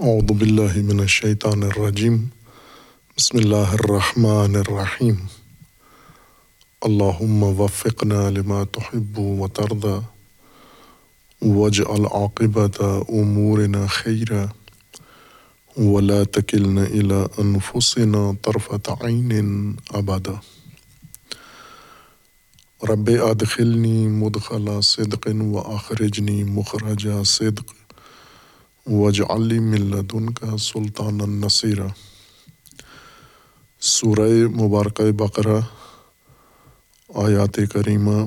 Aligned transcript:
اعوذ 0.00 0.30
باللہ 0.38 0.76
من 0.84 1.00
الشیطان 1.00 1.62
الرجیم 1.62 2.14
بسم 3.16 3.36
اللہ 3.38 3.74
الرحمن 3.74 4.56
الرحیم 4.56 5.14
اللہم 6.80 7.42
وفقنا 7.60 8.22
لما 8.30 8.62
تحب 8.72 9.18
و 9.18 9.48
ترضى 9.48 9.94
واجعل 11.42 12.06
عاقبت 12.12 12.80
امورنا 12.80 13.84
خیرا 13.90 14.44
ولا 15.76 16.22
تکلنا 16.38 16.82
الى 16.82 17.22
انفسنا 17.38 18.24
طرفت 18.42 18.90
عین 19.00 19.72
ابدا 19.94 20.34
رب 22.88 23.10
ادخلنی 23.30 23.96
مدخل 24.08 24.80
صدق 24.82 25.28
و 25.42 25.58
اخرجنی 25.58 26.44
مخرج 26.44 27.08
صدق. 27.26 27.83
وج 28.86 29.20
علی 29.30 29.58
ملدن 29.58 30.30
کا 30.30 30.56
سلطان 30.58 31.20
النصیرہ 31.20 31.86
سورہ 33.80 34.28
مبارکہ 34.54 35.12
بقرہ، 35.12 35.60
آیات 37.14 37.58
کریمہ، 37.72 38.26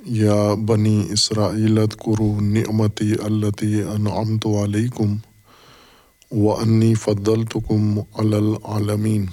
یا 0.00 0.54
بنی 0.54 1.02
اسرائیلت 1.10 1.96
کرو 1.96 2.40
نعمتی 2.40 3.12
التی 3.22 3.82
انعمت 3.82 4.46
علیکم 4.46 5.16
و 6.30 6.52
انی 6.52 6.94
فضلتکم 6.94 7.98
علی 7.98 8.36
العالمین. 8.36 9.26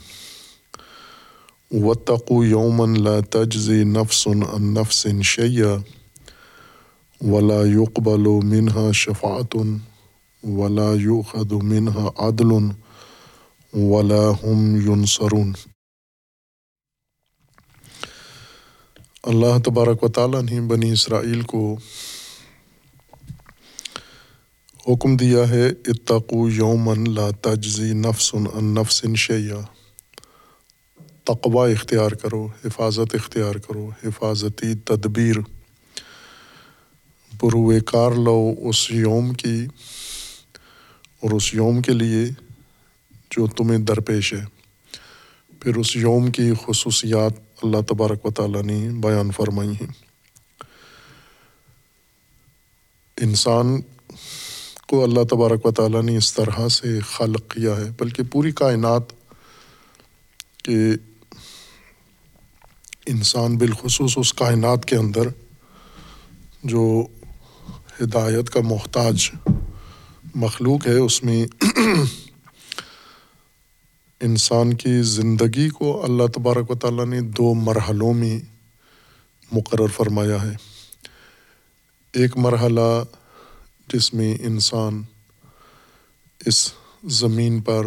واتقوا 1.71 2.45
یوما 2.45 2.85
لا 2.85 3.19
تجزی 3.29 3.83
نفس 3.83 4.27
عن 4.27 4.73
نفس 4.73 5.07
شیئا. 5.23 5.75
ولا 7.23 7.65
يقبل 7.65 8.27
منها 8.27 8.91
شفاعة 8.91 9.77
ولا 10.43 10.93
يؤخذ 10.93 11.53
منها 11.63 12.09
عدل 12.17 12.51
ولا 13.73 14.29
هم 14.43 14.75
ينصرون. 14.75 15.53
اللہ 19.23 19.59
تبارک 19.65 20.03
و 20.03 20.07
تعالیٰ 20.07 20.41
نے 20.41 20.61
بنی 20.61 20.91
اسرائیل 20.91 21.41
کو 21.41 21.77
حکم 24.87 25.17
دیا 25.17 25.49
ہے 25.49 25.69
اتقو 25.69 26.49
یومن 26.49 27.13
لا 27.13 27.29
تجزی 27.41 27.93
نفس 27.93 28.35
عن 28.35 28.65
نفس 28.65 29.05
شیئا۔ 29.17 29.61
تقوی 31.23 31.71
اختیار 31.71 32.11
کرو، 32.11 32.47
حفاظت 32.65 33.15
اختیار 33.15 33.55
کرو، 33.55 33.89
حفاظتی 34.03 34.75
تدبیر۔ 34.75 35.62
بروئے 37.43 37.79
کار 37.79 38.11
لو 38.11 38.53
اس 38.57 38.91
یوم 38.91 39.33
کی 39.33 39.65
اور 41.19 41.31
اس 41.31 41.53
یوم 41.53 41.81
کے 41.81 41.91
لیے 41.91 42.25
جو 43.31 43.47
تمہیں 43.47 43.79
درپیش 43.79 44.33
ہے۔ 44.33 44.45
پھر 45.59 45.75
اس 45.75 45.95
یوم 45.95 46.31
کی 46.31 46.51
خصوصیات 46.65 47.33
اللہ 47.61 47.77
تبارک 47.89 48.25
و 48.25 48.31
تعالیٰ 48.31 48.63
نے 48.63 48.89
بیان 48.89 49.31
فرمائی 49.31 49.69
ہیں۔ 49.69 49.87
انسان 53.17 53.81
کو 54.87 55.03
اللہ 55.03 55.23
تبارک 55.29 55.65
و 55.65 55.71
تعالیٰ 55.71 56.03
نے 56.03 56.17
اس 56.17 56.33
طرح 56.33 56.67
سے 56.67 56.99
خلق 56.99 57.51
کیا 57.51 57.77
ہے، 57.77 57.89
بلکہ 57.97 58.23
پوری 58.31 58.51
کائنات 58.51 59.03
کے 60.63 60.87
انسان 63.05 63.57
بالخصوص 63.57 64.17
اس 64.17 64.33
کائنات 64.33 64.85
کے 64.85 64.95
اندر 64.95 65.21
جو 66.63 67.07
ہدایت 68.03 68.49
کا 68.49 68.59
محتاج 68.61 69.31
مخلوق 70.35 70.87
ہے، 70.87 70.97
اس 70.97 71.23
میں 71.23 71.45
انسان 74.21 74.73
کی 74.73 75.01
زندگی 75.01 75.69
کو 75.69 76.03
اللہ 76.03 76.27
تبارک 76.27 76.71
و 76.71 76.75
تعالیٰ 76.75 77.05
نے 77.05 77.21
دو 77.21 77.53
مرحلوں 77.53 78.13
میں 78.13 78.39
مقرر 79.51 79.87
فرمایا 79.87 80.41
ہے۔ 80.41 80.55
ایک 82.13 82.37
مرحلہ 82.37 83.03
جس 83.93 84.13
میں 84.13 84.37
انسان 84.39 85.03
اس 86.45 86.73
زمین 87.03 87.61
پر 87.61 87.83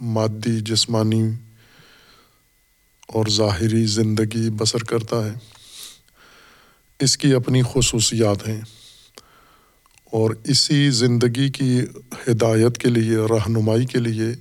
مادی، 0.00 0.60
جسمانی 0.60 1.22
اور 3.06 3.26
ظاہری 3.30 3.86
زندگی 3.86 4.50
بسر 4.50 4.84
کرتا 4.84 5.26
ہے۔ 5.26 5.32
اس 7.00 7.16
کی 7.16 7.34
اپنی 7.34 7.62
خصوصیات 7.74 8.48
ہیں۔ 8.48 8.60
اور 10.12 10.30
اسی 10.44 10.90
زندگی 10.90 11.48
کی 11.48 11.80
ہدایت 12.28 12.78
کے 12.78 12.88
لیے، 12.88 13.16
رہنمائی 13.30 13.86
کے 13.86 13.98
لیے 13.98 14.32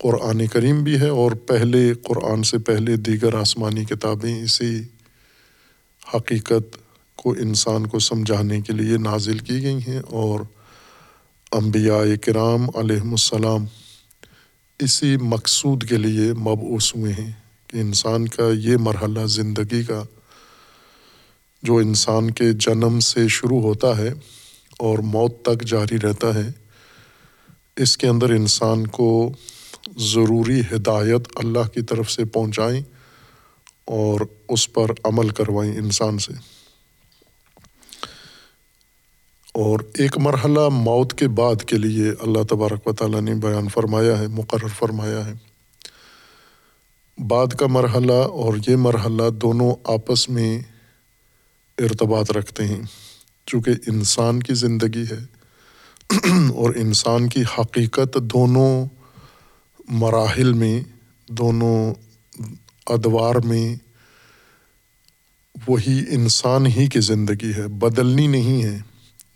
قرآن 0.00 0.46
کریم 0.46 0.82
بھی 0.84 1.00
ہے 1.00 1.08
اور 1.08 1.32
پہلے 1.46 1.82
قرآن 2.04 2.42
سے 2.42 2.58
پہلے 2.60 2.96
دیگر 3.06 3.34
آسمانی 3.34 3.84
کتابیں 3.84 4.34
اسی 4.34 4.72
حقیقت 6.02 6.76
کو، 7.18 7.34
انسان 7.40 7.86
کو 7.86 7.98
سمجھانے 8.00 8.60
کے 8.60 8.72
لیے 8.72 8.96
نازل 9.00 9.38
کی 9.38 9.62
گئی 9.62 9.78
ہیں 9.86 10.00
اور 10.12 10.40
انبیاء 11.52 12.02
کرام 12.22 12.66
علیہم 12.76 13.10
السلام 13.10 13.64
اسی 14.80 15.16
مقصود 15.22 15.84
کے 15.84 15.96
لیے 15.96 16.32
مبعوث 16.38 16.94
ہوئے 16.94 17.12
ہیں 17.12 17.30
کہ 17.68 17.76
انسان 17.76 18.26
کا 18.28 18.48
یہ 18.58 18.76
مرحلہ 18.80 19.26
زندگی 19.30 19.82
کا 19.82 20.02
جو 21.62 21.76
انسان 21.78 22.30
کے 22.30 22.52
جنم 22.58 22.98
سے 23.02 23.26
شروع 23.28 23.60
ہوتا 23.60 23.96
ہے 23.98 24.10
اور 24.78 24.98
موت 24.98 25.42
تک 25.42 25.62
جاری 25.62 25.96
رہتا 26.02 26.34
ہے۔ 26.34 26.48
اس 27.76 27.96
کے 27.96 28.06
اندر 28.06 28.30
انسان 28.30 28.86
کو 28.86 29.32
ضروری 29.96 30.60
ہدایت 30.60 31.28
اللہ 31.34 31.68
کی 31.74 31.82
طرف 31.82 32.10
سے 32.10 32.24
پہنچائیں 32.24 32.80
اور 33.84 34.20
اس 34.48 34.72
پر 34.72 34.90
عمل 35.04 35.28
کروائیں 35.28 35.76
انسان 35.76 36.18
سے۔ 36.18 36.32
اور 39.54 39.78
ایک 39.94 40.18
مرحلہ 40.18 40.68
موت 40.68 41.12
کے 41.12 41.28
بعد 41.28 41.64
کے 41.64 41.78
لیے 41.78 42.10
اللہ 42.20 42.42
تبارک 42.42 42.86
و 42.86 42.92
تعالیٰ 42.92 43.20
نے 43.20 43.34
بیان 43.34 43.68
فرمایا 43.68 44.18
ہے، 44.18 44.26
مقرر 44.26 44.68
فرمایا 44.68 45.26
ہے۔ 45.26 45.32
بعد 47.18 47.46
کا 47.46 47.66
مرحلہ 47.66 48.12
اور 48.12 48.54
یہ 48.68 48.76
مرحلہ 48.76 49.30
دونوں 49.30 49.74
آپس 49.84 50.28
میں 50.28 50.60
ارتباط 51.78 52.30
رکھتے 52.30 52.64
ہیں۔ 52.64 52.82
چونکہ 53.46 53.70
انسان 53.86 54.42
کی 54.42 54.54
زندگی 54.54 55.04
ہے 55.10 55.18
اور 56.54 56.74
انسان 56.74 57.28
کی 57.28 57.42
حقیقت 57.58 58.18
دونوں 58.20 58.86
مراحل 59.88 60.52
میں، 60.52 60.80
دونوں 61.28 61.94
ادوار 62.86 63.34
میں 63.34 63.76
وہی 65.68 66.04
انسان 66.08 66.66
ہی 66.66 66.86
کی 66.86 67.00
زندگی 67.00 67.52
ہے، 67.56 67.68
بدلنی 67.68 68.26
نہیں 68.26 68.62
ہے۔ 68.62 68.78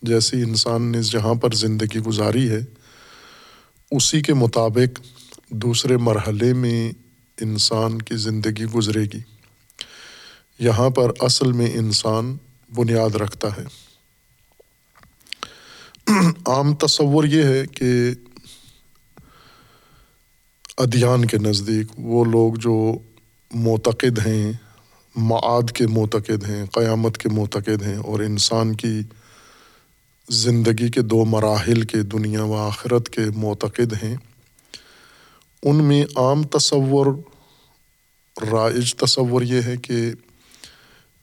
جیسی 0.02 0.42
انسان 0.42 0.82
نے 0.82 1.02
جہاں 1.02 1.34
پر 1.34 1.54
زندگی 1.54 1.98
گزاری 1.98 2.50
ہے، 2.50 2.60
اسی 3.90 4.20
کے 4.20 4.34
مطابق 4.34 5.00
دوسرے 5.50 5.96
مرحلے 5.96 6.52
میں 6.52 6.92
انسان 7.40 8.02
کی 8.02 8.16
زندگی 8.16 8.64
گزرے 8.64 9.02
گی۔ 9.02 9.20
یہاں 10.58 10.90
پر 10.90 11.10
اصل 11.20 11.52
میں 11.52 11.70
انسان 11.74 12.36
بنیاد 12.74 13.14
رکھتا 13.14 13.48
ہے۔ 13.56 13.87
عام 16.46 16.74
تصور 16.74 17.24
یہ 17.24 17.44
ہے 17.44 17.66
کہ 17.66 18.10
ادیان 20.76 21.24
کے 21.24 21.38
نزدیک 21.38 21.86
وہ 21.98 22.24
لوگ 22.24 22.54
جو 22.54 22.98
معتقد 23.54 24.18
ہیں، 24.26 24.52
معاد 25.16 25.70
کے 25.70 25.86
معتقد 25.86 26.48
ہیں، 26.48 26.66
قیامت 26.66 27.18
کے 27.18 27.28
معتقد 27.28 27.82
ہیں 27.82 27.96
اور 27.96 28.20
انسان 28.20 28.74
کی 28.74 29.02
زندگی 30.28 30.88
کے 30.88 31.02
دو 31.02 31.24
مراحل 31.24 31.82
کے 31.82 32.02
دنیا 32.02 32.44
و 32.44 32.56
آخرت 32.56 33.08
کے 33.08 33.24
معتقد 33.36 33.92
ہیں، 34.02 34.16
ان 35.62 35.84
میں 35.84 36.04
عام 36.16 36.42
تصور، 36.42 37.06
رائج 38.36 38.94
تصور 38.94 39.42
یہ 39.42 39.62
ہے 39.62 39.76
کہ 39.76 40.12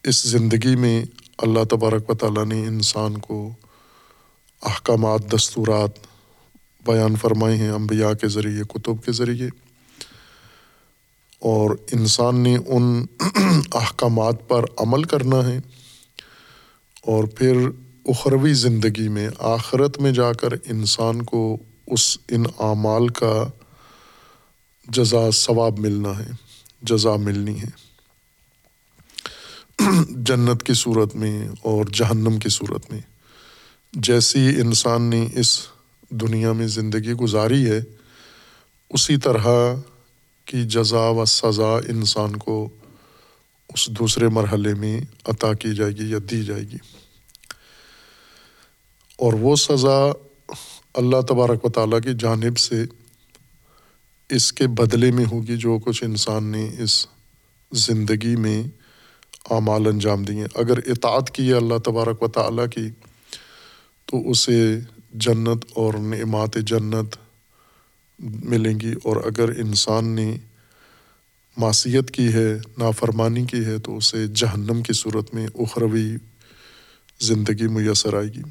اس 0.03 0.23
زندگی 0.23 0.75
میں 0.75 1.05
اللہ 1.37 1.63
تبارک 1.63 2.09
و 2.09 2.13
تعالیٰ 2.13 2.45
نے 2.45 2.65
انسان 2.67 3.17
کو 3.17 3.49
احکامات، 4.65 5.35
دستورات 5.35 5.91
بیان 6.85 7.15
فرمائے 7.15 7.57
ہیں 7.57 7.69
انبیاء 7.69 8.13
کے 8.13 8.27
ذریعے، 8.27 8.63
کتب 8.63 9.05
کے 9.05 9.11
ذریعے۔ 9.11 9.47
اور 11.39 11.69
انسان 11.91 12.39
نے 12.39 12.57
ان 12.67 13.05
احکامات 13.73 14.47
پر 14.47 14.63
عمل 14.77 15.03
کرنا 15.03 15.47
ہے۔ 15.47 15.59
اور 17.01 17.23
پھر 17.23 17.69
اخروی 18.05 18.53
زندگی 18.53 19.07
میں، 19.07 19.29
آخرت 19.39 19.97
میں 19.97 20.11
جا 20.11 20.33
کر 20.33 20.47
انسان 20.51 21.21
کو 21.21 21.57
اس 21.87 22.17
ان 22.29 22.43
اعمال 22.59 23.07
کا 23.07 23.47
جزا، 24.87 25.31
ثواب 25.31 25.79
ملنا 25.79 26.19
ہے، 26.19 26.29
جزا 26.81 27.15
ملنی 27.15 27.61
ہے۔ 27.61 27.85
جنت 30.09 30.63
کی 30.63 30.73
صورت 30.73 31.15
میں 31.15 31.49
اور 31.61 31.85
جہنم 31.85 32.39
کی 32.39 32.49
صورت 32.49 32.91
میں۔ 32.91 33.14
جیسی 33.95 34.49
انسان 34.61 35.01
نے 35.01 35.27
اس 35.35 35.67
دنیا 36.09 36.51
میں 36.51 36.67
زندگی 36.67 37.13
گزاری 37.13 37.69
ہے، 37.69 37.81
اسی 38.89 39.17
طرح 39.17 39.75
کی 40.45 40.63
جزا 40.63 41.09
و 41.09 41.25
سزا 41.25 41.77
انسان 41.77 42.35
کو 42.35 42.69
اس 43.73 43.87
دوسرے 43.87 44.27
مرحلے 44.27 44.73
میں 44.73 45.01
عطا 45.25 45.53
کی 45.53 45.75
جائے 45.75 45.91
گی 45.91 46.11
یا 46.11 46.17
دی 46.31 46.43
جائے 46.43 46.61
گی۔ 46.61 46.77
اور 49.17 49.33
وہ 49.33 49.55
سزا 49.55 50.11
اللہ 50.93 51.21
تبارک 51.21 51.65
و 51.65 51.69
تعالیٰ 51.69 52.01
کی 52.01 52.09
جانب 52.19 52.57
سے 52.57 52.83
اس 54.29 54.53
کے 54.53 54.67
بدلے 54.67 55.11
میں 55.11 55.25
ہوگی 55.31 55.57
جو 55.57 55.79
کچھ 55.85 56.03
انسان 56.03 56.43
نے 56.43 56.69
اس 56.79 57.07
زندگی 57.71 58.35
میں 58.35 58.63
اعمال 59.49 59.87
انجام 59.87 60.23
دیے۔ 60.23 60.45
اگر 60.55 60.77
اطاعت 60.77 61.31
کی 61.31 61.49
ہے 61.49 61.53
اللہ 61.53 61.77
تبارک 61.77 62.23
و 62.23 62.27
تعالیٰ 62.27 62.69
کی 62.69 62.89
تو 64.05 64.29
اسے 64.31 64.79
جنت 65.13 65.65
اور 65.73 65.93
نعمات 65.93 66.55
جنت 66.55 67.15
ملیں 68.19 68.79
گی 68.79 68.93
اور 69.03 69.15
اگر 69.15 69.49
انسان 69.49 70.05
نے 70.05 70.37
معصیت 71.57 72.11
کی 72.11 72.33
ہے، 72.33 72.55
نافرمانی 72.77 73.45
کی 73.45 73.65
ہے، 73.65 73.77
تو 73.79 73.97
اسے 73.97 74.27
جہنم 74.27 74.83
کی 74.83 74.93
صورت 74.93 75.33
میں 75.33 75.47
اخروی 75.55 76.15
زندگی 77.19 77.67
میسر 77.67 78.13
آئے 78.13 78.27
گی۔ 78.27 78.41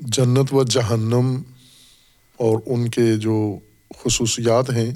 جنت 0.00 0.54
و 0.54 0.64
جہنم 0.64 1.42
اور 2.36 2.58
ان 2.66 2.88
کے 2.88 3.16
جو 3.16 3.58
خصوصیات 3.96 4.70
ہیں، 4.70 4.94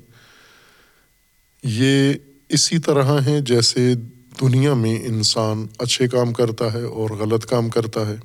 یہ 1.63 2.15
اسی 2.49 2.79
طرح 2.79 3.21
ہیں 3.21 3.41
جیسے 3.41 3.95
دنیا 4.41 4.75
میں 4.75 4.99
انسان 5.07 5.67
اچھے 5.79 6.09
کام 6.09 6.33
کرتا 6.33 6.73
ہے 6.73 6.83
اور 6.83 7.11
غلط 7.11 7.47
کام 7.47 7.69
کرتا 7.69 8.07
ہے۔ 8.07 8.17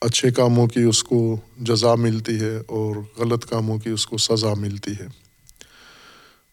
اچھے 0.00 0.30
کاموں 0.30 0.66
کی 0.66 0.82
اس 0.82 1.04
کو 1.04 1.36
جزا 1.60 1.94
ملتی 1.94 2.40
ہے 2.40 2.56
اور 2.66 2.96
غلط 3.18 3.46
کاموں 3.46 3.78
کی 3.78 3.90
اس 3.90 4.06
کو 4.06 4.18
سزا 4.18 4.54
ملتی 4.54 4.92
ہے۔ 5.00 5.06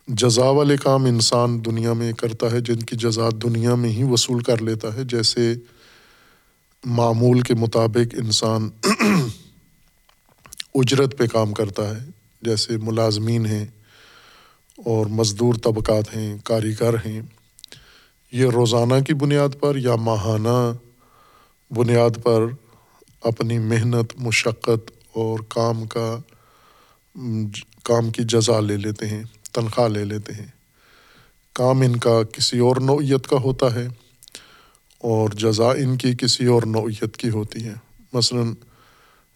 جزا 0.08 0.46
والے 0.46 0.78
کام 0.78 1.06
انسان 1.06 1.66
دنیا 1.66 1.94
میں 1.94 2.14
کرتا 2.14 2.52
ہے، 2.52 2.60
جن 2.60 2.80
کی 2.80 2.96
جزا 2.96 3.30
دنیا 3.44 3.76
میں 3.76 3.90
ہی 3.90 4.04
وصول 4.04 4.44
کر 4.44 4.62
لیتا 4.62 4.94
ہے۔ 4.94 5.04
جیسے 5.04 5.54
معمول 6.86 7.42
کے 7.42 7.54
مطابق 7.54 8.16
انسان 8.18 8.70
اجرت 10.76 11.18
پہ 11.18 11.28
کام 11.28 11.54
کرتا 11.54 11.90
ہے، 11.90 12.06
جیسے 12.42 12.78
ملازمین 12.78 13.46
ہیں 13.46 13.66
اور 14.86 15.06
مزدور 15.06 15.54
طبقات 15.54 16.16
ہیں، 16.16 16.38
کاریگر 16.44 16.94
ہیں۔ 16.94 17.22
یہ 18.32 18.46
روزانہ 18.46 19.00
کی 19.08 19.14
بنیاد 19.14 19.50
پر 19.60 19.78
یا 19.78 19.96
ماہانہ 19.96 20.72
بنیاد 21.74 22.24
پر 22.24 22.46
اپنی 23.22 23.60
محنت، 23.60 24.14
مشقت 24.18 24.92
اور 25.14 25.40
کام 25.48 25.86
کا، 25.86 26.18
کام 27.84 28.12
کی 28.12 28.24
جزا 28.24 28.60
لے 28.60 28.78
لیتے 28.78 29.08
ہیں، 29.08 29.24
تنخواہ 29.54 29.88
لے 29.88 30.06
لیتے 30.06 30.34
ہیں۔ 30.34 30.46
کام 31.54 31.82
ان 31.82 31.96
کا 31.96 32.24
کسی 32.24 32.60
اور 32.60 32.76
نوعیت 32.76 33.28
کا 33.28 33.38
ہوتا 33.38 33.74
ہے 33.74 33.88
اور 34.98 35.30
جزا 35.30 35.72
ان 35.72 35.98
کی 35.98 36.14
کسی 36.16 36.46
اور 36.46 36.64
نوعیت 36.64 37.18
کی 37.18 37.30
ہوتی 37.30 37.66
ہے۔ 37.66 37.74
مثلاً 38.14 38.54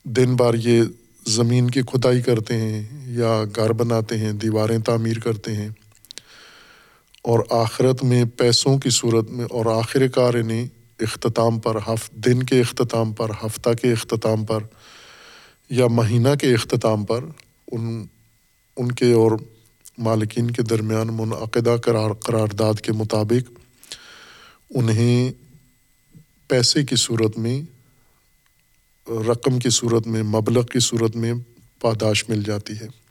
دن 0.03 0.35
بار 0.35 0.53
یہ 0.53 0.83
زمین 1.27 1.69
کی 1.69 1.81
کھدائی 1.81 2.21
کرتے 2.21 2.57
ہیں 2.57 3.11
یا 3.11 3.43
گھر 3.55 3.73
بناتے 3.73 4.17
ہیں، 4.17 4.33
دیواریں 4.33 4.79
تعمیر 4.79 5.19
کرتے 5.19 5.55
ہیں۔ 5.55 5.69
اور 7.23 7.39
آخرت 7.49 8.03
میں 8.03 8.25
پیسوں 8.37 8.77
کی 8.77 8.89
صورت 8.89 9.29
میں 9.29 9.45
اور 9.45 9.65
آخر 9.65 10.07
کار 10.07 10.33
انہیں 10.33 10.67
اختتام 10.99 11.59
پر، 11.59 11.75
ہف، 11.75 12.11
دن 12.11 12.43
کے 12.43 12.59
اختتام 12.59 13.13
پر، 13.13 13.29
ہفتہ 13.29 13.69
کے 13.81 13.91
اختتام 13.91 14.45
پر 14.45 14.59
یا 15.69 15.87
مہینہ 15.87 16.35
کے 16.41 16.53
اختتام 16.53 17.05
پر 17.05 17.23
ان 17.71 18.05
ان 18.77 18.91
کے 18.91 19.13
اور 19.13 19.31
مالکین 19.97 20.51
کے 20.51 20.61
درمیان 20.61 21.07
منعقدہ 21.11 21.75
قرار، 21.85 22.13
قرارداد 22.13 22.73
کے 22.73 22.91
مطابق 22.91 23.51
انہیں 24.75 25.31
پیسے 26.47 26.83
کی 26.83 26.95
صورت 26.95 27.37
میں، 27.37 27.61
رقم 29.09 29.59
کی 29.59 29.69
صورت 29.69 30.07
میں، 30.07 30.23
مبلغ 30.23 30.65
کی 30.65 30.79
صورت 30.79 31.15
میں 31.15 31.33
پاداش 31.81 32.29
مل 32.29 32.43
جاتی 32.43 32.73
ہے۔ 32.73 33.02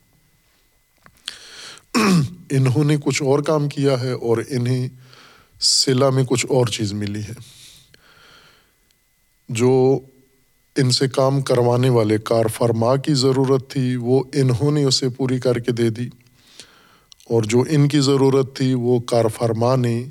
انہوں 2.51 2.85
نے 2.85 2.97
کچھ 3.05 3.23
اور 3.23 3.39
کام 3.39 3.69
کیا 3.69 4.01
ہے 4.01 4.13
اور 4.13 4.39
انہیں 4.49 4.89
سلا 5.61 6.11
میں 6.11 6.25
کچھ 6.29 6.47
اور 6.49 6.67
چیز 6.67 6.93
ملی 6.93 7.21
ہے۔ 7.21 7.33
جو 9.49 9.99
ان 10.77 10.91
سے 10.91 11.09
کام 11.09 11.41
کروانے 11.41 11.89
والے 11.89 12.19
کار 12.19 12.45
فرما 12.45 12.97
کی 12.97 13.15
ضرورت 13.15 13.71
تھی، 13.71 13.97
وہ 13.97 14.23
انہوں 14.33 14.71
نے 14.71 14.85
اسے 14.85 15.09
پوری 15.09 15.39
کر 15.39 15.59
کے 15.59 15.73
دے 15.73 15.91
دی۔ 15.91 16.09
اور 17.25 17.43
جو 17.43 17.65
ان 17.71 17.89
کی 17.89 18.01
ضرورت 18.01 18.57
تھی، 18.57 18.75
وہ 18.75 18.99
کار 18.99 19.25
فرما 19.39 19.77
نے 19.77 20.05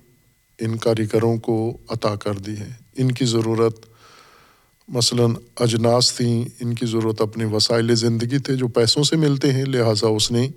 ان 0.59 0.75
کاریگروں 0.75 1.37
کو 1.37 1.77
عطا 1.89 2.15
کر 2.15 2.33
دی 2.33 2.57
ہے۔ 2.57 2.69
ان 2.97 3.11
کی 3.11 3.25
ضرورت 3.25 3.85
مثلاً 4.87 5.31
اجناس 5.59 6.13
تھیں، 6.13 6.45
ان 6.59 6.75
کی 6.75 6.85
ضرورت 6.85 7.21
اپنے 7.21 7.45
وسائل 7.45 7.95
زندگی 7.95 8.37
تھے 8.37 8.55
جو 8.55 8.67
پیسوں 8.67 9.03
سے 9.03 9.15
ملتے 9.15 9.53
ہیں، 9.53 9.65
لہٰذا 9.65 10.07
اس 10.07 10.31
نے 10.31 10.49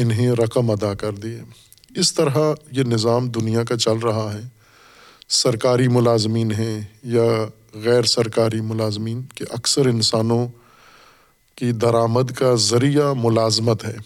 انہیں 0.00 0.30
رقم 0.30 0.70
ادا 0.70 0.94
کر 0.94 1.12
دی 1.12 1.36
اس 1.94 2.14
طرح 2.14 2.54
یہ 2.72 2.82
نظام 2.82 3.28
دنیا 3.28 3.64
کا 3.64 3.76
چل 3.76 3.96
رہا 3.98 4.34
ہے۔ 4.34 4.48
سرکاری 5.28 5.88
ملازمین 5.88 6.52
ہیں 6.52 6.80
یا 7.02 7.22
غیر 7.74 8.02
سرکاری 8.02 8.60
ملازمین 8.60 9.22
کہ 9.34 9.44
اکثر 9.50 9.86
انسانوں 9.86 10.48
کی 11.54 11.72
درآمد 11.72 12.30
کا 12.30 12.54
ذریعہ 12.54 13.12
ملازمت 13.16 13.84
ہے۔ 13.84 13.96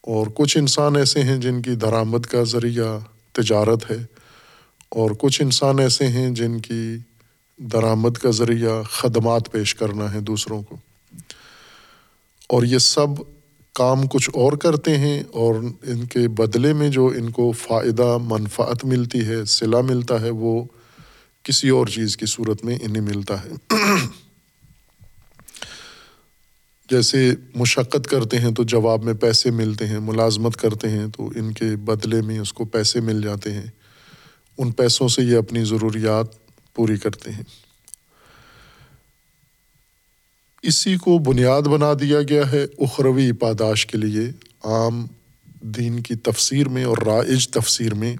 اور 0.00 0.26
کچھ 0.34 0.58
انسان 0.58 0.96
ایسے 0.96 1.22
ہیں 1.22 1.38
جن 1.38 1.62
کی 1.62 1.70
درآمد 1.70 2.20
کا 2.20 2.42
ذریعہ 2.42 2.98
تجارت 3.32 3.90
ہے۔ 3.90 4.06
اور 4.88 5.10
کچھ 5.18 5.42
انسان 5.42 5.78
ایسے 5.78 6.06
ہیں 6.06 6.30
جن 6.30 6.60
کی 6.60 6.96
درآمد 7.58 8.12
کا 8.12 8.30
ذریعہ 8.30 8.82
خدمات 8.82 9.52
پیش 9.52 9.74
کرنا 9.74 10.14
ہے 10.14 10.20
دوسروں 10.20 10.62
کو۔ 10.62 10.76
اور 12.48 12.62
یہ 12.62 12.78
سب 12.78 13.39
کام 13.80 14.06
کچھ 14.06 14.30
اور 14.34 14.52
کرتے 14.52 14.98
ہیں 14.98 15.22
اور 15.32 15.54
ان 15.82 16.04
کے 16.04 16.28
بدلے 16.28 16.72
میں 16.72 16.88
جو 16.88 17.06
ان 17.06 17.30
کو 17.30 17.52
فائدہ، 17.52 18.18
منفعت 18.22 18.84
ملتی 18.84 19.26
ہے 19.26 19.44
صلا 19.44 19.80
ملتا 19.80 20.20
ہے، 20.20 20.30
وہ 20.30 20.64
کسی 21.42 21.68
اور 21.68 21.86
چیز 21.86 22.16
کی 22.16 22.26
صورت 22.26 22.64
میں 22.64 22.78
انہیں 22.82 23.02
ملتا 23.02 23.44
ہے۔ 23.44 23.50
جیسے 26.90 27.34
مشقت 27.54 28.06
کرتے 28.06 28.38
ہیں 28.38 28.50
تو 28.50 28.62
جواب 28.62 29.04
میں 29.04 29.14
پیسے 29.14 29.50
ملتے 29.50 29.86
ہیں، 29.86 30.00
ملازمت 30.00 30.56
کرتے 30.56 30.88
ہیں 30.88 31.06
تو 31.16 31.30
ان 31.36 31.52
کے 31.52 31.64
بدلے 31.64 32.22
میں 32.22 32.38
اس 32.38 32.52
کو 32.52 32.64
پیسے 32.64 33.00
مل 33.00 33.22
جاتے 33.22 33.52
ہیں۔ 33.52 33.66
ان 34.58 34.72
پیسوں 34.72 35.08
سے 35.08 35.22
یہ 35.22 35.36
اپنی 35.36 35.64
ضروریات 35.64 36.26
پوری 36.74 36.96
کرتے 36.96 37.30
ہیں۔ 37.30 37.69
اسی 40.62 40.96
کو 40.96 41.18
بنیاد 41.18 41.62
بنا 41.62 41.92
دیا 42.00 42.22
گیا 42.22 42.52
ہے 42.52 42.64
اخروی 42.78 43.32
پاداش 43.32 43.86
کے 43.86 43.98
لیے، 43.98 44.30
عام 44.64 45.06
دین 45.60 46.00
کی 46.00 46.14
تفسیر 46.14 46.68
میں 46.68 46.84
اور 46.84 46.98
رائج 46.98 47.48
تفسیر 47.48 47.94
میں۔ 47.94 48.16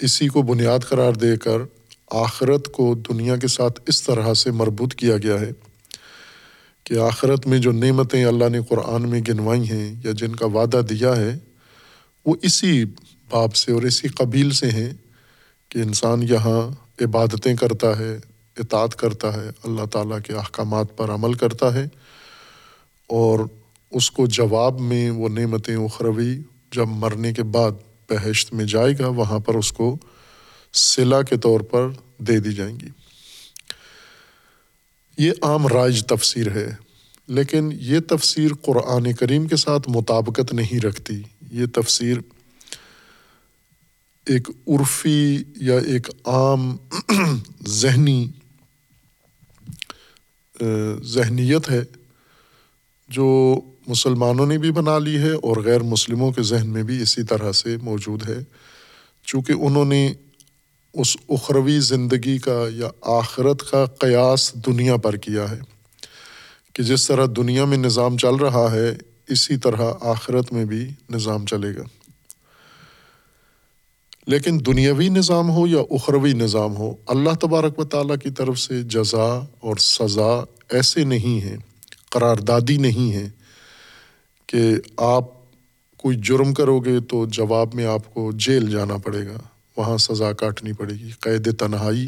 اسی 0.00 0.28
کو 0.28 0.42
بنیاد 0.42 0.78
قرار 0.88 1.12
دے 1.12 1.36
کر 1.36 1.58
آخرت 2.10 2.72
کو 2.72 2.94
دنیا 2.94 3.36
کے 3.36 3.48
ساتھ 3.48 3.80
اس 3.86 4.02
طرح 4.02 4.34
سے 4.34 4.50
مربوط 4.50 4.94
کیا 4.94 5.16
گیا 5.18 5.40
ہے 5.40 5.50
کہ 6.84 6.98
آخرت 6.98 7.46
میں 7.46 7.58
جو 7.58 7.72
نعمتیں 7.72 8.24
اللہ 8.24 8.48
نے 8.48 8.60
قرآن 8.68 9.08
میں 9.08 9.20
گنوائی 9.28 9.70
ہیں 9.70 9.94
یا 10.04 10.12
جن 10.12 10.36
کا 10.36 10.46
وعدہ 10.46 10.80
دیا 10.90 11.16
ہے، 11.16 11.38
وہ 12.26 12.34
اسی 12.42 12.84
باب 13.30 13.56
سے 13.56 13.72
اور 13.72 13.82
اسی 13.82 14.08
قبیل 14.08 14.50
سے 14.50 14.70
ہیں 14.70 14.90
کہ 15.68 15.78
انسان 15.78 16.22
یہاں 16.22 16.60
عبادتیں 17.04 17.54
کرتا 17.56 17.98
ہے 17.98 18.18
اطاعت 18.58 18.96
کرتا 18.96 19.32
ہے، 19.34 19.50
اللہ 19.64 19.84
تعالیٰ 19.84 20.18
کے 20.26 20.32
احکامات 20.32 20.96
پر 20.96 21.10
عمل 21.10 21.34
کرتا 21.34 21.74
ہے 21.74 21.88
اور 23.06 23.40
اس 23.90 24.10
کو 24.10 24.26
جواب 24.26 24.80
میں 24.80 25.10
وہ 25.10 25.28
نعمتیں 25.28 25.76
اخروی 25.76 26.38
جب 26.72 26.88
مرنے 26.88 27.32
کے 27.32 27.42
بعد 27.42 27.72
بہشت 28.10 28.52
میں 28.54 28.64
جائے 28.64 28.94
گا، 28.98 29.08
وہاں 29.08 29.38
پر 29.38 29.54
اس 29.54 29.72
کو 29.72 29.96
صلا 30.72 31.22
کے 31.22 31.36
طور 31.36 31.60
پر 31.60 31.88
دے 32.18 32.38
دی 32.40 32.52
جائیں 32.52 32.80
گی۔ 32.80 32.88
یہ 35.18 35.32
عام 35.42 35.66
رائج 35.66 36.06
تفسیر 36.06 36.50
ہے، 36.50 36.74
لیکن 37.28 37.70
یہ 37.72 38.00
تفسیر 38.08 38.50
قرآن 38.62 39.12
کریم 39.12 39.46
کے 39.48 39.56
ساتھ 39.56 39.88
مطابقت 39.88 40.54
نہیں 40.54 40.80
رکھتی۔ 40.80 41.22
یہ 41.52 41.66
تفسیر 41.74 42.18
ایک 44.26 44.48
عرفی 44.68 45.42
یا 45.56 45.78
ایک 45.78 46.10
عام 46.24 46.76
ذہنی 47.68 48.28
ذہنیت 51.04 51.70
ہے، 51.70 51.82
جو 53.08 53.60
مسلمانوں 53.86 54.46
نے 54.46 54.58
بھی 54.58 54.70
بنا 54.72 54.98
لی 54.98 55.16
ہے 55.18 55.30
اور 55.30 55.56
غیر 55.56 55.82
مسلموں 55.82 56.30
کے 56.32 56.42
ذہن 56.42 56.68
میں 56.68 56.82
بھی 56.82 57.02
اسی 57.02 57.22
طرح 57.22 57.52
سے 57.52 57.76
موجود 57.82 58.28
ہے۔ 58.28 58.38
چونکہ 59.26 59.52
انہوں 59.52 59.84
نے 59.84 60.12
اس 60.94 61.16
اخروی 61.28 61.78
زندگی 61.80 62.38
کا 62.38 62.58
یا 62.70 62.88
آخرت 63.02 63.62
کا 63.70 63.84
قیاس 63.86 64.52
دنیا 64.66 64.96
پر 64.96 65.16
کیا 65.16 65.50
ہے، 65.50 65.60
کہ 66.72 66.82
جس 66.82 67.06
طرح 67.06 67.26
دنیا 67.36 67.64
میں 67.64 67.78
نظام 67.78 68.16
چل 68.16 68.34
رہا 68.34 68.70
ہے، 68.72 68.94
اسی 69.28 69.56
طرح 69.56 69.92
آخرت 70.00 70.52
میں 70.52 70.64
بھی 70.64 70.86
نظام 71.10 71.46
چلے 71.46 71.74
گا۔ 71.76 71.82
لیکن 74.26 74.58
دنیاوی 74.66 75.08
نظام 75.08 75.50
ہو 75.50 75.66
یا 75.66 75.80
اخروی 75.90 76.32
نظام 76.32 76.76
ہو، 76.76 76.94
اللہ 77.06 77.34
تبارک 77.40 77.78
و 77.78 77.84
تعالیٰ 77.84 78.16
کی 78.22 78.30
طرف 78.30 78.58
سے 78.58 78.82
جزا 78.82 79.44
اور 79.60 79.76
سزا 79.76 80.44
ایسے 80.72 81.04
نہیں 81.04 81.40
ہیں، 81.40 81.56
قراردادی 82.10 82.76
نہیں 82.76 83.12
ہے 83.12 83.28
کہ 84.46 84.74
آپ 84.96 85.24
کوئی 85.96 86.16
جرم 86.22 86.54
کرو 86.54 86.80
گے 86.80 87.00
تو 87.00 87.26
جواب 87.26 87.74
میں 87.74 87.84
آپ 87.84 88.14
کو 88.14 88.32
جیل 88.32 88.70
جانا 88.70 88.96
پڑے 88.96 89.26
گا، 89.26 89.38
وہاں 89.76 89.96
سزا 89.96 90.32
کاٹنی 90.32 90.72
پڑے 90.72 90.94
گی، 90.94 91.10
قید 91.20 91.58
تنہائی 91.58 92.06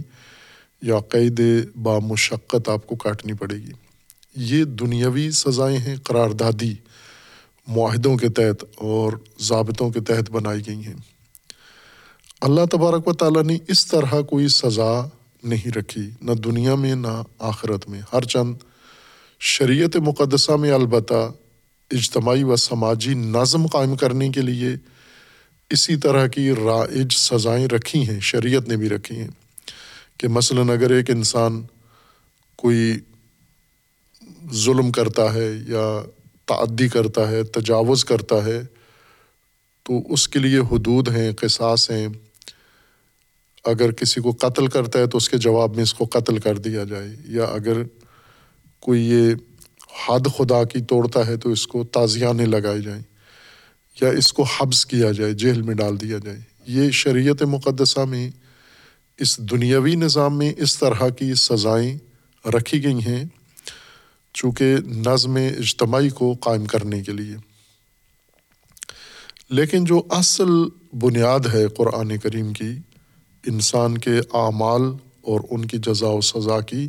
یا 0.82 0.98
قید 0.98 1.40
بامشقت 1.82 2.68
آپ 2.68 2.86
کو 2.86 2.96
کاٹنی 2.96 3.32
پڑے 3.32 3.56
گی۔ 3.56 3.72
یہ 4.36 4.64
دنیاوی 4.64 5.30
سزائیں 5.30 5.78
ہیں، 5.78 5.96
قراردادی 5.96 6.74
معاہدوں 7.66 8.16
کے 8.16 8.28
تحت 8.28 8.64
اور 8.76 9.12
ضابطوں 9.40 9.90
کے 9.90 10.00
تحت 10.00 10.30
بنائی 10.30 10.60
گئی 10.66 10.86
ہیں۔ 10.86 11.17
اللہ 12.40 12.60
تبارک 12.70 13.08
و 13.08 13.12
تعالیٰ 13.12 13.42
نے 13.42 13.58
اس 13.68 13.86
طرح 13.86 14.20
کوئی 14.20 14.48
سزا 14.48 15.08
نہیں 15.42 15.70
رکھی، 15.70 16.10
نہ 16.22 16.32
دنیا 16.32 16.74
میں، 16.74 16.94
نہ 16.94 17.22
آخرت 17.38 17.88
میں۔ 17.88 18.00
ہر 18.12 18.22
چند 18.22 18.54
شریعت 19.40 19.96
مقدسہ 19.96 20.52
میں 20.52 20.72
البتہ 20.72 21.32
اجتماعی 21.90 22.42
و 22.42 22.56
سماجی 22.56 23.14
نظم 23.14 23.66
قائم 23.66 23.96
کرنے 23.96 24.28
کے 24.28 24.40
لیے 24.40 24.68
اسی 25.70 25.96
طرح 25.96 26.26
کی 26.26 26.52
رائج 26.52 27.12
سزائیں 27.12 27.66
رکھی 27.66 28.08
ہیں، 28.08 28.20
شریعت 28.20 28.68
نے 28.68 28.76
بھی 28.76 28.88
رکھی 28.88 29.16
ہیں۔ 29.16 29.28
کہ 30.18 30.28
مثلاً 30.28 30.70
اگر 30.70 30.90
ایک 30.90 31.10
انسان 31.10 31.62
کوئی 32.56 32.98
ظلم 34.52 34.92
کرتا 34.92 35.34
ہے 35.34 35.52
یا 35.68 36.02
تعدی 36.46 36.88
کرتا 36.88 37.30
ہے، 37.30 37.42
تجاوز 37.42 38.04
کرتا 38.04 38.44
ہے، 38.44 38.62
تو 39.82 40.12
اس 40.12 40.28
کے 40.28 40.38
لیے 40.38 40.58
حدود 40.58 41.08
ہیں، 41.08 41.32
قصاص 41.32 41.90
ہیں۔ 41.90 42.08
اگر 43.68 43.92
کسی 43.92 44.20
کو 44.20 44.30
قتل 44.30 44.66
کرتا 44.66 44.98
ہے 44.98 45.06
تو 45.06 45.18
اس 45.18 45.28
کے 45.28 45.38
جواب 45.38 45.74
میں 45.74 45.82
اس 45.82 45.94
کو 45.94 46.04
قتل 46.04 46.38
کر 46.38 46.58
دیا 46.58 46.84
جائے، 46.84 47.08
یا 47.26 47.44
اگر 47.44 47.82
کوئی 48.80 49.00
یہ 49.02 49.34
حد 50.06 50.26
خدا 50.36 50.64
کی 50.64 50.80
توڑتا 50.80 51.26
ہے 51.26 51.36
تو 51.36 51.50
اس 51.50 51.66
کو 51.66 51.84
تازیانے 51.84 52.46
لگائے 52.46 52.80
جائیں، 52.80 53.02
یا 54.00 54.08
اس 54.08 54.32
کو 54.32 54.42
حبس 54.42 54.86
کیا 54.86 55.12
جائے، 55.12 55.32
جیل 55.32 55.62
میں 55.62 55.74
ڈال 55.74 56.00
دیا 56.00 56.18
جائے۔ 56.18 56.40
یہ 56.66 56.90
شریعت 56.90 57.42
مقدسہ 57.42 58.00
میں، 58.00 58.30
اس 59.18 59.38
دنیاوی 59.50 59.94
نظام 59.94 60.38
میں 60.38 60.52
اس 60.56 60.78
طرح 60.78 61.08
کی 61.08 61.34
سزائیں 61.34 61.98
رکھی 62.48 62.84
گئی 62.84 63.00
ہیں 63.06 63.24
چونکہ 64.34 64.76
نظم 65.06 65.36
اجتماعی 65.36 66.08
کو 66.08 66.34
قائم 66.40 66.64
کرنے 66.66 67.02
کے 67.02 67.12
لیے۔ 67.12 67.36
لیکن 69.50 69.84
جو 69.84 70.02
اصل 70.10 70.50
بنیاد 70.92 71.40
ہے 71.54 71.68
قرآن 71.68 72.16
کریم 72.18 72.52
کی 72.52 72.70
انسان 73.48 73.98
کے 73.98 74.18
اعمال 74.18 74.82
اور 75.20 75.40
ان 75.50 75.64
کی 75.64 75.78
جزا 75.78 76.08
و 76.08 76.20
سزا 76.20 76.60
کی، 76.60 76.88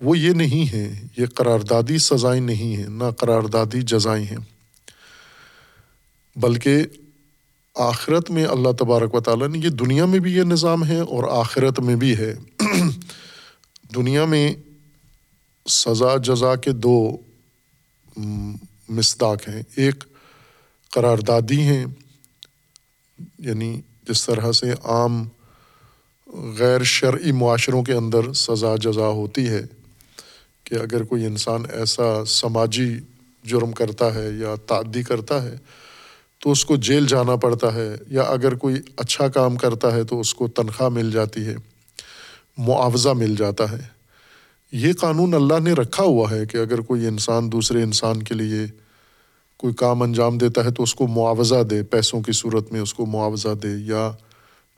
وہ 0.00 0.18
یہ 0.18 0.30
نہیں 0.30 0.74
ہیں، 0.74 1.08
یہ 1.16 1.26
قراردادی 1.26 1.98
سزائیں 1.98 2.40
نہیں 2.40 2.76
ہیں، 2.76 2.88
نہ 2.88 3.10
قراردادی 3.18 3.82
جزائیں 3.82 4.24
ہیں۔ 4.24 4.36
بلکہ 6.36 6.76
آخرت 7.74 8.30
میں 8.30 8.44
اللہ 8.44 8.72
تبارک 8.78 9.14
و 9.14 9.20
تعالیٰ 9.20 9.48
نے 9.48 9.58
یہ 9.58 9.68
دنیا 9.68 10.06
میں 10.06 10.18
بھی 10.18 10.32
یہ 10.32 10.42
نظام 10.42 10.86
ہے 10.86 10.98
اور 10.98 11.24
آخرت 11.40 11.80
میں 11.80 11.96
بھی 11.96 12.16
ہے۔ 12.16 12.34
دنیا 13.94 14.24
میں 14.24 14.54
سزا 15.68 16.16
جزا 16.16 16.56
کے 16.56 16.72
دو 16.72 17.16
مصداق 18.88 19.48
ہیں۔ 19.48 19.62
ایک 19.76 20.04
قراردادی 20.90 21.60
ہیں 21.60 21.86
یعنی 23.38 23.80
جس 24.08 24.26
طرح 24.26 24.52
سے 24.52 24.72
عام 24.84 25.24
غیر 26.34 26.82
شرعی 26.82 27.32
معاشروں 27.32 27.82
کے 27.82 27.92
اندر 27.92 28.32
سزا 28.32 28.76
جزا 28.76 29.08
ہوتی 29.08 29.48
ہے 29.48 29.60
کہ 30.64 30.74
اگر 30.74 31.02
کوئی 31.02 31.26
انسان 31.26 31.62
ایسا 31.72 32.24
سماجی 32.24 32.98
جرم 33.44 33.72
کرتا 33.72 34.14
ہے 34.14 34.28
یا 34.38 34.54
تعدی 34.66 35.02
کرتا 35.02 35.42
ہے 35.42 35.56
تو 36.38 36.50
اس 36.50 36.64
کو 36.64 36.76
جیل 36.76 37.06
جانا 37.06 37.36
پڑتا 37.36 37.74
ہے 37.74 37.96
یا 38.10 38.22
اگر 38.22 38.54
کوئی 38.54 38.74
اچھا 38.96 39.28
کام 39.28 39.56
کرتا 39.56 39.92
ہے 39.92 40.04
تو 40.04 40.20
اس 40.20 40.34
کو 40.34 40.48
تنخواہ 40.48 40.88
مل 40.88 41.10
جاتی 41.10 41.46
ہے، 41.46 41.54
معاوضہ 42.58 43.08
مل 43.08 43.34
جاتا 43.38 43.70
ہے۔ 43.70 43.82
یہ 44.72 44.92
قانون 44.92 45.34
اللہ 45.34 45.58
نے 45.62 45.72
رکھا 45.72 46.04
ہوا 46.04 46.30
ہے 46.30 46.46
کہ 46.46 46.56
اگر 46.56 46.80
کوئی 46.80 47.06
انسان 47.06 47.52
دوسرے 47.52 47.82
انسان 47.82 48.22
کے 48.22 48.34
لیے 48.34 48.66
کوئی 49.56 49.74
کام 49.74 50.02
انجام 50.02 50.38
دیتا 50.38 50.64
ہے 50.64 50.70
تو 50.70 50.82
اس 50.82 50.94
کو 50.94 51.06
معاوضہ 51.06 51.62
دے، 51.62 51.82
پیسوں 51.82 52.20
کی 52.20 52.32
صورت 52.32 52.72
میں 52.72 52.80
اس 52.80 52.94
کو 52.94 53.06
معاوضہ 53.06 53.54
دے 53.62 53.76
یا 53.86 54.10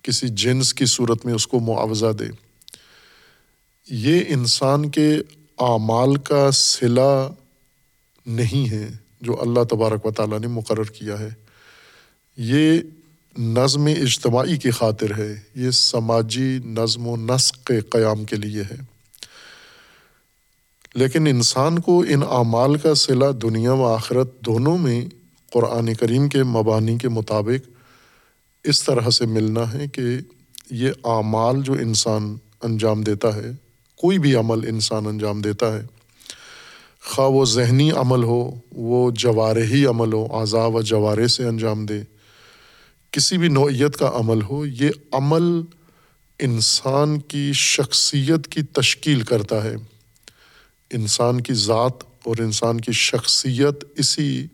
کسی 0.07 0.29
جنس 0.29 0.75
کی 0.75 0.87
صورت 0.87 1.27
میں 1.27 1.35
اس 1.35 1.47
کو 1.47 1.61
معاوضہ 1.61 2.13
دے۔ 2.13 2.25
یہ 3.91 4.21
انسان 4.29 4.91
کے 4.91 5.15
اعمال 5.59 6.17
کا 6.17 6.51
صلہ 6.51 7.31
نہیں 8.27 8.71
ہے 8.71 8.89
جو 9.21 9.43
اللہ 9.43 9.65
تبارک 9.65 10.07
و 10.07 10.11
تعالیٰ 10.11 10.41
نے 10.41 10.47
مقرر 10.47 10.85
کیا 10.85 11.19
ہے۔ 11.19 11.29
یہ 12.37 12.81
نظم 13.39 13.85
اجتماعی 13.85 14.57
کی 14.57 14.71
خاطر 14.71 15.19
ہے۔ 15.19 15.41
یہ 15.55 15.71
سماجی 15.71 16.59
نظم 16.65 17.07
و 17.07 17.17
نسق 17.17 17.67
کے 17.67 17.81
قیام 17.81 18.25
کے 18.25 18.37
لیے 18.37 18.63
ہے۔ 18.63 18.77
لیکن 20.95 21.27
انسان 21.27 21.79
کو 21.79 22.05
ان 22.09 22.23
اعمال 22.23 22.79
کا 22.79 22.95
صلہ 22.95 23.33
دنیا 23.43 23.73
و 23.73 23.95
آخرت 23.95 24.41
دونوں 24.41 24.79
میں 24.79 25.07
قرآن 25.53 25.95
کریم 25.95 26.29
کے 26.29 26.43
مبانی 26.43 26.99
کے 26.99 27.09
مطابق 27.09 27.76
اس 28.67 28.83
طرح 28.83 29.11
سے 29.11 29.27
ملنا 29.27 29.73
ہے 29.73 29.89
کہ 29.89 30.03
یہ 30.71 30.91
اعمال 31.05 31.63
جو 31.63 31.73
انسان 31.73 32.37
انجام 32.63 33.03
دیتا 33.03 33.35
ہے، 33.35 33.51
کوئی 33.97 34.19
بھی 34.19 34.35
عمل 34.35 34.69
انسان 34.69 35.07
انجام 35.07 35.41
دیتا 35.41 35.77
ہے، 35.77 35.83
خواہ 37.05 37.29
وہ 37.29 37.45
ذہنی 37.45 37.91
عمل 37.91 38.25
ہو، 38.25 38.61
وہ 38.73 39.11
جوارحی 39.11 39.87
عمل 39.87 40.13
ہو، 40.13 40.37
اعضاء 40.37 40.67
و 40.67 40.83
جوارے 40.83 41.27
سے 41.27 41.45
انجام 41.45 41.87
دے، 41.87 42.01
کسی 43.11 43.39
بھی 43.39 43.49
نوعیت 43.49 43.97
کا 43.97 44.11
عمل 44.15 44.43
ہو، 44.43 44.67
یہ 44.67 44.91
عمل 45.13 45.63
انسان 46.39 47.21
کی 47.21 47.53
شخصیت 47.55 48.47
کی 48.47 48.63
تشکیل 48.63 49.21
کرتا 49.21 49.65
ہے۔ 49.65 49.77
انسان 50.91 51.41
کی 51.41 51.55
ذات 51.55 52.05
اور 52.25 52.37
انسان 52.39 52.81
کی 52.81 52.93
شخصیت 52.93 53.85
اسی 53.97 54.47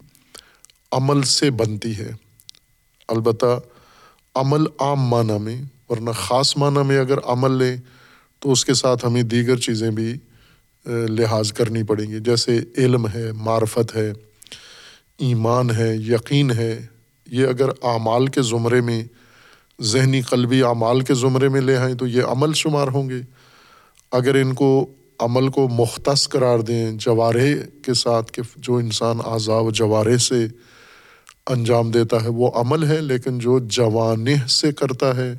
عمل 0.92 1.22
سے 1.22 1.50
بنتی 1.50 1.96
ہے۔ 1.98 2.12
البتہ 3.08 3.60
عمل 4.34 4.64
عام 4.78 5.00
معنی 5.00 5.38
میں، 5.38 5.56
ورنہ 5.88 6.10
خاص 6.10 6.56
معنی 6.56 6.82
میں 6.86 6.98
اگر 6.98 7.18
عمل 7.24 7.52
لیں 7.52 7.76
تو 8.40 8.52
اس 8.52 8.64
کے 8.64 8.74
ساتھ 8.74 9.04
ہمیں 9.06 9.22
دیگر 9.22 9.56
چیزیں 9.56 9.90
بھی 9.90 10.14
لحاظ 10.86 11.52
کرنی 11.52 11.82
پڑیں 11.82 12.10
گی۔ 12.10 12.18
جیسے 12.20 12.58
علم 12.76 13.06
ہے، 13.08 13.32
معرفت 13.32 13.94
ہے، 13.96 14.12
ایمان 15.18 15.70
ہے، 15.70 15.94
یقین 15.96 16.50
ہے۔ 16.50 16.86
یہ 17.26 17.46
اگر 17.46 17.68
اعمال 17.82 18.26
کے 18.26 18.42
زمرے 18.42 18.80
میں، 18.80 19.02
ذہنی 19.82 20.20
قلبی 20.20 20.62
اعمال 20.62 21.00
کے 21.00 21.14
زمرے 21.14 21.48
میں 21.48 21.60
لے 21.60 21.76
آئیں 21.76 21.94
تو 21.94 22.06
یہ 22.06 22.22
عمل 22.22 22.52
شمار 22.52 22.88
ہوں 22.88 23.08
گے۔ 23.08 23.20
اگر 24.12 24.34
ان 24.34 24.52
کو 24.54 24.86
عمل 25.18 25.48
کو 25.48 25.68
مختص 25.68 26.28
قرار 26.28 26.58
دیں 26.58 26.90
جوارے 26.92 27.54
کے 27.82 27.94
ساتھ، 27.94 28.32
کہ 28.32 28.42
جو 28.56 28.76
انسان 28.76 29.18
اعضاء 29.24 29.60
و 29.60 29.70
جوارے 29.70 30.18
سے 30.18 30.46
انجام 31.46 31.90
دیتا 31.90 32.22
ہے، 32.22 32.28
وہ 32.28 32.50
عمل 32.54 32.84
ہے، 32.84 33.00
لیکن 33.00 33.38
جو 33.38 33.58
جوانح 33.58 34.46
سے 34.46 34.72
کرتا 34.72 35.16
ہے 35.16 35.34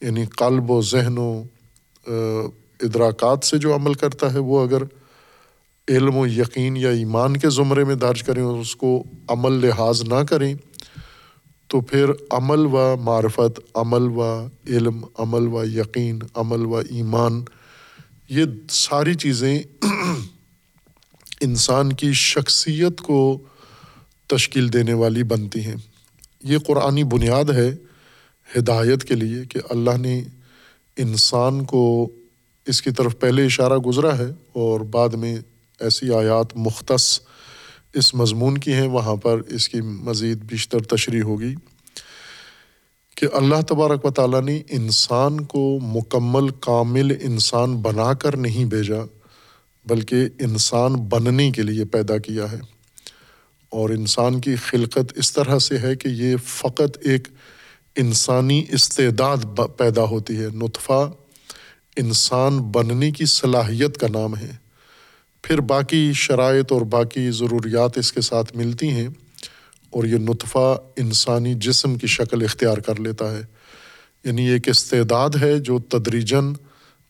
یعنی 0.00 0.24
قلب 0.26 0.70
و 0.70 0.82
ذہن 0.82 1.18
و 1.18 1.42
ادراکات 2.80 3.44
سے 3.44 3.58
جو 3.58 3.74
عمل 3.74 3.94
کرتا 3.94 4.32
ہے، 4.32 4.38
وہ 4.38 4.62
اگر 4.62 4.82
علم 5.88 6.16
و 6.16 6.26
یقین 6.26 6.76
یا 6.76 6.90
ایمان 6.90 7.36
کے 7.36 7.50
زمرے 7.50 7.84
میں 7.84 7.94
درج 7.94 8.22
کریں 8.22 8.42
اور 8.42 8.58
اس 8.58 8.76
کو 8.76 9.04
عمل 9.28 9.52
لحاظ 9.52 10.02
نہ 10.02 10.22
کریں، 10.28 10.54
تو 11.68 11.80
پھر 11.80 12.10
عمل 12.30 12.66
و 12.66 12.96
معرفت، 13.00 13.60
عمل 13.74 14.02
و 14.02 14.46
علم، 14.66 15.04
عمل 15.18 15.48
و 15.48 15.64
یقین، 15.64 16.18
عمل 16.34 16.66
و 16.66 16.76
ایمان، 16.76 17.42
یہ 18.28 18.44
ساری 18.70 19.14
چیزیں 19.14 19.62
انسان 21.40 21.92
کی 21.92 22.12
شخصیت 22.12 23.00
کو 23.00 23.38
تشکیل 24.34 24.72
دینے 24.72 24.92
والی 24.92 25.22
بنتی 25.22 25.64
ہیں۔ 25.64 25.76
یہ 26.44 26.58
قرآنی 26.58 27.04
بنیاد 27.04 27.50
ہے 27.50 27.70
ہدایت 28.58 29.04
کے 29.04 29.14
لیے 29.14 29.44
کہ 29.44 29.60
اللہ 29.70 29.96
نے 29.96 30.22
انسان 30.96 31.64
کو 31.64 32.08
اس 32.66 32.82
کی 32.82 32.90
طرف 32.90 33.18
پہلے 33.20 33.44
اشارہ 33.44 33.76
گزرا 33.78 34.18
ہے 34.18 34.30
اور 34.52 34.80
بعد 34.80 35.08
میں 35.08 35.36
ایسی 35.80 36.12
آیات 36.14 36.56
مختص 36.56 37.20
اس 37.94 38.14
مضمون 38.14 38.58
کی 38.58 38.72
ہیں، 38.72 38.88
وہاں 38.88 39.16
پر 39.16 39.40
اس 39.48 39.68
کی 39.68 39.80
مزید 39.80 40.38
بیشتر 40.38 40.82
تشریح 40.82 41.22
ہوگی 41.22 41.54
کہ 43.14 43.26
اللہ 43.32 43.60
تبارک 43.68 44.04
و 44.04 44.10
تعالیٰ 44.10 44.42
نے 44.42 44.62
انسان 44.70 45.44
کو 45.44 45.78
مکمل 45.82 46.48
کامل 46.60 47.12
انسان 47.20 47.76
بنا 47.76 48.12
کر 48.14 48.36
نہیں 48.36 48.64
بھیجا، 48.64 49.02
بلکہ 49.86 50.28
انسان 50.38 50.92
بننے 50.92 51.50
کے 51.50 51.62
لیے 51.62 51.84
پیدا 51.84 52.18
کیا 52.18 52.52
ہے۔ 52.52 52.71
اور 53.72 53.90
انسان 53.90 54.40
کی 54.40 54.56
خلقت 54.56 55.12
اس 55.16 55.32
طرح 55.32 55.58
سے 55.58 55.78
ہے 55.78 55.96
کہ 55.96 56.08
یہ 56.08 56.36
فقط 56.46 56.98
ایک 57.00 57.28
انسانی 57.96 58.64
استعداد 58.68 59.36
پیدا 59.76 60.02
ہوتی 60.02 60.36
ہے۔ 60.36 60.48
نطفہ 60.54 61.10
انسان 61.96 62.58
بننے 62.58 63.10
کی 63.10 63.24
صلاحیت 63.24 63.96
کا 63.96 64.06
نام 64.08 64.36
ہے۔ 64.36 64.50
پھر 65.42 65.60
باقی 65.60 66.12
شرائط 66.14 66.72
اور 66.72 66.82
باقی 66.82 67.30
ضروریات 67.30 67.98
اس 67.98 68.12
کے 68.12 68.20
ساتھ 68.20 68.56
ملتی 68.56 68.88
ہیں 68.88 69.08
اور 69.90 70.04
یہ 70.04 70.16
نطفہ 70.16 70.78
انسانی 70.96 71.54
جسم 71.54 71.94
کی 71.94 72.06
شکل 72.06 72.44
اختیار 72.44 72.76
کر 72.76 73.00
لیتا 73.00 73.36
ہے۔ 73.36 73.42
یعنی 74.24 74.48
ایک 74.48 74.68
استعداد 74.68 75.30
ہے 75.40 75.58
جو 75.58 75.78
تدریجن 75.78 76.52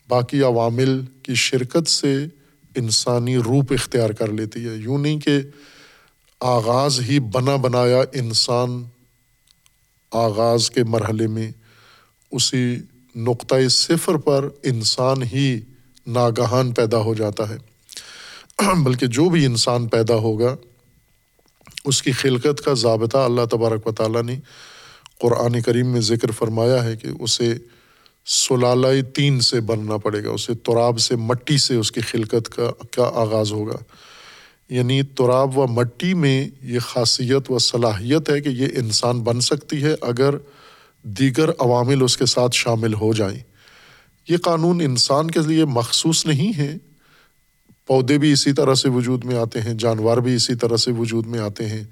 باقی 0.08 0.42
عوامل 0.42 1.00
کی 1.22 1.34
شرکت 1.34 1.88
سے 1.88 2.24
انسانی 2.74 3.36
روپ 3.36 3.72
اختیار 3.72 4.10
کر 4.10 4.32
لیتی 4.32 4.68
ہے۔ 4.68 4.74
یوں 4.74 4.98
نہیں 4.98 5.18
کہ 5.20 5.40
آغاز 6.44 7.00
ہی 7.00 7.20
بنا 7.20 7.56
بنایا 7.56 8.02
انسان 8.12 8.84
آغاز 10.10 10.70
کے 10.70 10.84
مرحلے 10.84 11.26
میں، 11.26 11.50
اسی 12.30 12.76
نقطۂ 13.16 13.68
صفر 13.70 14.16
پر 14.16 14.48
انسان 14.62 15.22
ہی 15.22 15.60
ناگہان 16.06 16.72
پیدا 16.72 16.98
ہو 16.98 17.14
جاتا 17.14 17.48
ہے۔ 17.48 17.56
بلکہ 18.82 19.06
جو 19.06 19.28
بھی 19.28 19.46
انسان 19.46 19.88
پیدا 19.88 20.14
ہوگا، 20.14 20.56
اس 21.84 22.02
کی 22.02 22.12
خلقت 22.12 22.64
کا 22.64 22.72
ضابطہ 22.72 23.18
اللہ 23.18 23.44
تبارک 23.50 23.86
و 23.86 23.92
تعالیٰ 23.92 24.22
نے 24.22 24.36
قرآن 25.20 25.62
کریم 25.62 25.86
میں 25.86 26.00
ذکر 26.00 26.30
فرمایا 26.30 26.84
ہے 26.84 26.96
کہ 26.96 27.08
اسے 27.20 27.54
سلالۂ 28.26 29.00
تین 29.14 29.40
سے 29.40 29.60
بننا 29.60 29.96
پڑے 29.96 30.24
گا، 30.24 30.30
اسے 30.30 30.54
تراب 30.54 31.00
سے، 31.00 31.16
مٹی 31.16 31.58
سے 31.58 31.74
اس 31.74 31.92
کی 31.92 32.00
خلقت 32.00 32.48
کا 32.48 32.70
کیا 32.90 33.10
آغاز 33.14 33.52
ہوگا۔ 33.52 33.76
یعنی 34.72 35.02
تراب 35.02 35.58
و 35.58 35.66
مٹی 35.66 36.14
میں 36.14 36.48
یہ 36.62 36.78
خاصیت 36.78 37.50
و 37.50 37.58
صلاحیت 37.58 38.30
ہے 38.30 38.40
کہ 38.40 38.48
یہ 38.48 38.66
انسان 38.76 39.20
بن 39.20 39.40
سکتی 39.40 39.82
ہے 39.82 39.94
اگر 40.00 40.34
دیگر 41.02 41.50
عوامل 41.58 42.02
اس 42.02 42.16
کے 42.16 42.26
ساتھ 42.26 42.56
شامل 42.56 42.94
ہو 42.94 43.12
جائیں۔ 43.12 43.38
یہ 44.28 44.36
قانون 44.36 44.80
انسان 44.80 45.30
کے 45.30 45.40
لیے 45.46 45.64
مخصوص 45.64 46.26
نہیں 46.26 46.58
ہے۔ 46.58 46.76
پودے 47.86 48.18
بھی 48.18 48.32
اسی 48.32 48.52
طرح 48.52 48.74
سے 48.74 48.88
وجود 48.88 49.24
میں 49.24 49.36
آتے 49.36 49.60
ہیں، 49.60 49.74
جانور 49.74 50.16
بھی 50.16 50.34
اسی 50.34 50.54
طرح 50.54 50.76
سے 50.76 50.92
وجود 50.92 51.26
میں 51.26 51.38
آتے 51.38 51.66
ہیں، 51.66 51.84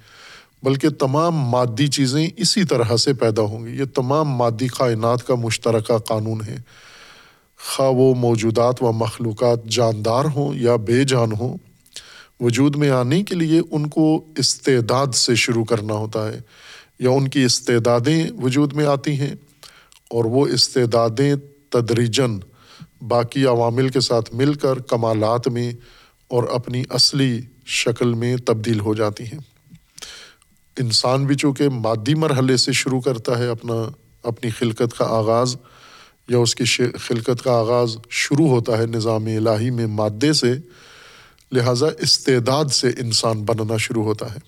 بلکہ 0.62 0.88
تمام 0.88 1.36
مادی 1.36 1.86
چیزیں 1.86 2.28
اسی 2.36 2.64
طرح 2.64 2.96
سے 2.96 3.12
پیدا 3.12 3.42
ہوں 3.42 3.66
گی۔ 3.66 3.78
یہ 3.78 3.84
تمام 3.84 4.28
مادی 4.28 4.68
کائنات 4.68 5.26
کا 5.26 5.34
مشترکہ 5.34 5.98
قانون 5.98 6.40
ہے۔ 6.46 6.56
خواہ 7.68 7.90
وہ 7.90 8.14
موجودات 8.14 8.82
و 8.82 8.92
مخلوقات 8.92 9.64
جاندار 9.64 10.24
ہوں 10.24 10.54
یا 10.54 10.76
بے 10.76 11.04
جان 11.04 11.32
ہوں 11.32 11.69
وجود 12.40 12.76
میں 12.76 12.90
آنے 12.90 13.22
کے 13.22 13.34
لیے 13.34 13.60
ان 13.70 13.88
کو 13.88 14.24
استعداد 14.36 15.14
سے 15.14 15.34
شروع 15.34 15.64
کرنا 15.64 15.94
ہوتا 15.94 16.26
ہے، 16.28 16.40
یا 16.98 17.10
ان 17.10 17.28
کی 17.28 17.44
استعدادیں 17.44 18.30
وجود 18.42 18.72
میں 18.72 18.86
آتی 18.86 19.12
ہیں 19.12 19.34
اور 20.10 20.24
وہ 20.24 20.46
استعدادیں 20.46 21.34
تدریجن 21.68 22.38
باقی 23.08 23.44
عوامل 23.46 23.88
کے 23.88 24.00
ساتھ 24.00 24.34
مل 24.34 24.54
کر 24.54 24.78
کمالات 24.78 25.48
میں 25.48 25.72
اور 26.30 26.44
اپنی 26.44 26.82
اصلی 26.90 27.40
شکل 27.66 28.14
میں 28.14 28.36
تبدیل 28.36 28.80
ہو 28.80 28.94
جاتی 28.94 29.24
ہیں۔ 29.24 29.38
انسان 30.76 31.24
بھی 31.26 31.34
چونکہ 31.34 31.68
مادی 31.68 32.14
مرحلے 32.14 32.56
سے 32.56 32.72
شروع 32.72 33.00
کرتا 33.00 33.38
ہے 33.38 33.48
اپنا، 33.48 33.74
اپنی 34.22 34.50
خلقت 34.50 34.96
کا 34.98 35.04
آغاز، 35.08 35.56
یا 36.28 36.38
اس 36.38 36.54
کی 36.54 36.64
خلقت 36.98 37.42
کا 37.44 37.52
آغاز 37.52 37.96
شروع 38.10 38.48
ہوتا 38.48 38.78
ہے 38.78 38.86
نظام 38.86 39.26
الہی 39.26 39.70
میں 39.70 39.86
مادے 39.86 40.32
سے 40.32 40.54
لہٰذا 41.52 41.86
استعداد 41.98 42.64
سے 42.64 42.88
انسان 42.88 43.42
بننا 43.42 43.76
شروع 43.76 44.04
ہوتا 44.04 44.34
ہے۔ 44.34 44.38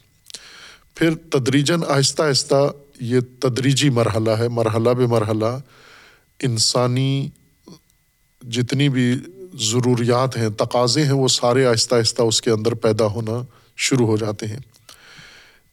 پھر 0.94 1.10
تدریجن 1.14 1.80
آہستہ 1.88 2.22
آہستہ 2.22 2.72
یہ 3.00 3.20
تدریجی 3.40 3.90
مرحلہ 3.90 4.30
ہے، 4.30 4.48
مرحلہ 4.48 4.90
بے 4.90 5.06
مرحلہ 5.06 5.58
انسانی 6.42 7.28
جتنی 8.50 8.88
بھی 8.88 9.16
ضروریات 9.54 10.36
ہیں، 10.36 10.48
تقاضے 10.48 11.04
ہیں، 11.04 11.12
وہ 11.12 11.28
سارے 11.28 11.66
آہستہ 11.66 11.94
آہستہ 11.94 12.22
اس 12.22 12.42
کے 12.42 12.50
اندر 12.50 12.74
پیدا 12.74 13.06
ہونا 13.06 13.42
شروع 13.76 14.06
ہو 14.06 14.16
جاتے 14.16 14.46
ہیں۔ 14.46 14.58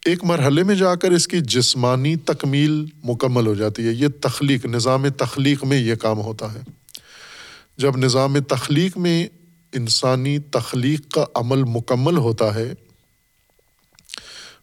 ایک 0.05 0.23
مرحلے 0.23 0.63
میں 0.63 0.75
جا 0.75 0.95
کر 0.95 1.11
اس 1.11 1.27
کی 1.27 1.39
جسمانی 1.39 2.15
تکمیل 2.15 2.85
مکمل 3.03 3.47
ہو 3.47 3.55
جاتی 3.55 3.87
ہے۔ 3.87 3.91
یہ 3.91 4.07
تخلیق، 4.21 4.65
نظام 4.65 5.09
تخلیق 5.09 5.63
میں 5.63 5.77
یہ 5.77 5.95
کام 5.95 6.17
ہوتا 6.17 6.53
ہے۔ 6.53 6.59
جب 7.77 7.97
نظام 7.97 8.39
تخلیق 8.39 8.97
میں 8.97 9.27
انسانی 9.73 10.39
تخلیق 10.39 11.11
کا 11.11 11.25
عمل 11.35 11.63
مکمل 11.63 12.17
ہوتا 12.17 12.55
ہے، 12.55 12.73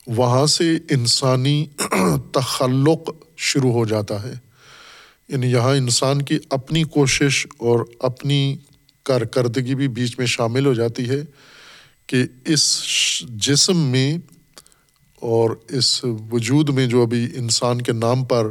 وہاں 0.07 0.47
سے 0.47 0.77
انسانی 0.91 1.67
تخلق 2.33 3.11
شروع 3.37 3.73
ہو 3.73 3.85
جاتا 3.85 4.23
ہے۔ 4.23 4.35
یعنی 5.29 5.47
یہاں 5.47 5.77
انسان 5.77 6.23
کی 6.23 6.39
اپنی 6.51 6.83
کوشش 6.83 7.47
اور 7.59 7.81
اپنی 7.99 8.57
کارکردگی 9.03 9.75
بھی 9.75 9.89
بیچ 9.89 10.19
میں 10.19 10.27
شامل 10.27 10.67
ہو 10.67 10.75
جاتی 10.75 11.09
ہے 11.09 11.23
کہ 12.07 12.25
اس 12.45 12.63
جسم 13.29 13.77
میں 13.77 14.19
اور 15.21 15.51
اس 15.69 16.05
وجود 16.05 16.69
میں 16.69 16.87
جو 16.87 17.03
ابھی 17.03 17.29
انسان 17.35 17.83
کے 17.83 17.93
نام 17.93 18.25
پر 18.25 18.49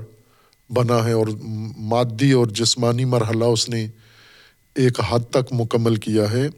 بنا 0.69 1.05
ہے 1.05 1.11
اور 1.11 1.27
مادی 1.77 2.31
اور 2.31 2.47
جسمانی 2.47 3.05
مرحلہ 3.05 3.45
اس 3.45 3.69
نے 3.69 3.87
ایک 4.75 4.99
حد 4.99 5.19
تک 5.29 5.53
مکمل 5.53 5.95
کیا 5.95 6.31
ہے۔ 6.31 6.49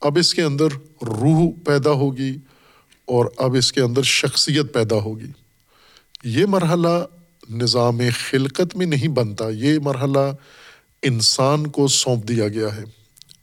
اب 0.00 0.18
اس 0.18 0.34
کے 0.34 0.42
اندر 0.42 0.68
روح 1.02 1.50
پیدا 1.64 1.90
ہوگی 1.90 2.38
اور 3.04 3.26
اب 3.36 3.54
اس 3.54 3.72
کے 3.72 3.80
اندر 3.80 4.02
شخصیت 4.02 4.74
پیدا 4.74 4.96
ہوگی۔ 4.96 5.30
یہ 6.24 6.46
مرحلہ 6.46 7.04
نظام 7.50 8.00
خلقت 8.30 8.76
میں 8.76 8.86
نہیں 8.86 9.08
بنتا، 9.08 9.48
یہ 9.48 9.78
مرحلہ 9.78 10.32
انسان 11.02 11.66
کو 11.66 11.88
سونپ 11.88 12.28
دیا 12.28 12.48
گیا 12.48 12.76
ہے۔ 12.76 12.84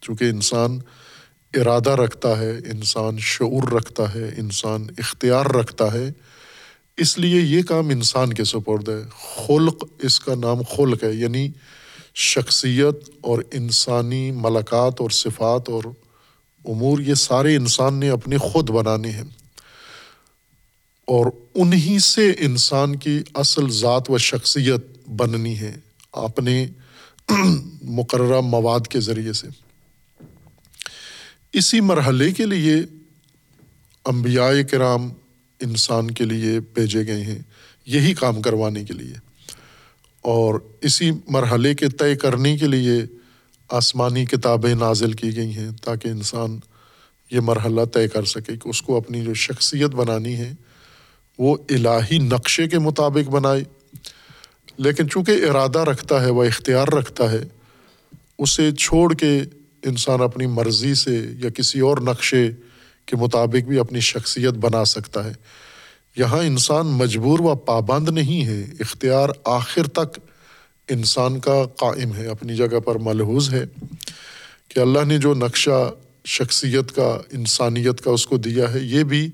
چونکہ 0.02 0.24
انسان 0.24 0.80
ارادہ 1.54 1.90
رکھتا 1.90 2.40
ہے، 2.40 2.50
انسان 2.50 3.18
شعور 3.20 3.72
رکھتا 3.72 4.14
ہے، 4.14 4.32
انسان 4.38 4.88
اختیار 4.98 5.46
رکھتا 5.46 5.94
ہے۔ 5.94 6.10
اس 6.98 7.18
لیے 7.18 7.42
یہ 7.42 7.62
کام 7.62 7.90
انسان 7.90 8.34
کے 8.34 8.44
سپرد 8.44 8.90
ہے۔ 8.90 9.04
خلق 9.48 9.84
اس 10.00 10.20
کا 10.20 10.36
نام 10.36 10.62
خلق 10.62 11.04
ہے 11.04 11.14
یعنی 11.14 11.50
شخصیت 12.15 13.10
اور 13.21 13.41
انسانی 13.52 14.32
ملکات 14.32 15.02
اور 15.02 15.10
صفات 15.10 15.69
اور 15.69 15.84
امور، 16.65 17.00
یہ 17.00 17.13
سارے 17.13 17.56
انسان 17.56 17.93
نے 17.93 18.10
اپنے 18.10 18.38
خود 18.38 18.69
بنانے 18.69 19.12
ہیں۔ 19.12 19.24
اور 21.06 21.26
انہیں 21.56 22.00
سے 22.00 22.32
انسان 22.39 22.95
کی 22.95 23.24
اصل 23.34 23.69
ذات 23.69 24.10
و 24.10 24.17
شخصیت 24.17 25.10
بننی 25.10 25.60
ہے 25.60 25.76
اپنے 26.12 26.67
مقررہ 27.82 28.41
مواد 28.41 28.80
کے 28.89 29.00
ذریعے 29.00 29.34
سے۔ 29.34 29.47
اسی 31.54 31.80
مرحلے 31.80 32.32
کے 32.32 32.45
لیے 32.45 32.76
انبیاء 34.06 34.50
کرام 34.71 35.10
انسان 35.60 36.12
کے 36.12 36.26
لیے 36.26 36.60
بھیجے 36.60 37.08
گئے 37.08 37.24
ہیں، 37.24 37.39
یہی 37.86 38.13
کام 38.13 38.41
کروانے 38.41 38.84
کے 38.84 38.93
لیے۔ 38.93 39.31
اور 40.22 40.60
اسی 40.82 41.12
مرحلے 41.28 41.76
کے 41.76 41.90
طے 41.90 42.16
کرنے 42.16 42.58
کے 42.58 42.68
لیے 42.68 43.02
آسمانی 43.70 44.26
کتابیں 44.26 44.76
نازل 44.76 45.14
کی 45.14 45.36
گئی 45.36 45.58
ہیں 45.58 45.70
تاکہ 45.84 46.08
انسان 46.08 46.60
یہ 47.32 47.40
مرحلہ 47.40 47.82
طے 47.94 48.08
کر 48.08 48.26
سکے 48.26 48.58
کہ 48.58 48.70
اس 48.70 48.82
کو 48.82 48.98
اپنی 48.98 49.24
جو 49.24 49.34
شخصیت 49.34 49.90
بنانی 49.90 50.36
ہے 50.36 50.54
وہ 51.38 51.58
الہی 51.70 52.18
نقشے 52.18 52.68
کے 52.68 52.80
مطابق 52.80 53.30
بنائے۔ 53.30 53.64
لیکن 54.78 55.10
چونکہ 55.10 55.32
ارادہ 55.32 55.80
رکھتا 55.80 56.22
ہے، 56.22 56.30
وہ 56.30 56.44
اختیار 56.44 56.88
رکھتا 56.88 57.32
ہے، 57.32 57.44
اسے 58.40 58.72
چھوڑ 58.72 59.14
کے 59.14 59.42
انسان 59.84 60.22
اپنی 60.22 60.46
مرضی 60.46 60.94
سے 60.94 61.26
یا 61.40 61.50
کسی 61.50 61.80
اور 61.80 61.98
نقشے 61.98 62.52
کے 63.06 63.16
مطابق 63.16 63.68
بھی 63.68 63.80
اپنی 63.80 64.00
شخصیت 64.00 64.54
بنا 64.54 64.86
سکتا 64.86 65.24
ہے۔ 65.24 65.34
یہاں 66.15 66.39
انسان 66.39 66.88
مجبور 66.88 67.39
و 67.39 67.56
پابند 67.56 68.10
نہیں 68.10 68.45
ہے، 68.45 68.65
اختیار 68.80 69.30
آخر 69.43 69.88
تک 69.88 70.19
انسان 70.89 71.39
کا 71.39 71.63
قائم 71.78 72.15
ہے، 72.15 72.28
اپنی 72.28 72.56
جگہ 72.56 72.80
پر 72.80 72.95
ملحوظ 72.95 73.54
ہے۔ 73.54 73.65
کہ 74.67 74.80
اللہ 74.80 75.00
نے 75.08 75.17
جو 75.17 75.34
نقشہ 75.34 75.93
شخصیت 76.26 76.91
کا، 76.91 77.19
انسانیت 77.32 78.02
کا 78.02 78.12
اس 78.12 78.28
کو 78.28 78.38
دیا 78.38 78.74
ہے، 78.74 78.80
یہ 78.80 79.04
بھی 79.04 79.30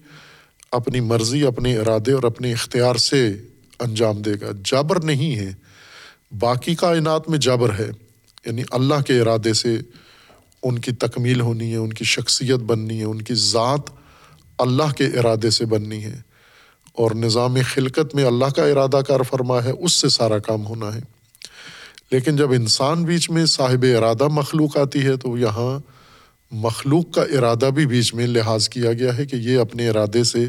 اپنی 0.71 0.99
مرضی، 0.99 1.43
اپنے 1.43 1.77
ارادے 1.77 2.11
اور 2.11 2.23
اپنے 2.23 2.53
اختیار 2.53 2.95
سے 2.95 3.33
انجام 3.79 4.21
دے 4.21 4.31
گا۔ 4.41 4.51
جبر 4.65 5.03
نہیں 5.03 5.35
ہے، 5.35 5.51
باقی 6.39 6.75
کائنات 6.75 7.29
میں 7.29 7.37
جبر 7.37 7.79
ہے۔ 7.79 7.89
یعنی 8.45 8.63
اللہ 8.71 9.01
کے 9.07 9.19
ارادے 9.19 9.53
سے 9.53 9.77
ان 10.63 10.79
کی 10.79 10.91
تکمیل 10.91 11.41
ہونی 11.41 11.71
ہے، 11.71 11.77
ان 11.77 11.93
کی 11.93 12.05
شخصیت 12.05 12.59
بننی 12.59 12.99
ہے، 12.99 13.03
ان 13.03 13.21
کی 13.21 13.33
ذات 13.33 13.89
اللہ 14.57 14.91
کے 14.97 15.05
ارادے 15.05 15.49
سے 15.49 15.65
بننی 15.65 16.03
ہے۔ 16.03 16.26
اور 16.97 17.11
نظام 17.11 17.57
خلقت 17.73 18.15
میں 18.15 18.23
اللہ 18.23 18.45
کا 18.45 18.63
ارادہ 18.65 18.99
کار 19.07 19.19
فرما 19.29 19.63
ہے، 19.63 19.71
اس 19.71 19.93
سے 19.93 20.09
سارا 20.09 20.39
کام 20.39 20.65
ہونا 20.65 20.95
ہے۔ 20.95 20.99
لیکن 22.11 22.35
جب 22.35 22.51
انسان 22.51 23.03
بیچ 23.03 23.29
میں 23.29 23.45
صاحب 23.45 23.85
ارادہ 23.97 24.27
مخلوق 24.27 24.77
آتی 24.77 25.01
ہے، 25.05 25.17
تو 25.17 25.37
یہاں 25.37 25.79
مخلوق 26.51 27.13
کا 27.13 27.21
ارادہ 27.21 27.65
بھی 27.65 27.85
بیچ 27.85 28.13
میں 28.13 28.27
لحاظ 28.27 28.69
کیا 28.69 28.93
گیا 28.93 29.17
ہے 29.17 29.25
کہ 29.25 29.35
یہ 29.35 29.59
اپنے 29.59 29.89
ارادے 29.89 30.23
سے 30.23 30.45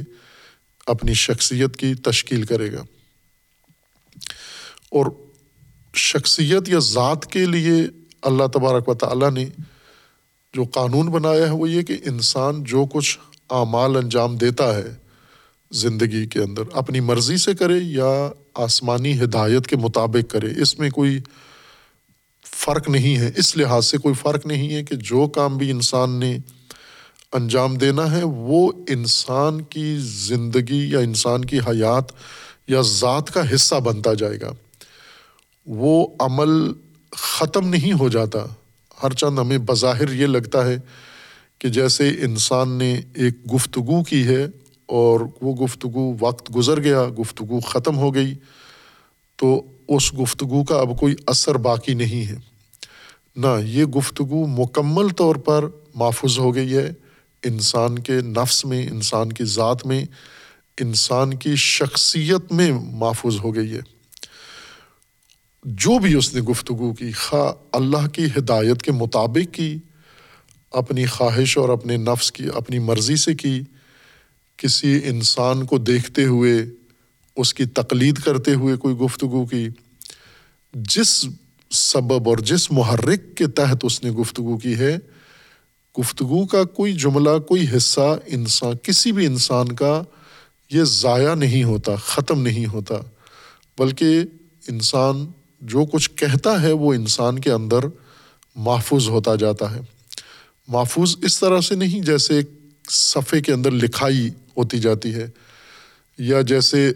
اپنی 0.87 1.15
شخصیت 1.15 1.77
کی 1.77 1.95
تشکیل 1.95 2.43
کرے 2.43 2.73
گا۔ 2.73 2.81
اور 4.91 5.07
شخصیت 5.95 6.69
یا 6.69 6.79
ذات 6.79 7.27
کے 7.27 7.45
لیے 7.45 7.83
اللہ 8.23 8.47
تبارک 8.47 8.89
و 8.89 8.95
تعالیٰ 8.95 9.31
نے 9.31 9.47
جو 10.55 10.65
قانون 10.65 11.07
بنایا 11.07 11.47
ہے، 11.47 11.51
وہ 11.51 11.71
یہ 11.71 11.83
کہ 11.83 11.97
انسان 12.05 12.65
جو 12.65 12.85
کچھ 12.93 13.19
اعمال 13.51 13.97
انجام 13.97 14.37
دیتا 14.37 14.75
ہے 14.75 15.08
زندگی 15.71 16.27
کے 16.27 16.39
اندر 16.39 16.63
اپنی 16.73 17.01
مرضی 17.01 17.37
سے 17.37 17.55
کرے 17.55 17.79
یا 17.79 18.31
آسمانی 18.55 19.21
ہدایت 19.21 19.67
کے 19.67 19.77
مطابق 19.77 20.31
کرے، 20.31 20.63
اس 20.63 20.79
میں 20.79 20.91
کوئی 20.91 21.19
فرق 22.45 22.89
نہیں 22.89 23.17
ہے۔ 23.17 23.31
اس 23.37 23.57
لحاظ 23.57 23.87
سے 23.87 23.99
کوئی 23.99 24.15
فرق 24.15 24.47
نہیں 24.47 24.75
ہے 24.75 24.85
کہ 24.85 24.95
جو 24.95 25.29
کام 25.29 25.57
بھی 25.57 25.71
انسان 25.71 26.11
نے 26.11 26.39
انجام 27.33 27.77
دینا 27.77 28.17
ہے، 28.17 28.23
وہ 28.25 28.73
انسان 28.89 29.63
کی 29.63 29.97
زندگی 30.01 30.91
یا 30.91 30.99
انسان 30.99 31.45
کی 31.45 31.59
حیات 31.59 32.05
یا 32.69 32.81
ذات 32.81 33.31
کا 33.31 33.55
حصہ 33.55 33.75
بنتا 33.75 34.15
جائے 34.15 34.41
گا۔ 34.41 34.53
وہ 35.67 36.07
عمل 36.19 36.73
ختم 37.11 37.69
نہیں 37.69 37.93
ہو 37.93 38.09
جاتا۔ 38.09 38.39
ہر 39.03 39.11
چند 39.11 39.39
ہمیں 39.39 39.59
بظاہر 39.59 40.13
یہ 40.13 40.27
لگتا 40.27 40.67
ہے 40.67 40.77
کہ 41.59 41.69
جیسے 41.69 42.09
انسان 42.09 42.69
نے 42.69 43.01
ایک 43.15 43.55
گفتگو 43.55 44.05
کی 44.05 44.27
ہے 44.27 44.47
اور 44.89 45.21
وہ 45.41 45.55
گفتگو 45.55 46.17
وقت 46.21 46.57
گزر 46.57 46.83
گیا، 46.83 47.05
گفتگو 47.19 47.61
ختم 47.61 47.97
ہو 47.97 48.15
گئی، 48.15 48.35
تو 49.37 49.63
اس 49.89 50.15
گفتگو 50.15 50.65
کا 50.65 50.77
اب 50.77 51.01
کوئی 51.01 51.15
اثر 51.27 51.55
باقی 51.55 51.95
نہیں 51.95 52.29
ہے۔ 52.29 52.37
نہ، 53.37 53.47
یہ 53.65 53.85
گفتگو 53.85 54.47
مکمل 54.47 55.09
طور 55.09 55.37
پر 55.37 55.65
محفوظ 55.95 56.39
ہو 56.39 56.55
گئی 56.55 56.77
ہے۔ 56.77 56.93
انسان 57.45 57.99
کے 57.99 58.13
نفس 58.13 58.65
میں، 58.65 58.89
انسان 58.89 59.33
کی 59.33 59.45
ذات 59.45 59.87
میں، 59.87 60.05
انسان 60.81 61.35
کی 61.35 61.57
شخصیت 61.57 62.53
میں 62.53 62.73
محفوظ 62.73 63.39
ہو 63.45 63.55
گئی 63.55 63.73
ہے۔ 63.73 63.81
جو 65.65 65.99
بھی 65.99 66.15
اس 66.15 66.35
نے 66.35 66.41
گفتگو 66.41 66.93
کی، 66.95 67.13
خواہ 67.13 67.53
اللہ 67.73 68.07
کی 68.09 68.27
ہدایت 68.39 68.83
کے 68.83 68.93
مطابق 68.93 69.55
کی، 69.55 69.79
اپنی 70.71 71.07
خواہش 71.07 71.59
اور 71.59 71.69
اپنے 71.69 71.97
نفس 71.97 72.33
کی، 72.33 72.45
اپنی 72.55 72.79
مرضی 72.79 73.17
سے 73.17 73.35
کی 73.35 73.61
کسی 74.59 75.01
انسان 75.05 75.67
کو 75.67 75.79
دیکھتے 75.79 76.25
ہوئے، 76.25 76.67
اس 77.37 77.55
کی 77.55 77.65
تقلید 77.65 78.19
کرتے 78.19 78.55
ہوئے 78.55 78.77
کوئی 78.77 78.95
گفتگو 78.95 79.47
کی، 79.47 79.69
جس 80.75 81.25
سبب 81.71 82.29
اور 82.29 82.39
جس 82.39 82.71
محرک 82.71 83.37
کے 83.37 83.47
تحت 83.47 83.77
اس 83.83 84.05
نے 84.05 84.11
گفتگو 84.11 84.57
کی 84.57 84.75
ہے، 84.75 84.99
گفتگو 86.01 86.47
کا 86.47 86.65
کوئی 86.65 86.93
جملہ، 86.93 87.39
کوئی 87.39 87.67
حصہ 87.77 88.19
انسان، 88.27 88.73
کسی 88.83 89.13
بھی 89.13 89.27
انسان 89.27 89.73
کا 89.73 90.03
یہ 90.71 90.83
ضائع 90.85 91.35
نہیں 91.35 91.65
ہوتا، 91.65 91.95
ختم 91.95 92.43
نہیں 92.43 92.67
ہوتا۔ 92.67 92.95
بلکہ 93.79 94.21
انسان 94.69 95.27
جو 95.61 95.85
کچھ 95.85 96.11
کہتا 96.11 96.63
ہے، 96.63 96.73
وہ 96.73 96.95
انسان 96.95 97.39
کے 97.39 97.53
اندر 97.53 97.79
محفوظ 98.57 99.09
ہوتا 99.09 99.35
جاتا 99.35 99.75
ہے۔ 99.75 99.81
محفوظ 100.69 101.17
اس 101.23 101.41
طرح 101.41 101.61
سے 101.61 101.75
نہیں 101.75 102.01
جیسے 102.01 102.35
ایک 102.35 102.51
صفحے 102.91 103.41
کے 103.41 103.53
اندر 103.53 103.71
لکھائی 103.71 104.31
ہوتی 104.59 104.79
جاتی 104.79 105.15
ہے۔ 105.15 105.27
یا 106.19 106.41
جیسے 106.41 106.93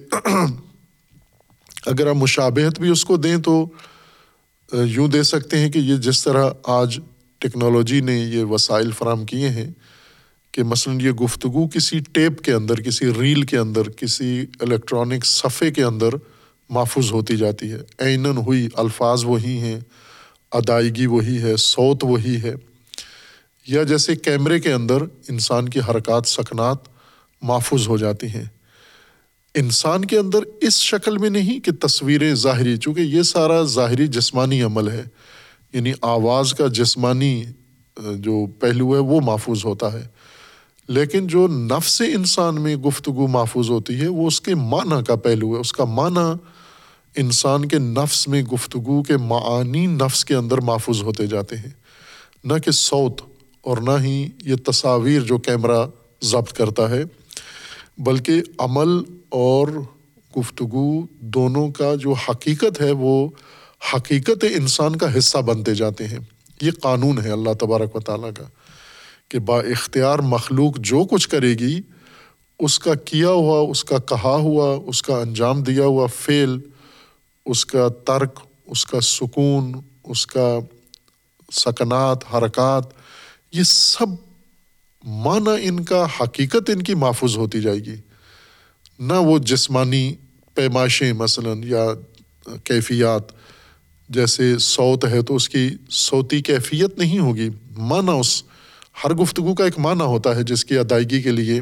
اگر 1.86 2.10
ہم 2.10 2.18
مشابہت 2.18 2.80
بھی 2.80 2.88
اس 2.88 3.04
کو 3.04 3.16
دیں 3.16 3.36
تو 3.36 3.66
یوں 4.72 5.08
دے 5.08 5.22
سکتے 5.22 5.58
ہیں 5.58 5.70
کہ 5.70 5.78
یہ 5.78 5.96
جس 5.96 6.24
طرح 6.24 6.50
آج 6.64 7.00
ٹیکنالوجی 7.38 8.00
نے 8.00 8.18
یہ 8.18 8.44
وسائل 8.44 8.90
فراہم 8.90 9.26
کیے 9.26 9.48
ہیں 9.48 9.70
کہ 10.52 10.62
مثلاً 10.62 11.00
یہ 11.00 11.10
گفتگو 11.10 11.68
کسی 11.68 11.98
ٹیپ 12.12 12.40
کے 12.40 12.52
اندر، 12.52 12.74
کسی 12.74 13.10
ریل 13.20 13.42
کے 13.42 13.58
اندر، 13.58 13.88
کسی 13.88 14.46
الیکٹرانک 14.60 15.26
صفحے 15.26 15.70
کے 15.70 15.82
اندر 15.82 16.08
محفوظ 16.68 17.12
ہوتی 17.12 17.36
جاتی 17.36 17.72
ہے۔ 17.72 17.78
عیناً 17.98 18.36
ہوئی 18.36 18.68
الفاظ 18.74 19.24
وہی 19.24 19.58
ہیں، 19.58 19.80
ادائیگی 20.52 21.06
وہی 21.06 21.42
ہے، 21.42 21.56
صوت 21.56 22.04
وہی 22.04 22.36
ہے۔ 22.42 22.54
یا 23.66 23.82
جیسے 23.82 24.16
کیمرے 24.16 24.60
کے 24.60 24.72
اندر 24.72 25.02
انسان 25.28 25.68
کی 25.68 25.80
حرکات، 25.88 26.26
سکنات 26.26 26.91
محفوظ 27.42 27.88
ہو 27.88 27.96
جاتی 27.96 28.26
ہیں۔ 28.26 28.44
انسان 29.54 30.04
کے 30.04 30.18
اندر 30.18 30.38
اس 30.60 30.74
شکل 30.74 31.18
میں 31.18 31.30
نہیں 31.30 31.60
کہ 31.60 31.86
تصویریں 31.86 32.34
ظاہری، 32.34 32.76
چونکہ 32.76 33.00
یہ 33.00 33.22
سارا 33.22 33.62
ظاہری 33.62 34.06
جسمانی 34.06 34.62
عمل 34.62 34.90
ہے۔ 34.90 35.04
یعنی 35.72 35.92
آواز 36.00 36.54
کا 36.54 36.66
جسمانی 36.66 37.44
جو 37.96 38.46
پہلو 38.46 38.94
ہے، 38.94 38.98
وہ 38.98 39.20
محفوظ 39.20 39.64
ہوتا 39.64 39.92
ہے۔ 39.92 40.08
لیکن 40.88 41.26
جو 41.26 41.48
نفس 41.48 42.02
انسان 42.14 42.62
میں 42.62 42.76
گفتگو 42.76 43.26
محفوظ 43.26 43.70
ہوتی 43.70 44.00
ہے، 44.00 44.08
وہ 44.08 44.26
اس 44.26 44.40
کے 44.40 44.54
معنی 44.54 45.04
کا 45.04 45.16
پہلو 45.16 45.54
ہے۔ 45.54 45.60
اس 45.60 45.72
کا 45.72 45.84
معنی 45.84 46.32
انسان 47.16 47.68
کے 47.68 47.78
نفس 47.78 48.28
میں 48.28 48.42
گفتگو 48.42 49.02
کے 49.02 49.16
معانی 49.16 49.86
نفس 49.86 50.24
کے 50.24 50.34
اندر 50.34 50.58
محفوظ 50.58 51.02
ہوتے 51.02 51.26
جاتے 51.26 51.56
ہیں۔ 51.56 51.70
نہ 52.44 52.58
کہ 52.64 52.70
سوت 52.70 53.20
اور 53.60 53.78
نہ 53.78 54.04
ہی 54.04 54.28
یہ 54.44 54.54
تصاویر 54.66 55.22
جو 55.22 55.38
کیمرہ 55.38 55.86
ضبط 56.22 56.52
کرتا 56.52 56.90
ہے۔ 56.90 57.04
بلکہ 57.98 58.42
عمل 58.58 59.02
اور 59.28 59.68
گفتگو 60.38 61.02
دونوں 61.20 61.70
کا 61.70 61.94
جو 61.94 62.12
حقیقت 62.12 62.80
ہے 62.80 62.90
وہ 62.90 63.28
حقیقت 63.94 64.44
انسان 64.56 64.96
کا 64.96 65.18
حصہ 65.18 65.38
بنتے 65.38 65.74
جاتے 65.74 66.08
ہیں۔ 66.08 66.18
یہ 66.60 66.70
قانون 66.70 67.18
ہے 67.18 67.30
اللہ 67.30 67.50
تبارک 67.60 67.96
و 67.96 68.00
تعالیٰ 68.00 68.30
کا 68.38 68.44
کہ 69.28 69.38
با 69.38 69.60
اختیار 69.60 70.18
مخلوق 70.18 70.78
جو 70.78 71.04
کچھ 71.04 71.28
کرے 71.28 71.52
گی، 71.52 71.80
اس 72.58 72.78
کا 72.78 72.94
کیا 72.94 73.28
ہوا، 73.28 73.70
اس 73.70 73.84
کا 73.84 73.98
کہا 73.98 74.36
ہوا، 74.36 74.78
اس 74.86 75.02
کا 75.02 75.18
انجام 75.18 75.62
دیا 75.62 75.84
ہوا 75.84 76.06
فعل، 76.06 76.58
اس 77.46 77.66
کا 77.66 77.88
ترک، 77.88 78.40
اس 78.66 78.86
کا 78.86 79.00
سکون، 79.00 79.72
اس 80.04 80.26
کا 80.26 80.58
سکنات، 81.52 82.18
حرکات، 82.34 82.84
یہ 83.52 83.62
سب 83.66 84.06
معنی 85.04 85.68
ان 85.68 85.84
کا، 85.84 86.06
حقیقت 86.20 86.70
ان 86.70 86.82
کی 86.82 86.94
محفوظ 86.94 87.36
ہوتی 87.36 87.60
جائے 87.60 87.78
گی۔ 87.78 87.94
نہ 88.98 89.12
وہ 89.12 89.38
جسمانی 89.38 90.14
پیمائشیں 90.54 91.12
مثلاً 91.12 91.64
یا 91.64 91.86
کیفیات، 92.64 93.22
جیسے 94.08 94.58
سوت 94.58 95.04
ہے 95.04 95.22
تو 95.22 95.36
اس 95.36 95.48
کی 95.48 95.70
صوتی 95.90 96.42
کیفیت 96.42 96.98
نہیں 96.98 97.18
ہوگی۔ 97.18 97.48
معنی 97.70 98.10
اس 98.20 98.42
ہر 99.04 99.14
گفتگو 99.14 99.54
کا 99.54 99.64
ایک 99.64 99.78
معنی 99.78 100.00
ہوتا 100.00 100.36
ہے 100.36 100.42
جس 100.42 100.64
کی 100.64 100.78
ادائیگی 100.78 101.22
کے 101.22 101.30
لیے 101.30 101.60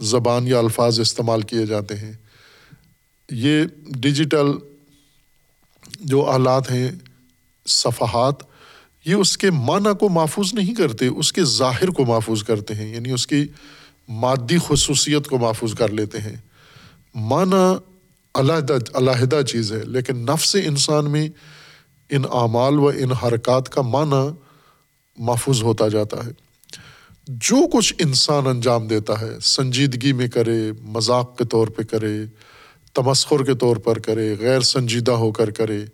زبان 0.00 0.46
یا 0.46 0.58
الفاظ 0.58 1.00
استعمال 1.00 1.42
کیے 1.42 1.66
جاتے 1.66 1.96
ہیں۔ 1.96 2.12
یہ 3.30 3.64
ڈیجیٹل 3.86 4.46
جو 6.00 6.24
آلات 6.24 6.70
ہیں، 6.70 6.90
صفحات 7.66 8.34
یہ 9.08 9.14
اس 9.14 9.38
کے 9.38 9.50
معنی 9.50 9.88
کو 10.00 10.08
محفوظ 10.08 10.54
نہیں 10.54 10.74
کرتے، 10.74 11.06
اس 11.06 11.32
کے 11.32 11.44
ظاہر 11.44 11.90
کو 11.90 12.04
محفوظ 12.04 12.42
کرتے 12.42 12.74
ہیں 12.74 12.94
یعنی 12.94 13.10
اس 13.10 13.26
کی 13.26 13.46
مادی 14.08 14.58
خصوصیت 14.68 15.28
کو 15.28 15.38
محفوظ 15.38 15.74
کر 15.74 15.88
لیتے 15.88 16.18
ہیں۔ 16.18 16.36
معنی 17.14 17.76
علیحدہ 18.34 18.76
علیحدہ 18.94 19.40
چیز 19.42 19.72
ہے، 19.72 19.80
لیکن 19.84 20.16
نفس 20.16 20.56
انسان 20.64 21.10
میں 21.10 21.28
ان 22.10 22.22
اعمال 22.32 22.78
و 22.78 22.88
ان 22.88 23.12
حرکات 23.12 23.68
کا 23.68 23.82
معنی 23.82 24.28
محفوظ 25.18 25.62
ہوتا 25.62 25.88
جاتا 25.88 26.26
ہے۔ 26.26 26.30
جو 27.26 27.56
کچھ 27.72 27.94
انسان 27.98 28.46
انجام 28.46 28.86
دیتا 28.86 29.20
ہے، 29.20 29.40
سنجیدگی 29.42 30.12
میں 30.12 30.28
کرے، 30.28 30.72
مذاق 30.82 31.38
کے 31.38 31.44
طور 31.44 31.68
پہ 31.68 31.82
کرے، 31.82 32.16
تمسخر 32.94 33.44
کے 33.44 33.54
طور 33.54 33.76
پر 33.76 33.98
کرے، 33.98 34.34
غیر 34.40 34.60
سنجیدہ 34.60 35.12
ہو 35.12 35.32
کر 35.32 35.50
کرے 35.50 35.84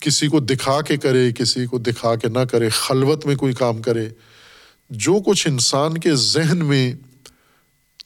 کسی 0.00 0.28
کو 0.28 0.40
دکھا 0.40 0.80
کے 0.80 0.96
کرے، 0.96 1.32
کسی 1.32 1.66
کو 1.66 1.78
دکھا 1.78 2.16
کے 2.16 2.28
نہ 2.28 2.38
کرے، 2.38 2.68
خلوت 2.68 3.26
میں 3.26 3.36
کوئی 3.36 3.52
کام 3.52 3.82
کرے، 3.82 4.08
جو 4.90 5.14
کچھ 5.26 5.48
انسان 5.48 5.98
کے 5.98 6.14
ذہن 6.14 6.64
میں 6.64 6.92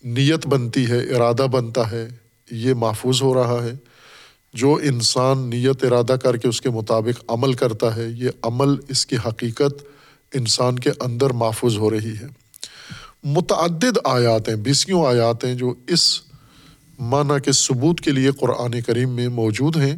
نیت 0.04 0.46
بنتی 0.46 0.86
ہے، 0.86 0.98
ارادہ 0.98 1.46
بنتا 1.50 1.90
ہے، 1.90 2.08
یہ 2.50 2.74
محفوظ 2.74 3.22
ہو 3.22 3.34
رہا 3.34 3.64
ہے۔ 3.64 3.72
جو 4.54 4.74
انسان 4.82 5.50
نیت، 5.50 5.84
ارادہ 5.84 6.12
کر 6.12 6.36
کے 6.36 6.48
اس 6.48 6.60
کے 6.60 6.70
مطابق 6.70 7.24
عمل 7.28 7.52
کرتا 7.52 7.96
ہے، 7.96 8.06
یہ 8.08 8.28
عمل 8.42 8.68
اس 8.88 9.06
کی 9.06 9.16
حقیقت 9.16 9.84
انسان 10.34 10.78
کے 10.78 10.90
اندر 11.00 11.30
محفوظ 11.30 11.76
ہو 11.76 11.90
رہی 11.90 12.14
ہے۔ 12.22 12.26
متعدد 13.24 13.98
آیات 14.04 14.48
ہیں 14.48 14.56
بیسیوں 14.56 15.06
آیات 15.06 15.44
ہیں 15.44 15.54
جو 15.54 15.74
اس 15.86 16.20
معنی 16.98 17.40
کے 17.44 17.52
ثبوت 17.52 18.00
کے 18.00 18.10
لیے 18.10 18.30
قرآن 18.30 18.80
کریم 18.80 19.10
میں 19.10 19.28
موجود 19.28 19.76
ہیں 19.76 19.96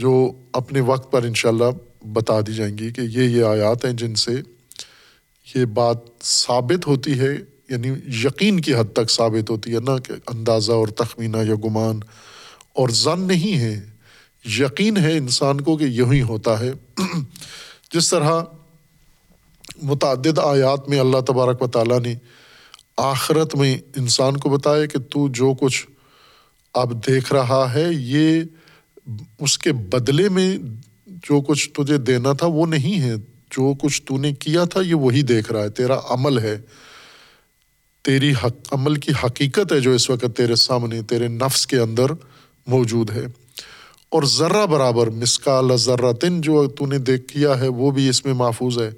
جو 0.00 0.32
اپنے 0.52 0.80
وقت 0.80 1.12
پر 1.12 1.22
انشاءاللہ 1.22 1.70
بتا 2.06 2.40
دی 2.40 2.54
جائیں 2.54 2.78
گی 2.78 2.90
کہ 2.90 3.00
یہ 3.00 3.22
یہ 3.22 3.44
آیات 3.44 3.84
ہیں 3.84 3.92
جن 3.92 4.14
سے 4.14 4.32
یہ 5.54 5.64
بات 5.64 5.96
ثابت 6.22 6.86
ہوتی 6.86 7.20
ہے 7.20 7.36
یعنی 7.68 7.88
یقین 8.24 8.60
کی 8.60 8.74
حد 8.74 8.92
تک 8.92 9.10
ثابت 9.10 9.50
ہوتی 9.50 9.74
ہے 9.74 9.80
نا 9.80 9.98
کہ 9.98 10.12
اندازہ 10.26 10.72
اور 10.72 10.88
تخمینہ 10.88 11.36
یا 11.36 11.54
گمان۔ 11.54 12.00
اور 12.72 12.88
زن 12.88 13.20
نہیں 13.20 13.58
ہے، 13.58 13.80
یقین 14.44 14.96
ہے 14.96 15.16
انسان 15.16 15.60
کو 15.60 15.76
کہ 15.76 15.84
یہی 15.84 16.22
ہوتا 16.22 16.60
ہے۔ 16.60 16.72
جس 17.92 18.10
طرح 18.10 18.40
متعدد 19.82 20.38
آیات 20.38 20.88
میں 20.88 21.00
اللہ 21.00 21.20
تبارک 21.20 21.62
و 21.62 21.66
تعالیٰ 21.66 22.00
نے 22.00 22.14
آخرت 22.96 23.54
میں 23.54 23.78
انسان 23.96 24.36
کو 24.36 24.48
بتایا 24.48 24.86
کہ 24.86 24.98
تو 24.98 25.28
جو 25.28 25.54
کچھ 25.60 25.86
اب 26.74 27.06
دیکھ 27.06 27.32
رہا 27.32 27.74
ہے، 27.74 27.86
یہ 27.90 28.42
اس 29.38 29.58
کے 29.58 29.72
بدلے 29.72 30.28
میں 30.28 30.58
جو 31.06 31.40
کچھ 31.40 31.70
تجھے 31.70 31.98
دینا 31.98 32.32
تھا 32.32 32.46
وہ 32.46 32.66
نہیں 32.66 33.00
ہے۔ 33.02 33.14
جو 33.50 33.74
کچھ 33.80 34.02
تو 34.02 34.18
نے 34.18 34.32
کیا 34.32 34.64
تھا 34.64 34.80
یہ 34.80 34.94
وہی 34.94 35.22
دیکھ 35.22 35.52
رہا 35.52 35.62
ہے۔ 35.62 35.68
تیرا 35.68 35.98
عمل 36.08 36.38
ہے۔ 36.38 36.60
تیری 38.02 38.32
حق، 38.32 38.72
عمل 38.72 38.94
کی 38.94 39.12
حقیقت 39.24 39.72
ہے 39.72 39.80
جو 39.80 39.90
اس 39.90 40.10
وقت 40.10 40.36
تیرے 40.36 40.54
سامنے، 40.54 41.02
تیرے 41.02 41.28
نفس 41.28 41.66
کے 41.66 41.78
اندر 41.78 42.06
موجود 42.66 43.10
ہے۔ 43.10 43.26
اور 44.08 44.22
ذرہ 44.22 44.66
برابر 44.66 45.10
مسکال 45.10 45.76
ذرہ 45.76 46.12
تن 46.12 46.40
جو 46.40 46.68
تو 46.68 46.86
نے 46.86 46.98
دیکھ 46.98 47.32
کیا 47.32 47.60
ہے 47.60 47.68
وہ 47.68 47.90
بھی 47.90 48.08
اس 48.08 48.24
میں 48.24 48.34
محفوظ 48.34 48.78
ہے۔ 48.78 48.90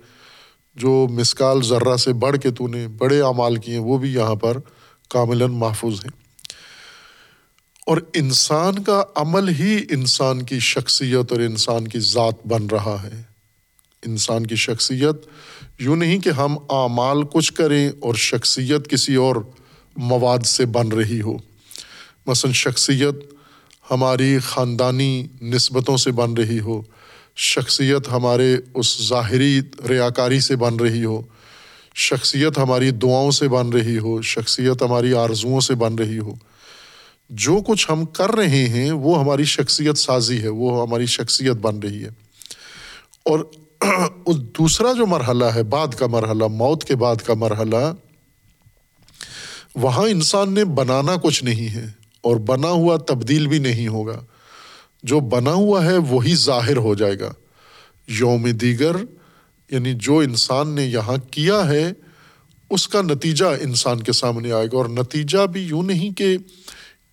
جو 0.74 1.06
مسکال 1.10 1.62
ذرہ 1.62 1.96
سے 1.96 2.12
بڑھ 2.12 2.36
کے 2.38 2.50
تو 2.50 2.66
نے 2.66 2.88
بڑے 2.88 3.20
اعمال 3.20 3.56
کیے 3.56 3.74
ہیں 3.74 3.82
وہ 3.82 3.98
بھی 3.98 4.14
یہاں 4.14 4.34
پر 4.34 4.56
کاملاً 5.10 5.50
محفوظ 5.50 5.94
ہیں۔ 5.94 6.21
اور 7.86 7.96
انسان 8.14 8.82
کا 8.82 9.02
عمل 9.14 9.48
ہی 9.48 9.84
انسان 9.90 10.42
کی 10.42 10.58
شخصیت 10.58 11.32
اور 11.32 11.40
انسان 11.40 11.88
کی 11.88 11.98
ذات 11.98 12.46
بن 12.46 12.66
رہا 12.66 13.02
ہے۔ 13.02 13.22
انسان 14.06 14.46
کی 14.46 14.56
شخصیت 14.56 15.26
یوں 15.78 15.96
نہیں 15.96 16.18
کہ 16.18 16.28
ہم 16.28 16.56
اعمال 16.70 17.22
کچھ 17.32 17.52
کریں 17.52 17.90
اور 18.00 18.14
شخصیت 18.14 18.90
کسی 18.90 19.14
اور 19.14 19.36
مواد 19.96 20.46
سے 20.46 20.66
بن 20.66 20.88
رہی 20.88 21.20
ہو۔ 21.20 21.36
مثلاً 22.26 22.52
شخصیت 22.52 23.14
ہماری 23.90 24.38
خاندانی 24.38 25.26
نسبتوں 25.42 25.96
سے 25.96 26.12
بن 26.12 26.32
رہی 26.32 26.60
ہو۔ 26.60 26.82
شخصیت 27.36 28.08
ہمارے 28.12 28.56
اس 28.74 29.08
ظاہری 29.08 29.60
ریاکاری 29.88 30.40
سے 30.40 30.56
بن 30.56 30.76
رہی 30.76 31.04
ہو۔ 31.04 31.22
شخصیت 31.94 32.58
ہماری 32.58 32.90
دعاؤں 32.90 33.30
سے 33.30 33.48
بن 33.48 33.68
رہی 33.68 33.98
ہو۔ 33.98 34.22
شخصیت 34.22 34.82
ہماری 34.82 35.14
آرزوؤں 35.14 35.60
سے 35.60 35.74
بن 35.74 35.94
رہی 35.94 36.18
ہو۔ 36.18 36.34
جو 37.32 37.58
کچھ 37.66 37.86
ہم 37.90 38.04
کر 38.04 38.30
رہے 38.30 38.68
ہیں، 38.68 38.92
وہ 38.92 39.20
ہماری 39.20 39.44
شخصیت 39.44 39.98
سازی 39.98 40.42
ہے، 40.42 40.48
وہ 40.48 40.86
ہماری 40.86 41.06
شخصیت 41.06 41.52
بن 41.52 41.78
رہی 41.78 42.04
ہے۔ 42.04 42.08
اور 43.24 43.38
دوسرا 44.36 44.92
جو 44.92 45.06
مرحلہ 45.06 45.44
ہے، 45.44 45.62
بعد 45.62 45.86
کا 45.86 46.06
مرحلہ، 46.06 46.44
موت 46.44 46.84
کے 46.84 46.96
بعد 46.96 47.16
کا 47.16 47.34
مرحلہ، 47.34 47.92
وہاں 49.74 50.08
انسان 50.08 50.52
نے 50.52 50.64
بنانا 50.64 51.16
کچھ 51.22 51.44
نہیں 51.44 51.74
ہے 51.74 51.86
اور 52.20 52.36
بنا 52.36 52.68
ہوا 52.68 52.96
تبدیل 52.96 53.46
بھی 53.46 53.58
نہیں 53.58 53.88
ہوگا۔ 53.88 54.24
جو 55.02 55.20
بنا 55.20 55.52
ہوا 55.52 55.84
ہے، 55.84 55.96
وہی 55.96 56.34
ظاہر 56.34 56.76
ہو 56.76 56.94
جائے 56.94 57.20
گا۔ 57.20 57.32
یوم 58.08 58.50
دیگر 58.50 58.96
یعنی 59.70 59.94
جو 59.94 60.18
انسان 60.18 60.68
نے 60.68 60.84
یہاں 60.84 61.16
کیا 61.30 61.68
ہے، 61.68 61.92
اس 62.70 62.88
کا 62.88 63.02
نتیجہ 63.02 63.44
انسان 63.44 64.02
کے 64.02 64.12
سامنے 64.12 64.52
آئے 64.52 64.66
گا۔ 64.66 64.76
اور 64.76 64.86
نتیجہ 64.86 65.46
بھی 65.46 65.60
یوں 65.60 65.82
نہیں 65.82 66.10
کہ 66.10 66.36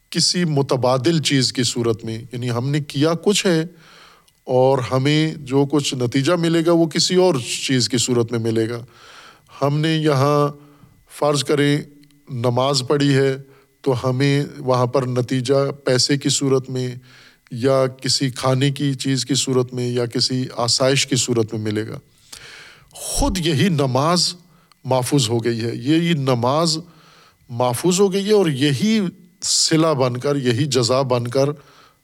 کسی 0.10 0.46
متبادل 0.46 1.22
چیز 1.22 1.54
کی 1.54 1.64
صورت 1.64 2.06
میں 2.06 2.22
یعنی 2.32 2.52
ہم 2.52 2.70
نے 2.70 2.80
کیا 2.80 3.14
کچھ 3.24 3.46
ہے 3.46 3.64
اور 4.44 4.78
ہمیں 4.92 5.34
جو 5.34 5.66
کچھ 5.72 5.96
نتیجہ 5.96 6.34
ملے 6.34 6.66
گا 6.66 6.72
وہ 6.72 6.86
کسی 6.86 7.16
اور 7.16 7.36
چیز 7.68 7.90
کی 7.90 7.98
صورت 7.98 8.32
میں 8.32 8.40
ملے 8.40 8.70
گا۔ 8.70 8.86
ہم 9.62 9.80
نے 9.80 9.96
یہاں 9.96 10.48
فرض 11.20 11.44
کریں 11.44 11.78
نماز 12.30 12.84
پڑھی 12.88 13.16
ہے 13.16 13.38
تو 13.82 14.10
ہمیں 14.10 14.46
وہاں 14.58 14.86
پر 14.86 15.04
نتیجہ 15.04 15.72
پیسے 15.86 16.18
کی 16.18 16.30
صورت 16.30 16.70
میں 16.70 16.96
یا 17.52 17.88
کسی 17.88 18.30
کھانے 18.30 18.72
کی 18.72 18.94
چیز 18.94 19.26
کی 19.26 19.34
صورت 19.36 19.74
میں 19.74 19.88
یا 19.88 20.06
کسی 20.06 20.46
آسائش 20.58 21.08
کی 21.08 21.16
صورت 21.16 21.54
میں 21.54 21.62
ملے 21.62 21.88
گا۔ 21.88 22.00
خود 22.92 23.38
یہی 23.38 23.70
نماز 23.70 24.36
محفوظ 24.84 25.30
ہو 25.30 25.44
گئی 25.44 25.62
ہے، 25.62 25.76
یہی 25.76 26.14
نماز 26.14 26.78
محفوظ 27.50 28.00
ہو 28.00 28.14
گئی 28.14 28.28
ہے 28.28 28.34
اور 28.34 28.48
یہی 28.48 29.00
صلہ 29.42 29.88
بن 29.88 30.18
کر، 30.18 30.36
یہی 30.36 30.66
جزا 30.66 31.02
بن 31.02 31.28
کر 31.28 31.50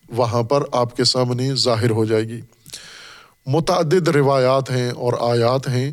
وہاں 0.10 0.44
پر 0.44 0.64
آپ 0.72 0.98
کے 0.98 1.04
سامنے 1.04 1.56
ظاہر 1.56 1.90
ہو 1.90 2.06
جائے 2.06 2.24
گی۔ 2.24 2.42
متعدد 3.46 4.08
روایات 4.08 4.72
ہیں 4.72 4.90
اور 4.90 5.14
آیات 5.20 5.68
ہیں 5.68 5.92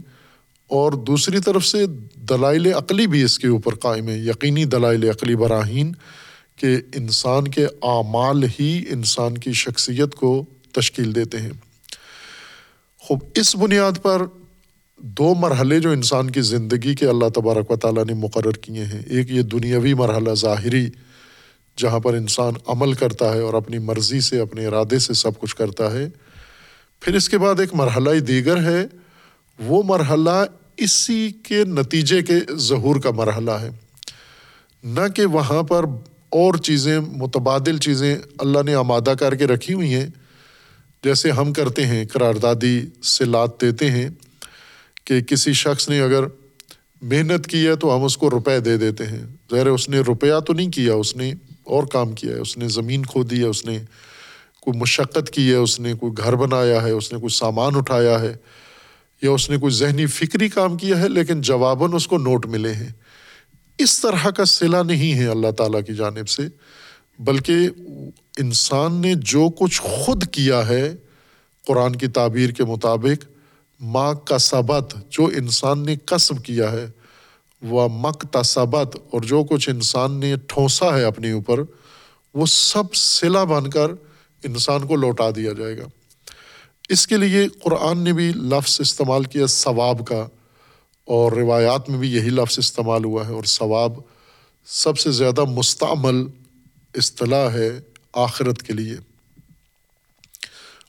اور 0.69 0.93
دوسری 0.93 1.39
طرف 1.41 1.67
سے 1.67 1.87
دلائل 2.15 2.67
عقلی 2.67 3.07
بھی 3.07 3.23
اس 3.23 3.39
کے 3.39 3.49
اوپر 3.49 3.75
قائم 3.75 4.09
ہے 4.09 4.19
یقینی 4.19 4.65
دلائل 4.65 5.05
عقلی 5.05 5.37
براہین 5.37 5.93
کہ 6.57 6.77
انسان 6.95 7.49
کے 7.49 7.65
اعمال 7.65 8.45
ہی 8.61 8.85
انسان 8.91 9.39
کی 9.39 9.53
شخصیت 9.53 10.15
کو 10.15 10.45
تشکیل 10.73 11.15
دیتے 11.15 11.39
ہیں۔ 11.39 11.51
خوب، 12.99 13.19
اس 13.35 13.57
بنیاد 13.57 14.03
پر 14.03 14.23
دو 14.99 15.35
مرحلے 15.35 15.81
جو 15.81 15.91
انسان 15.91 16.31
کی 16.31 16.41
زندگی 16.41 16.95
کے 16.95 17.07
اللہ 17.07 17.29
تبارک 17.29 17.71
و 17.71 17.77
تعالیٰ 17.77 18.05
نے 18.05 18.15
مقرر 18.15 18.53
کیے 18.53 18.85
ہیں۔ 18.85 19.03
ایک 19.07 19.31
یہ 19.31 19.43
دنیاوی 19.43 19.95
مرحلہ 19.95 20.35
ظاہری 20.35 20.89
جہاں 21.77 21.99
پر 21.99 22.15
انسان 22.15 22.53
عمل 22.67 22.93
کرتا 22.93 23.35
ہے 23.35 23.41
اور 23.41 23.55
اپنی 23.55 23.79
مرضی 23.79 24.21
سے، 24.21 24.41
اپنے 24.41 24.67
ارادے 24.67 24.99
سے 24.99 25.15
سب 25.15 25.41
کچھ 25.41 25.57
کرتا 25.57 25.93
ہے، 25.93 26.09
پھر 27.01 27.15
اس 27.15 27.29
کے 27.29 27.39
بعد 27.39 27.61
ایک 27.61 27.75
مرحلہ 27.75 28.21
دیگر 28.21 28.63
ہے۔ 28.63 28.87
وہ 29.59 29.83
مرحلہ 29.87 30.45
اسی 30.77 31.33
کے 31.43 31.65
نتیجے 31.65 32.23
کے 32.23 32.35
ظہور 32.57 32.97
کا 32.97 33.11
مرحلہ 33.11 33.51
ہے۔ 33.51 33.71
نہ 34.85 35.09
کہ 35.17 35.27
وہاں 35.27 35.63
پر 35.63 35.85
اور 36.31 36.55
چیزیں، 36.55 37.01
متبادل 37.01 37.79
چیزیں 37.79 38.19
اللہ 38.39 38.59
نے 38.67 38.75
آمادہ 38.75 39.13
کر 39.21 39.35
کے 39.35 39.47
رکھی 39.47 39.75
ہوئی 39.75 39.95
ہیں۔ 39.95 40.09
جیسے 41.05 41.31
ہم 41.31 41.53
کرتے 41.53 41.87
ہیں، 41.87 42.07
قراردادی 42.13 42.81
سے 43.03 43.25
لات 43.25 43.61
دیتے 43.61 43.91
ہیں 43.91 44.09
کہ 45.05 45.21
کسی 45.21 45.53
شخص 45.53 45.89
نے 45.89 46.01
اگر 46.01 46.25
محنت 47.03 47.47
کی 47.47 47.67
ہے 47.67 47.77
تو 47.77 47.97
ہم 47.97 48.05
اس 48.05 48.17
کو 48.17 48.31
روپے 48.31 48.61
دے 48.61 48.77
دیتے 48.77 49.07
ہیں۔ 49.07 49.27
ظاہر 49.51 49.67
اس 49.67 49.89
نے 49.89 50.01
روپیہ 50.01 50.41
تو 50.47 50.53
نہیں 50.53 50.71
کیا، 50.71 50.95
اس 50.95 51.17
نے 51.17 51.33
اور 51.65 51.83
کام 51.83 52.13
کیا 52.13 52.35
ہے۔ 52.35 52.41
اس 52.41 52.59
نے 52.59 52.69
زمین 52.69 53.07
کھو 53.07 53.23
دی 53.23 53.39
ہے، 53.39 53.47
اس 53.47 53.65
نے 53.65 53.79
کوئی 54.61 54.79
مشقت 54.79 55.31
کی 55.31 55.51
ہے، 55.51 55.55
اس 55.55 55.81
نے 55.81 55.95
کوئی 55.95 56.13
گھر 56.17 56.37
بنایا 56.37 56.83
ہے، 56.83 56.91
اس 56.91 57.13
نے 57.13 57.19
کوئی 57.19 57.31
سامان 57.31 57.77
اٹھایا 57.77 58.21
ہے، 58.21 58.37
یا 59.23 59.31
اس 59.31 59.51
نے 59.51 59.57
کوئی 59.57 59.73
ذہنی 59.73 60.07
فکری 60.07 60.49
کام 60.49 60.77
کیا 60.77 61.01
ہے، 61.01 61.09
لیکن 61.09 61.41
جواباً 61.41 61.93
اس 61.93 62.07
کو 62.07 62.19
نوٹ 62.19 62.47
ملے 62.47 62.73
ہیں۔ 62.73 62.91
اس 63.79 64.01
طرح 64.01 64.31
کا 64.31 64.45
صلہ 64.45 64.77
نہیں 64.77 65.15
ہے 65.15 65.27
اللہ 65.27 65.51
تعالیٰ 65.51 65.81
کی 65.87 65.95
جانب 65.95 66.29
سے، 66.29 66.43
بلکہ 67.19 67.53
انسان 68.39 68.95
نے 68.95 69.15
جو 69.15 69.49
کچھ 69.51 69.81
خود 69.81 70.27
کیا 70.27 70.69
ہے 70.69 70.97
قرآن 71.67 71.97
کی 71.97 72.07
تعبیر 72.07 72.51
کے 72.51 72.65
مطابق، 72.65 73.25
ماں 73.81 74.15
کا 74.15 74.39
سبت، 74.39 74.95
جو 75.11 75.27
انسان 75.27 75.85
نے 75.85 75.97
قصب 76.05 76.45
کیا 76.45 76.73
ہے 76.73 76.87
وہ 77.63 77.89
مک 77.89 78.25
تصبت 78.31 78.97
اور 79.11 79.21
جو 79.21 79.45
کچھ 79.45 79.71
انسان 79.71 80.13
نے 80.13 80.35
ٹھونسا 80.47 80.99
ہے 80.99 81.05
اپنے 81.05 81.33
اوپر، 81.33 81.61
وہ 82.35 82.47
سب 82.47 82.95
صلہ 82.95 83.39
بن 83.39 83.71
کر 83.71 83.91
انسان 84.45 84.87
کو 84.87 84.97
لوٹا 84.97 85.31
دیا 85.37 85.53
جائے 85.53 85.79
گا۔ 85.79 85.85
اس 86.89 87.07
کے 87.07 87.17
لیے 87.17 87.49
قرآن 87.49 87.99
نے 87.99 88.13
بھی 88.13 88.33
لفظ 88.33 88.81
استعمال 88.81 89.25
کیا 89.25 89.47
ثواب 89.47 90.07
کا، 90.07 90.29
اور 91.05 91.33
روایات 91.33 91.91
میں 91.91 91.99
بھی 91.99 92.13
یہی 92.13 92.31
لفظ 92.31 92.59
استعمال 92.59 93.05
ہوا 93.05 93.27
ہے، 93.27 93.33
اور 93.33 93.45
ثواب 93.45 93.93
سب 94.67 94.99
سے 94.99 95.11
زیادہ 95.11 95.45
مستعمل 95.45 96.27
اصطلاح 96.95 97.51
ہے 97.51 97.71
آخرت 98.13 98.63
کے 98.63 98.73
لیے۔ 98.73 98.95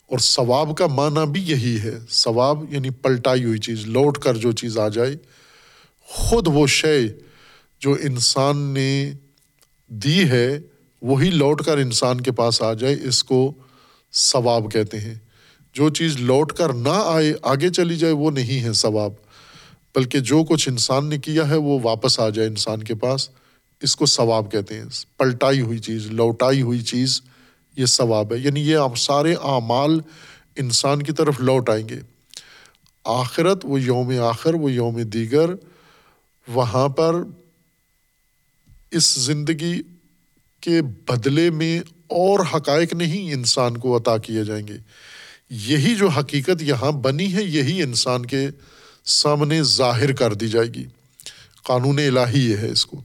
اور 0.06 0.18
ثواب 0.18 0.76
کا 0.76 0.86
معنی 0.86 1.30
بھی 1.30 1.42
یہی 1.42 1.80
ہے۔ 1.80 1.98
ثواب 2.10 2.72
یعنی 2.74 2.90
پلٹائی 2.90 3.44
ہوئی 3.44 3.58
چیز، 3.58 3.86
لوٹ 3.86 4.18
کر 4.18 4.36
جو 4.36 4.52
چیز 4.52 4.78
آ 4.78 4.88
جائے 4.88 5.16
خود 6.16 6.48
وہ 6.52 6.66
شے 6.66 7.08
جو 7.80 7.96
انسان 8.02 8.58
نے 8.58 9.12
دی 9.88 10.28
ہے، 10.28 10.58
وہی 11.02 11.30
لوٹ 11.30 11.62
کر 11.64 11.78
انسان 11.78 12.20
کے 12.20 12.32
پاس 12.32 12.62
آ 12.62 12.72
جائے، 12.72 12.96
اس 13.02 13.24
کو 13.24 13.52
ثواب 14.12 14.72
کہتے 14.72 15.00
ہیں۔ 15.00 15.14
جو 15.72 15.88
چیز 15.88 16.16
لوٹ 16.16 16.52
کر 16.52 16.72
نہ 16.72 17.02
آئے، 17.04 17.32
آگے 17.42 17.68
چلی 17.68 17.96
جائے، 17.96 18.12
وہ 18.12 18.30
نہیں 18.30 18.64
ہے 18.64 18.72
ثواب۔ 18.72 19.12
بلکہ 19.94 20.20
جو 20.20 20.44
کچھ 20.44 20.68
انسان 20.68 21.06
نے 21.06 21.18
کیا 21.18 21.48
ہے، 21.48 21.56
وہ 21.56 21.78
واپس 21.82 22.20
آ 22.20 22.28
جائے 22.28 22.48
انسان 22.48 22.82
کے 22.82 22.94
پاس۔ 22.94 23.30
اس 23.80 23.96
کو 23.96 24.06
ثواب 24.06 24.52
کہتے 24.52 24.74
ہیں۔ 24.74 24.84
پلٹائی 25.16 25.60
ہوئی 25.60 25.78
چیز، 25.78 26.06
لوٹائی 26.06 26.62
ہوئی 26.62 26.82
چیز، 26.82 27.20
یہ 27.76 27.86
ثواب 27.86 28.32
ہے۔ 28.32 28.38
یعنی 28.38 28.60
یہ 28.60 28.78
سارے 28.96 29.34
اعمال 29.34 30.00
انسان 30.56 31.02
کی 31.02 31.12
طرف 31.12 31.40
لوٹ 31.40 31.70
آئیں 31.70 31.88
گے۔ 31.88 31.98
آخرت، 33.04 33.60
وہ 33.64 33.80
یوم 33.80 34.12
آخر، 34.20 34.54
وہ 34.54 34.72
یوم 34.72 35.02
دیگر 35.02 35.50
وہاں 36.48 36.88
پر 36.88 37.14
اس 38.90 39.14
زندگی 39.14 39.82
کے 40.60 40.82
بدلے 40.82 41.50
میں 41.50 41.80
اور 42.06 42.40
حقائق 42.54 42.92
نہیں 42.92 43.32
انسان 43.32 43.76
کو 43.76 43.96
عطا 43.96 44.16
کیے 44.16 44.44
جائیں 44.44 44.68
گے۔ 44.68 44.76
یہی 45.50 45.94
جو 45.94 46.08
حقیقت 46.08 46.62
یہاں 46.62 46.92
بنی 46.92 47.34
ہے، 47.34 47.42
یہی 47.42 47.82
انسان 47.82 48.26
کے 48.26 48.48
سامنے 49.04 49.62
ظاہر 49.62 50.12
کر 50.12 50.34
دی 50.34 50.48
جائے 50.48 50.68
گی۔ 50.68 50.84
قانون 51.62 51.98
الہی 51.98 52.50
یہ 52.50 52.56
ہے 52.56 52.68
اس 52.68 52.86
کو۔ 52.86 53.02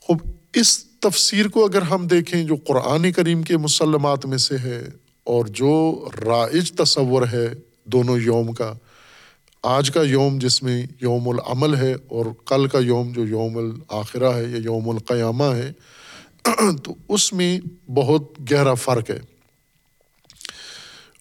خوب، 0.00 0.18
اس 0.54 0.84
تفسیر 0.84 1.48
کو 1.48 1.64
اگر 1.64 1.82
ہم 1.82 2.06
دیکھیں، 2.06 2.44
جو 2.44 2.56
قرآن 2.56 3.12
کریم 3.12 3.42
کے 3.42 3.56
مسلمات 3.56 4.26
میں 4.26 4.38
سے 4.38 4.58
ہے 4.58 4.88
اور 5.24 5.46
جو 5.46 6.04
رائج 6.24 6.72
تصور 6.72 7.26
ہے 7.32 7.48
دونوں 7.84 8.18
یوم 8.18 8.52
کا 8.52 8.72
آج 9.68 9.90
کا 9.90 10.02
یوم 10.02 10.38
جس 10.38 10.62
میں 10.62 10.86
یوم 11.00 11.28
العمل 11.28 11.74
ہے 11.74 11.92
اور 11.92 12.26
کل 12.46 12.66
کا 12.66 12.78
یوم 12.78 13.12
جو 13.12 13.26
یوم 13.26 13.58
الآخرہ 13.58 14.36
ہے 14.36 14.42
یا 14.42 14.56
یوم 14.56 14.88
القیامہ 14.88 15.44
ہے، 15.44 15.72
تو 16.84 16.94
اس 17.08 17.32
میں 17.32 17.60
بہت 17.90 18.52
گہرا 18.52 18.74
فرق 18.74 19.10
ہے۔ 19.10 19.20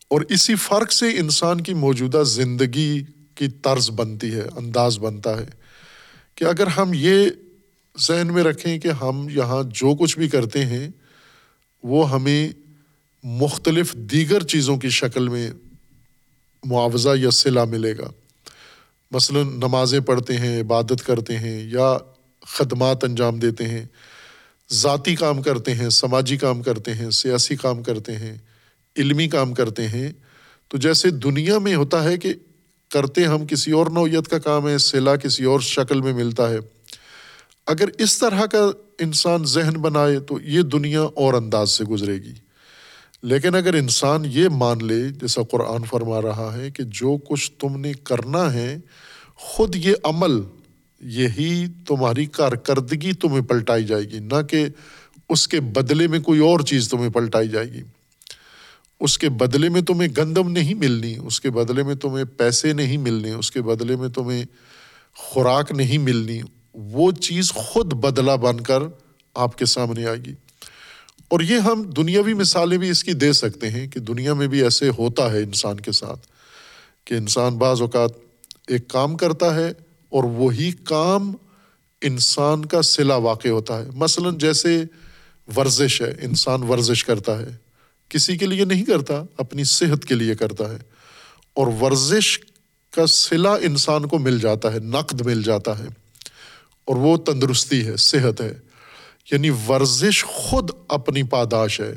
اور 0.07 0.21
اسی 0.29 0.55
فرق 0.55 0.91
سے 0.91 1.09
انسان 1.09 1.61
کی 1.61 1.73
موجودہ 1.73 2.23
زندگی 2.25 3.03
کی 3.35 3.47
طرز 3.47 3.89
بنتی 3.89 4.33
ہے، 4.33 4.43
انداز 4.55 4.99
بنتا 4.99 5.37
ہے 5.37 5.45
کہ 6.35 6.43
اگر 6.43 6.67
ہم 6.67 6.91
یہ 6.95 7.29
ذہن 7.99 8.27
میں 8.33 8.43
رکھیں 8.43 8.79
کہ 8.79 8.87
ہم 8.87 9.27
یہاں 9.29 9.63
جو 9.63 9.95
کچھ 9.95 10.19
بھی 10.19 10.29
کرتے 10.29 10.65
ہیں، 10.65 10.89
وہ 11.83 12.11
ہمیں 12.11 12.49
مختلف 13.23 13.93
دیگر 13.93 14.43
چیزوں 14.43 14.77
کی 14.77 14.89
شکل 14.89 15.27
میں 15.27 15.51
معاوضہ 16.65 17.09
یا 17.15 17.29
صلہ 17.29 17.65
ملے 17.65 17.97
گا۔ 17.97 18.09
مثلاً 19.15 19.47
نمازیں 19.47 19.99
پڑھتے 19.99 20.37
ہیں، 20.37 20.61
عبادت 20.61 21.05
کرتے 21.05 21.37
ہیں 21.37 21.69
یا 21.69 21.97
خدمات 22.47 23.03
انجام 23.03 23.39
دیتے 23.39 23.67
ہیں، 23.67 23.85
ذاتی 24.71 25.15
کام 25.15 25.41
کرتے 25.41 25.73
ہیں، 25.73 25.89
سماجی 25.89 26.37
کام 26.37 26.61
کرتے 26.61 26.93
ہیں، 26.93 27.09
سیاسی 27.09 27.55
کام 27.55 27.83
کرتے 27.83 28.15
ہیں، 28.15 28.37
علمی 28.97 29.27
کام 29.27 29.53
کرتے 29.53 29.87
ہیں، 29.87 30.11
تو 30.67 30.77
جیسے 30.77 31.09
دنیا 31.09 31.59
میں 31.59 31.75
ہوتا 31.75 32.03
ہے 32.03 32.17
کہ 32.17 32.33
کرتے 32.91 33.23
ہم 33.23 33.47
کسی 33.47 33.71
اور 33.71 33.87
نوعیت 33.87 34.27
کا 34.27 34.39
کام 34.39 34.67
ہے، 34.67 34.77
صلہ 34.77 35.15
کسی 35.23 35.43
اور 35.43 35.59
شکل 35.59 36.01
میں 36.01 36.13
ملتا 36.13 36.49
ہے۔ 36.49 36.57
اگر 37.67 37.89
اس 37.97 38.17
طرح 38.17 38.45
کا 38.45 38.69
انسان 38.99 39.45
ذہن 39.45 39.73
بنائے 39.73 40.19
تو 40.19 40.41
یہ 40.41 40.61
دنیا 40.61 41.01
اور 41.01 41.33
انداز 41.33 41.71
سے 41.71 41.83
گزرے 41.83 42.13
گی۔ 42.13 42.44
لیکن 43.23 43.55
اگر 43.55 43.73
انسان 43.73 44.23
یہ 44.25 44.49
مان 44.49 44.85
لے، 44.85 45.09
جیسا 45.09 45.41
قرآن 45.41 45.83
فرما 45.83 46.21
رہا 46.21 46.57
ہے 46.57 46.71
کہ 46.71 46.83
جو 46.83 47.17
کچھ 47.17 47.51
تم 47.59 47.79
نے 47.79 47.93
کرنا 47.93 48.53
ہے، 48.53 48.77
خود 49.35 49.75
یہ 49.75 49.93
عمل، 50.03 50.41
یہی 51.01 51.65
تمہاری 51.87 52.25
کارکردگی 52.25 53.13
تمہیں 53.13 53.41
پلٹائی 53.41 53.83
جائے 53.83 54.03
گی، 54.03 54.19
نہ 54.19 54.41
کہ 54.49 54.67
اس 55.29 55.47
کے 55.47 55.59
بدلے 55.59 56.07
میں 56.07 56.19
کوئی 56.19 56.39
اور 56.39 56.59
چیز 56.59 56.89
تمہیں 56.89 57.09
پلٹائی 57.09 57.49
جائے 57.49 57.71
گی۔ 57.71 57.81
اس 58.99 59.17
کے 59.17 59.29
بدلے 59.29 59.69
میں 59.69 59.81
تمہیں 59.81 60.09
گندم 60.17 60.51
نہیں 60.51 60.73
ملنی، 60.73 61.15
اس 61.23 61.41
کے 61.41 61.49
بدلے 61.49 61.83
میں 61.83 61.95
تمہیں 61.95 62.25
پیسے 62.25 62.73
نہیں 62.73 62.97
ملنے، 62.97 63.31
اس 63.31 63.51
کے 63.51 63.61
بدلے 63.61 63.95
میں 63.95 64.09
تمہیں 64.09 64.43
خوراک 65.15 65.71
نہیں 65.71 65.97
ملنی۔ 65.97 66.41
وہ 66.73 67.11
چیز 67.11 67.51
خود 67.51 67.93
بدلا 67.93 68.35
بن 68.35 68.59
کر 68.59 68.79
آپ 69.33 69.57
کے 69.57 69.65
سامنے 69.65 70.05
آئے 70.05 70.17
گی۔ 70.17 70.33
اور 71.27 71.39
یہ 71.39 71.59
ہم 71.59 71.81
دنیاوی 71.81 72.33
مثالیں 72.33 72.77
بھی 72.77 72.89
اس 72.89 73.03
کی 73.03 73.13
دے 73.13 73.33
سکتے 73.33 73.69
ہیں 73.69 73.87
کہ 73.87 73.99
دنیا 73.99 74.33
میں 74.33 74.47
بھی 74.47 74.63
ایسے 74.63 74.89
ہوتا 74.89 75.31
ہے 75.31 75.43
انسان 75.43 75.79
کے 75.79 75.91
ساتھ 75.91 76.27
کہ 77.05 77.13
انسان 77.13 77.57
بعض 77.57 77.81
اوقات 77.81 78.09
ایک 78.67 78.87
کام 78.87 79.17
کرتا 79.17 79.55
ہے 79.55 79.73
اور 80.09 80.23
وہی 80.23 80.71
کام 80.83 81.33
انسان 82.01 82.65
کا 82.65 82.81
صلہ 82.81 83.13
واقع 83.13 83.47
ہوتا 83.47 83.77
ہے۔ 83.77 83.89
مثلاً 83.95 84.37
جیسے 84.37 84.83
ورزش 85.55 86.01
ہے، 86.01 86.15
انسان 86.21 86.63
ورزش 86.63 87.05
کرتا 87.05 87.39
ہے، 87.39 87.55
کسی 88.09 88.37
کے 88.37 88.45
لیے 88.45 88.65
نہیں 88.65 88.85
کرتا، 88.85 89.23
اپنی 89.37 89.63
صحت 89.63 90.05
کے 90.05 90.15
لیے 90.15 90.35
کرتا 90.35 90.71
ہے۔ 90.71 90.77
اور 91.53 91.67
ورزش 91.81 92.39
کا 92.91 93.05
صلہ 93.05 93.47
انسان 93.47 94.05
کو 94.05 94.17
مل 94.17 94.39
جاتا 94.39 94.73
ہے، 94.73 94.79
نقد 94.79 95.21
مل 95.21 95.43
جاتا 95.43 95.79
ہے۔ 95.79 95.87
اور 96.85 96.95
وہ 96.95 97.17
تندرستی 97.17 97.87
ہے، 97.87 97.97
صحت 97.97 98.41
ہے۔ 98.41 98.64
یعنی 99.31 99.49
ورزش 99.49 100.23
خود 100.23 100.69
اپنی 100.87 101.23
پاداش 101.23 101.81
ہے۔ 101.81 101.95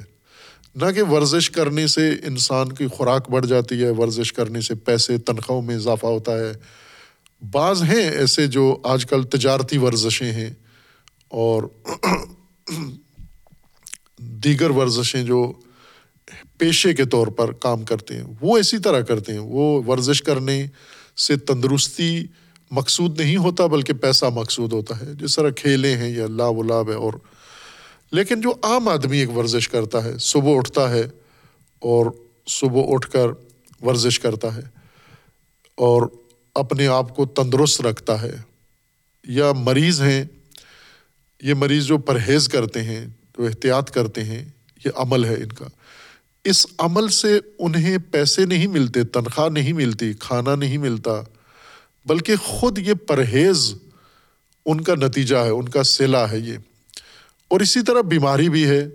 نہ 0.74 0.90
کہ 0.94 1.02
ورزش 1.02 1.50
کرنے 1.50 1.86
سے 1.86 2.10
انسان 2.22 2.72
کی 2.72 2.86
خوراک 2.86 3.30
بڑھ 3.30 3.46
جاتی 3.46 3.84
ہے، 3.84 3.90
ورزش 3.90 4.32
کرنے 4.32 4.60
سے 4.60 4.74
پیسے، 4.74 5.18
تنخواہوں 5.18 5.62
میں 5.62 5.76
اضافہ 5.76 6.06
ہوتا 6.06 6.38
ہے۔ 6.38 6.52
بعض 7.50 7.82
ہیں 7.82 8.10
ایسے 8.10 8.46
جو 8.46 8.76
آج 8.84 9.06
کل 9.06 9.22
تجارتی 9.22 9.78
ورزشیں 9.78 10.32
ہیں 10.32 10.50
اور 11.28 11.62
دیگر 14.18 14.70
ورزشیں 14.70 15.22
جو 15.22 15.52
پیشے 16.58 16.94
کے 16.94 17.04
طور 17.04 17.26
پر 17.26 17.52
کام 17.52 17.84
کرتے 17.84 18.16
ہیں، 18.16 18.24
وہ 18.40 18.58
اسی 18.58 18.78
طرح 18.78 19.00
کرتے 19.00 19.32
ہیں۔ 19.32 19.38
وہ 19.38 19.82
ورزش 19.86 20.22
کرنے 20.22 20.66
سے 21.16 21.36
تندرستی 21.36 22.26
مقصود 22.70 23.20
نہیں 23.20 23.36
ہوتا 23.36 23.66
بلکہ 23.66 23.92
پیسہ 23.92 24.24
مقصود 24.34 24.72
ہوتا 24.72 25.00
ہے۔ 25.00 25.06
جس 25.14 25.36
طرح 25.36 25.50
کھیلے 25.50 25.96
ہیں 25.96 26.08
یا 26.08 26.26
لاب 26.26 26.58
و 26.58 26.62
لاب 26.62 26.90
ہے 26.90 26.94
اور 26.94 27.12
لیکن 28.12 28.40
جو 28.40 28.52
عام 28.62 28.88
آدمی 28.88 29.18
ایک 29.18 29.36
ورزش 29.36 29.68
کرتا 29.68 30.04
ہے، 30.04 30.18
صبح 30.18 30.56
اٹھتا 30.56 30.90
ہے 30.90 31.08
اور 31.78 32.06
صبح 32.46 32.82
اٹھ 32.88 33.10
کر 33.10 33.26
ورزش 33.82 34.20
کرتا 34.20 34.54
ہے 34.54 34.60
اور 35.74 36.02
اپنے 36.54 36.86
آپ 36.86 37.16
کو 37.16 37.26
تندرست 37.26 37.80
رکھتا 37.80 38.22
ہے۔ 38.22 38.36
یا 39.24 39.52
مریض 39.52 40.00
ہیں، 40.02 40.24
یہ 41.42 41.54
مریض 41.54 41.84
جو 41.84 41.98
پرہیز 41.98 42.48
کرتے 42.48 42.82
ہیں، 42.82 43.06
جو 43.06 43.44
احتیاط 43.44 43.90
کرتے 43.90 44.24
ہیں، 44.24 44.44
یہ 44.84 44.90
عمل 44.96 45.24
ہے 45.24 45.34
ان 45.34 45.52
کا۔ 45.52 45.64
اس 46.44 46.66
عمل 46.78 47.08
سے 47.08 47.40
انہیں 47.58 47.98
پیسے 48.10 48.44
نہیں 48.44 48.66
ملتے، 48.66 49.04
تنخواہ 49.04 49.48
نہیں 49.48 49.72
ملتی، 49.72 50.12
کھانا 50.20 50.54
نہیں 50.54 50.78
ملتا 50.78 51.22
بلکہ 52.08 52.36
خود 52.36 52.78
یہ 52.78 52.94
پرہیز 52.94 53.74
ان 54.66 54.80
کا 54.80 54.94
نتیجہ 54.94 55.36
ہے، 55.36 55.50
ان 55.50 55.68
کا 55.68 55.82
سلا 55.82 56.30
ہے 56.30 56.38
یہ۔ 56.38 56.56
اور 57.48 57.60
اسی 57.60 57.82
طرح 57.82 58.00
بیماری 58.00 58.48
بھی 58.48 58.66
ہے 58.66 58.88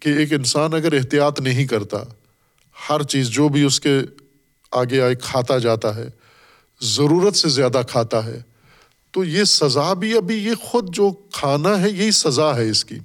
کہ 0.00 0.08
ایک 0.08 0.32
انسان 0.32 0.74
اگر 0.74 0.92
احتیاط 0.92 1.40
نہیں 1.40 1.66
کرتا، 1.66 1.96
ہر 2.90 3.02
چیز 3.02 3.28
جو 3.28 3.48
بھی 3.48 3.62
اس 3.62 3.80
کے 3.80 4.00
آگے 4.72 5.00
آئے 5.00 5.14
کھاتا 5.14 5.58
جاتا 5.58 5.96
ہے، 5.96 6.08
ضرورت 6.82 7.36
سے 7.36 7.48
زیادہ 7.48 7.82
کھاتا 7.88 8.24
ہے، 8.24 8.42
تو 9.10 9.24
یہ 9.24 9.44
سزا 9.44 9.92
بھی 9.92 10.16
ابھی 10.16 10.34
یہ 10.34 10.54
خود 10.54 10.94
جو 10.94 11.10
کھانا 11.10 11.80
ہے، 11.80 11.90
یہی 11.90 12.10
سزا 12.10 12.56
ہے 12.56 12.70
اس 12.70 12.84
کی۔ 12.84 12.98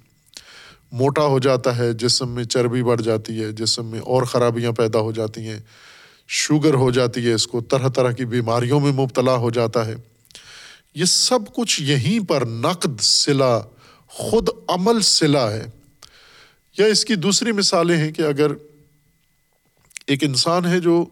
موٹا 0.91 1.23
ہو 1.23 1.39
جاتا 1.39 1.77
ہے، 1.77 1.93
جسم 1.93 2.29
میں 2.29 2.43
چربی 2.43 2.83
بڑھ 2.83 3.01
جاتی 3.01 3.43
ہے، 3.43 3.51
جسم 3.51 3.85
میں 3.85 3.99
اور 3.99 4.23
خرابیاں 4.23 4.71
پیدا 4.71 4.99
ہو 4.99 5.11
جاتی 5.11 5.41
ہیں۔ 5.41 5.59
شوگر 6.31 6.73
ہو 6.73 6.91
جاتی 6.91 7.25
ہے، 7.25 7.33
اس 7.33 7.47
کو 7.47 7.61
طرح 7.61 7.87
طرح 7.87 8.11
کی 8.11 8.25
بیماریوں 8.25 8.79
میں 8.79 8.91
مبتلا 8.91 9.35
ہو 9.35 9.49
جاتا 9.49 9.85
ہے۔ 9.85 9.95
یہ 10.95 11.05
سب 11.05 11.39
کچھ 11.55 11.81
یہیں 11.81 12.19
پر 12.27 12.45
نقد 12.45 13.01
سلا 13.01 13.59
خود 14.07 14.49
عمل 14.67 15.01
سلا 15.01 15.51
ہے۔ 15.51 15.65
یا 16.77 16.85
اس 16.85 17.05
کی 17.05 17.15
دوسری 17.15 17.51
مثالیں 17.51 17.97
ہیں 17.97 18.11
کہ 18.11 18.21
اگر 18.21 18.51
ایک 20.07 20.23
انسان 20.23 20.65
ہے 20.65 20.79
جو 20.79 21.05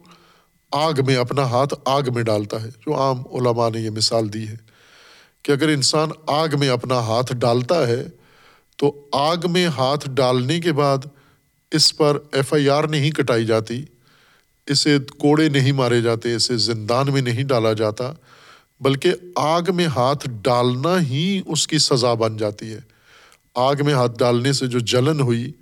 آگ 0.72 0.92
میں 1.06 1.16
اپنا 1.16 1.42
ہاتھ 1.42 1.74
آگ 1.84 2.02
میں 2.14 2.22
ڈالتا 2.22 2.62
ہے، 2.62 2.68
جو 2.68 2.94
عام 2.94 3.20
علماء 3.20 3.70
نے 3.70 3.80
یہ 3.80 3.90
مثال 3.90 4.32
دی 4.32 4.48
ہے 4.48 4.56
کہ 5.42 5.52
اگر 5.52 5.68
انسان 5.68 6.08
آگ 6.26 6.48
میں 6.58 6.68
اپنا 6.68 6.98
ہاتھ 6.98 7.32
ڈالتا 7.32 7.88
ہے 7.88 8.06
تو 8.76 9.06
آگ 9.12 9.36
میں 9.50 9.66
ہاتھ 9.66 10.08
ڈالنے 10.10 10.60
کے 10.60 10.72
بعد 10.72 10.98
اس 11.70 11.96
پر 11.96 12.18
ایف 12.32 12.52
آئی 12.54 12.68
آر 12.68 12.84
نہیں 12.84 13.10
کٹائی 13.10 13.44
جاتی۔ 13.44 13.84
اسے 14.68 14.98
کوڑے 15.18 15.48
نہیں 15.48 15.72
مارے 15.72 16.00
جاتے، 16.00 16.34
اسے 16.34 16.56
زندان 16.56 17.12
میں 17.12 17.22
نہیں 17.22 17.44
ڈالا 17.44 17.72
جاتا، 17.72 18.12
بلکہ 18.80 19.12
آگ 19.36 19.62
میں 19.74 19.86
ہاتھ 19.86 20.28
ڈالنا 20.42 21.00
ہی 21.00 21.40
اس 21.46 21.66
کی 21.66 21.78
سزا 21.78 22.14
بن 22.14 22.36
جاتی 22.36 22.72
ہے۔ 22.72 22.78
آگ 23.54 23.74
میں 23.84 23.94
ہاتھ 23.94 24.18
ڈالنے 24.18 24.52
سے 24.52 24.66
جو 24.66 24.78
جلن 24.78 25.20
ہوئی، 25.20 25.52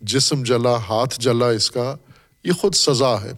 جسم 0.00 0.42
جلا، 0.42 0.76
ہاتھ 0.76 1.20
جلا 1.20 1.48
اس 1.48 1.70
کا، 1.70 1.96
یہ 2.44 2.52
خود 2.52 2.74
سزا 2.74 3.22
ہے۔ 3.22 3.32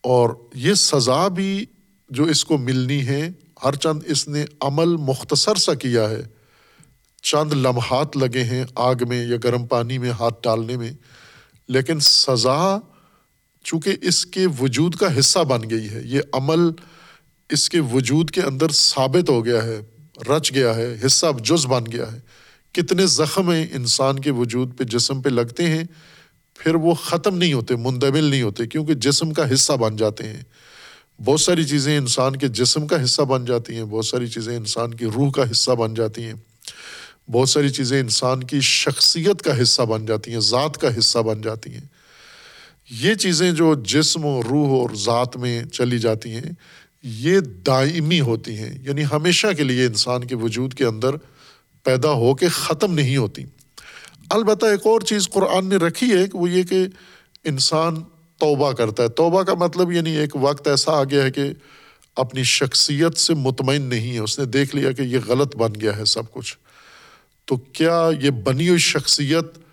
اور 0.00 0.30
یہ 0.54 0.74
سزا 0.74 1.28
بھی 1.28 1.64
جو 2.10 2.24
اس 2.24 2.44
کو 2.44 2.58
ملنی 2.58 3.06
ہے، 3.06 3.30
ہر 3.64 3.74
چند 3.74 4.02
اس 4.06 4.28
نے 4.28 4.44
عمل 4.60 4.96
مختصر 4.96 5.54
سا 5.54 5.74
کیا 5.74 6.10
ہے۔ 6.10 6.22
چند 7.22 7.52
لمحات 7.52 8.16
لگے 8.16 8.44
ہیں 8.44 8.64
آگ 8.74 8.94
میں 9.08 9.26
یا 9.26 9.36
گرم 9.44 9.66
پانی 9.66 9.98
میں 9.98 10.10
ہاتھ 10.10 10.42
ڈالنے 10.42 10.76
میں، 10.76 10.90
لیکن 11.68 12.00
سزا 12.00 12.78
چونکہ 13.66 13.96
اس 14.02 14.26
کے 14.26 14.46
وجود 14.60 14.94
کا 14.94 15.18
حصہ 15.18 15.38
بن 15.38 15.70
گئی 15.70 15.90
ہے، 15.90 16.00
یہ 16.04 16.20
عمل 16.32 16.60
اس 17.50 17.70
کے 17.70 17.80
وجود 17.80 18.30
کے 18.30 18.40
اندر 18.42 18.68
ثابت 18.68 19.30
ہو 19.30 19.44
گیا 19.44 19.64
ہے، 19.64 19.80
رچ 20.28 20.54
گیا 20.54 20.76
ہے، 20.76 20.96
حصہ 21.06 21.26
جز 21.40 21.66
بن 21.66 21.84
گیا 21.92 22.12
ہے۔ 22.12 22.20
کتنے 22.72 23.06
زخم 23.06 23.50
ہیں 23.50 23.66
انسان 23.72 24.18
کے 24.18 24.30
وجود 24.30 24.78
پہ، 24.78 24.84
جسم 24.84 25.22
پہ 25.22 25.28
لگتے 25.28 25.66
ہیں، 25.66 25.84
پھر 26.54 26.74
وہ 26.74 26.94
ختم 26.94 27.38
نہیں 27.38 27.52
ہوتے، 27.52 27.76
مندمل 27.76 28.24
نہیں 28.24 28.42
ہوتے، 28.42 28.66
کیونکہ 28.66 28.94
جسم 28.94 29.32
کا 29.32 29.54
حصہ 29.54 29.72
بن 29.72 29.96
جاتے 29.96 30.24
ہیں۔ 30.24 30.42
بہت 31.24 31.40
ساری 31.40 31.64
چیزیں 31.64 31.98
انسان 31.98 32.36
کے 32.36 32.48
جسم 32.48 32.86
کا 32.86 33.04
حصہ 33.04 33.22
بن 33.22 33.44
جاتی 33.44 33.74
ہیں، 33.74 33.84
بہت 33.84 34.06
ساری 34.06 34.26
چیزیں 34.26 34.56
انسان 34.56 34.94
کی 34.94 35.06
روح 35.06 35.30
کا 35.30 35.42
حصہ 35.50 35.70
بن 35.70 35.94
جاتی 35.94 36.24
ہیں۔ 36.24 36.34
بہت 37.30 37.48
ساری 37.48 37.68
چیزیں 37.68 38.00
انسان 38.00 38.44
کی 38.44 38.60
شخصیت 38.60 39.42
کا 39.42 39.62
حصہ 39.62 39.82
بن 39.82 40.06
جاتی 40.06 40.32
ہیں، 40.32 40.40
ذات 40.40 40.78
کا 40.78 40.98
حصہ 40.98 41.18
بن 41.18 41.40
جاتی 41.40 41.70
ہیں۔ 41.70 41.95
یہ 42.90 43.14
چیزیں 43.14 43.52
جو 43.52 43.74
جسم 43.74 44.24
و 44.24 44.42
روح 44.42 44.68
اور 44.68 44.90
ذات 44.94 45.36
میں 45.36 45.64
چلی 45.64 45.98
جاتی 45.98 46.30
ہیں، 46.30 46.52
یہ 47.02 47.40
دائمی 47.40 48.20
ہوتی 48.20 48.58
ہیں۔ 48.58 48.78
یعنی 48.82 49.02
ہمیشہ 49.12 49.46
کے 49.56 49.64
لیے 49.64 49.86
انسان 49.86 50.24
کے 50.24 50.36
وجود 50.36 50.74
کے 50.74 50.84
اندر 50.84 51.10
پیدا 51.82 52.10
ہو 52.10 52.34
کے 52.34 52.48
ختم 52.48 52.94
نہیں 52.94 53.16
ہوتی۔ 53.16 53.44
البتہ 54.30 54.66
ایک 54.66 54.86
اور 54.86 55.00
چیز 55.00 55.28
قرآن 55.28 55.66
نے 55.66 55.76
رکھی 55.76 56.12
ہے 56.12 56.26
کہ 56.26 56.38
وہ 56.38 56.50
یہ 56.50 56.62
کہ 56.62 56.86
انسان 57.44 57.94
توبہ 58.38 58.72
کرتا 58.72 59.02
ہے۔ 59.02 59.08
توبہ 59.08 59.42
کا 59.42 59.54
مطلب 59.54 59.92
یعنی 59.92 60.16
ایک 60.16 60.36
وقت 60.36 60.68
ایسا 60.68 60.92
آ 60.92 61.04
گیا 61.04 61.22
ہے 61.22 61.30
کہ 61.30 61.52
اپنی 62.16 62.42
شخصیت 62.42 63.16
سے 63.16 63.34
مطمئن 63.34 63.82
نہیں 63.82 64.12
ہے۔ 64.12 64.18
اس 64.18 64.38
نے 64.38 64.44
دیکھ 64.44 64.76
لیا 64.76 64.92
کہ 64.92 65.02
یہ 65.02 65.18
غلط 65.26 65.56
بن 65.56 65.80
گیا 65.80 65.96
ہے 65.96 66.04
سب 66.04 66.32
کچھ۔ 66.32 66.56
تو 67.44 67.56
کیا 67.56 68.10
یہ 68.22 68.30
بنی 68.30 68.68
ہوئی 68.68 68.78
شخصیت 68.78 69.65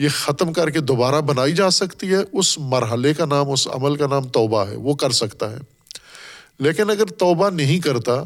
یہ 0.00 0.08
ختم 0.08 0.52
کر 0.52 0.70
کے 0.70 0.80
دوبارہ 0.80 1.20
بنائی 1.20 1.52
جا 1.52 1.70
سکتی 1.70 2.10
ہے، 2.10 2.16
اس 2.32 2.58
مرحلے 2.58 3.14
کا 3.14 3.24
نام، 3.24 3.50
اس 3.50 3.68
عمل 3.68 3.96
کا 3.96 4.06
نام 4.06 4.22
توبہ 4.22 4.66
ہے، 4.66 4.76
وہ 4.76 4.94
کر 4.94 5.10
سکتا 5.10 5.52
ہے۔ 5.52 5.58
لیکن 6.58 6.90
اگر 6.90 7.06
توبہ 7.06 7.50
نہیں 7.50 7.80
کرتا، 7.80 8.24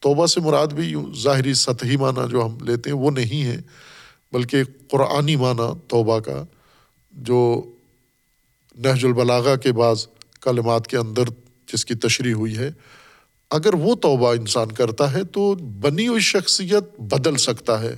توبہ 0.00 0.26
سے 0.26 0.40
مراد 0.40 0.66
بھی 0.66 0.94
ظاہری 1.22 1.54
سطحی 1.54 1.96
معنی 1.96 2.30
جو 2.30 2.46
ہم 2.46 2.58
لیتے 2.60 2.90
ہیں، 2.90 2.96
وہ 2.96 3.10
نہیں 3.10 3.44
ہے، 3.44 3.56
بلکہ 4.32 4.62
قرآنی 4.90 5.36
معنی 5.36 5.78
توبہ 5.88 6.18
کا، 6.18 6.44
جو 7.12 7.62
نہج 8.78 9.04
البلاغا 9.04 9.56
کے 9.56 9.72
بعض 9.72 10.06
کلمات 10.40 10.86
کے 10.86 10.96
اندر 10.96 11.22
جس 11.72 11.84
کی 11.84 11.94
تشریح 11.94 12.34
ہوئی 12.34 12.56
ہے۔ 12.56 12.70
اگر 13.50 13.74
وہ 13.74 13.94
توبہ 13.94 14.34
انسان 14.34 14.72
کرتا 14.72 15.12
ہے 15.12 15.24
تو 15.24 15.54
بنی 15.54 16.08
ہوئی 16.08 16.20
شخصیت 16.20 17.00
بدل 17.00 17.36
سکتا 17.36 17.82
ہے۔ 17.82 17.96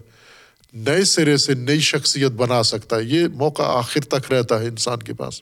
نئے 0.73 1.05
سرے 1.05 1.37
سے 1.37 1.55
نئی 1.55 1.81
شخصیت 1.81 2.31
بنا 2.31 2.62
سکتا 2.62 2.97
ہے۔ 2.97 3.03
یہ 3.03 3.29
موقع 3.29 3.62
آخر 3.62 4.01
تک 4.01 4.33
رہتا 4.33 4.61
ہے 4.61 4.68
انسان 4.68 4.99
کے 4.99 5.14
پاس۔ 5.14 5.41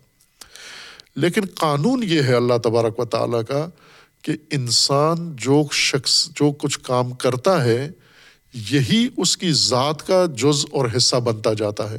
لیکن 1.16 1.40
قانون 1.54 2.02
یہ 2.02 2.22
ہے 2.22 2.34
اللہ 2.34 2.58
تبارک 2.64 3.00
و 3.00 3.04
تعالیٰ 3.04 3.40
کا 3.48 3.68
کہ 4.22 4.32
انسان 4.50 5.36
جو 5.36 5.62
شخص، 5.72 6.28
جو 6.28 6.52
کچھ 6.52 6.78
کام 6.82 7.10
کرتا 7.12 7.64
ہے، 7.64 7.90
یہی 8.54 9.08
اس 9.16 9.36
کی 9.36 9.52
ذات 9.52 10.06
کا 10.06 10.26
جز 10.36 10.66
اور 10.70 10.88
حصہ 10.96 11.16
بنتا 11.16 11.52
جاتا 11.52 11.90
ہے۔ 11.90 11.98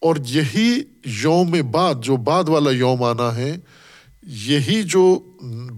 اور 0.00 0.16
یہی 0.26 0.82
یوم 1.04 1.50
بعد، 1.70 1.94
جو 2.02 2.16
بعد 2.16 2.44
والا 2.48 2.70
یوم 2.70 3.02
آنا 3.02 3.36
ہے، 3.36 3.56
یہی 4.26 4.82
جو 4.82 5.18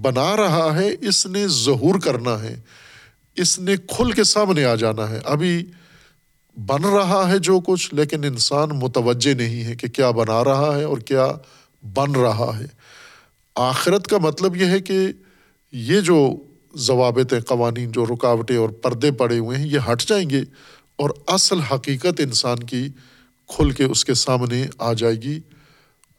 بنا 0.03 0.37
رہا 0.37 0.79
ہے، 0.79 0.91
اس 1.01 1.27
نے 1.27 1.49
ظہور 1.49 2.01
کرنا 2.01 2.43
ہے۔ 2.43 2.61
اس 3.37 3.59
نے 3.59 3.77
کھل 3.77 4.13
کے 4.13 4.25
سامنے 4.25 4.65
آ 4.65 4.75
جانا 4.75 5.11
ہے۔ 5.11 5.21
ابھی 5.25 5.67
بن 6.57 6.85
رہا 6.85 7.31
ہے 7.31 7.39
جو 7.39 7.61
کچھ، 7.61 7.95
لیکن 7.95 8.25
انسان 8.25 8.69
متوجہ 8.69 9.35
نہیں 9.35 9.65
ہے 9.65 9.75
کہ 9.75 9.89
کیا 9.89 10.11
بنا 10.11 10.45
رہا 10.45 10.77
ہے 10.77 10.85
اور 10.85 10.99
کیا 10.99 11.33
بن 11.95 12.13
رہا 12.13 12.59
ہے۔ 12.59 12.65
آخرت 13.55 14.07
کا 14.07 14.19
مطلب 14.19 14.57
یہ 14.57 14.67
ہے 14.67 14.81
کہ 14.81 15.09
یہ 15.73 16.01
جو 16.01 16.37
ضوابط 16.75 17.35
قوانین، 17.47 17.93
جو 17.93 18.07
رکاوٹیں 18.07 18.57
اور 18.57 18.69
پردے 18.69 19.13
پڑے 19.13 19.39
ہوئے 19.39 19.59
ہیں، 19.59 19.67
یہ 19.67 19.79
ہٹ 19.93 20.03
جائیں 20.03 20.31
گے 20.31 20.41
اور 20.97 21.11
اصل 21.27 21.61
حقیقت 21.61 22.21
انسان 22.21 22.59
کی 22.59 22.89
کھل 23.49 23.71
کے 23.71 23.85
اس 23.85 24.05
کے 24.05 24.15
سامنے 24.15 24.67
آ 24.79 24.93
جائے 24.93 25.15
گی۔ 25.15 25.41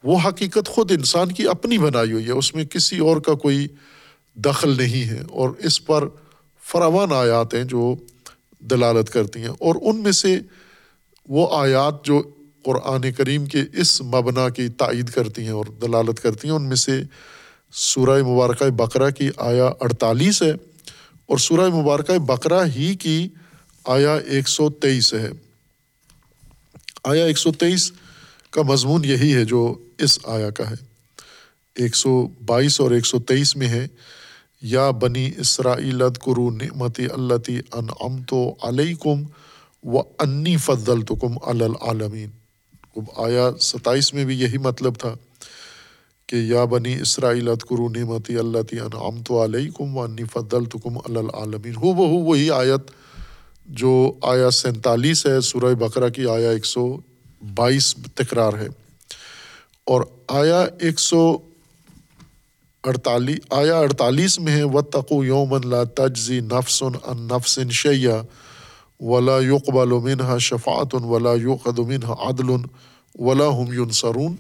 وہ 0.03 0.17
حقیقت 0.25 0.67
خود 0.67 0.91
انسان 0.91 1.31
کی 1.31 1.47
اپنی 1.47 1.77
بنائی 1.77 2.11
ہوئی 2.11 2.25
ہے، 2.25 2.31
اس 2.31 2.55
میں 2.55 2.65
کسی 2.65 2.97
اور 2.97 3.17
کا 3.17 3.33
کوئی 3.33 3.67
دخل 4.35 4.77
نہیں 4.77 5.09
ہے۔ 5.09 5.21
اور 5.29 5.49
اس 5.59 5.85
پر 5.85 6.07
فراوان 6.63 7.11
آیات 7.11 7.53
ہیں 7.53 7.63
جو 7.63 7.95
دلالت 8.59 9.09
کرتی 9.09 9.39
ہیں۔ 9.39 9.47
اور 9.47 9.75
ان 9.81 10.03
میں 10.03 10.11
سے 10.11 10.39
وہ 11.29 11.47
آیات 11.51 12.05
جو 12.05 12.21
قرآن 12.63 13.11
کریم 13.11 13.45
کے 13.45 13.59
اس 13.73 14.01
مبنا 14.01 14.49
کی 14.49 14.67
تائید 14.69 15.09
کرتی 15.09 15.41
ہیں 15.41 15.49
اور 15.49 15.65
دلالت 15.81 16.19
کرتی 16.19 16.47
ہیں، 16.47 16.55
ان 16.55 16.65
میں 16.65 16.75
سے 16.75 17.03
سورہ 17.71 18.23
مبارکہ 18.23 18.69
بقرہ 18.69 19.09
کی 19.09 19.29
آیا 19.37 19.65
اڑتالیس 19.65 20.43
ہے 20.43 20.51
اور 21.25 21.37
سورہ 21.37 21.69
مبارکہ 21.69 22.17
بقرہ 22.17 22.65
ہی 22.75 22.95
کی 22.95 23.27
آیا 23.85 24.15
ایک 24.15 24.49
سو 24.49 24.69
تیئیس 24.69 25.13
ہے۔ 25.13 25.29
آیا 27.03 27.25
ایک 27.25 27.37
سو 27.37 27.51
تیئیس 27.51 27.91
کا 28.49 28.61
مضمون 28.61 29.05
یہی 29.05 29.35
ہے 29.35 29.45
جو 29.45 29.75
اس 29.97 30.19
آیا 30.23 30.49
کا 30.49 30.69
ہے۔ 30.69 30.75
ایک 31.75 31.95
سو 31.95 32.27
بائیس 32.45 32.81
اور 32.81 32.91
ایک 32.91 33.05
سو 33.05 33.19
تیئیس 33.19 33.55
میں 33.55 33.67
ہے۔ 33.67 33.87
یا 34.61 34.91
بنی 34.91 35.31
اسرائیل 35.37 35.99
کرو 35.99 36.49
نعمتی 36.49 37.05
اللہ 37.05 37.49
ان 37.73 37.87
ام 37.99 38.23
تو 38.23 38.55
علیہ 38.61 38.95
کم 38.95 39.23
و 39.83 39.99
انی 40.19 40.57
فضل 40.57 41.01
تو 41.01 41.15
کم 41.15 41.33
العالمین 41.41 42.29
آیا 43.15 43.51
ستائیس 43.59 44.13
میں 44.13 44.25
بھی 44.25 44.41
یہی 44.41 44.57
مطلب 44.57 44.95
تھا 44.95 45.13
کہ 46.27 46.35
یا 46.35 46.65
بنی 46.65 47.01
اسرائیل 47.01 47.45
کرو 47.45 47.89
نعمتی 47.89 48.37
اللہ 48.37 48.61
تی 48.61 48.79
ان 48.79 48.97
ام 49.01 49.23
تو 49.23 49.43
علیہ 49.43 49.71
کم 49.71 49.97
و 49.97 50.01
انی 50.01 50.23
فضل 50.23 50.65
تو 50.65 50.77
کم 50.77 50.97
العالمین۔ 50.97 51.75
ہو 51.75 51.93
بہو 51.93 52.23
وہی 52.23 52.51
آیت 52.51 52.91
جو 53.65 54.13
آیا 54.21 54.51
سینتالیس 54.51 55.25
ہے، 55.25 55.41
سورہ 55.41 55.73
بقرہ 55.73 56.09
کی 56.09 56.27
آیا 56.27 56.49
ایک 56.49 56.65
سو 56.65 56.97
بائیس 57.55 57.95
تکرار 58.15 58.53
ہے۔ 58.53 58.67
اور 59.83 60.01
آیا 60.27 60.65
ایک 60.79 60.99
سو 60.99 61.37
اڑتالیس 62.83 63.39
آیا 63.49 63.77
اڑتالیس 63.77 64.39
میں 64.39 64.53
ہے 64.53 64.63
و 64.63 64.81
تقو 64.81 65.25
یومن 65.25 65.69
لا 65.69 65.83
تجزی 65.83 66.39
نفسن 66.39 66.95
ان 67.03 67.27
نفسن 67.27 67.69
شیا 67.69 68.21
ولا 68.99 69.39
یقبل 69.39 69.87
منها 69.87 70.37
شفاعت 70.37 70.95
ولا 70.95 71.33
یقد 71.35 71.79
منها 71.79 72.29
عدل 72.29 72.49
ولا 73.19 73.47
هم 73.47 73.73
ينصرون 73.73 74.35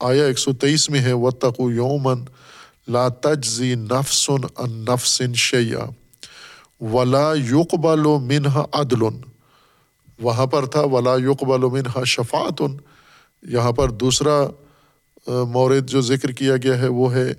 آیا 0.00 0.24
ایک 0.24 0.38
سو 0.38 0.52
تیئیس 0.52 0.90
میں 0.90 1.00
ہے 1.00 1.12
و 1.12 1.30
تقو 1.30 1.70
یومن 1.70 2.24
لا 2.88 3.08
تجزی 3.08 3.74
نفسن 3.74 4.46
ان 4.56 4.84
نفسن 4.88 5.34
شیا 5.34 5.84
ولا 6.80 7.34
یقبل 7.34 8.06
منها 8.22 8.64
عدل۔ 8.72 9.02
وہاں 10.22 10.46
پر 10.46 10.66
تھا، 10.66 10.80
ولا 10.80 11.14
یقبل 11.16 11.60
منها 11.60 12.04
شفاعت۔ 12.04 12.62
یہاں 13.42 13.72
پر 13.72 13.90
دوسرا 13.90 14.46
مورد 15.26 15.90
جو 15.90 16.00
ذکر 16.00 16.32
کیا 16.32 16.56
گیا 16.56 16.78
ہے، 16.78 16.88
وہ 16.88 17.14
ہے 17.14 17.32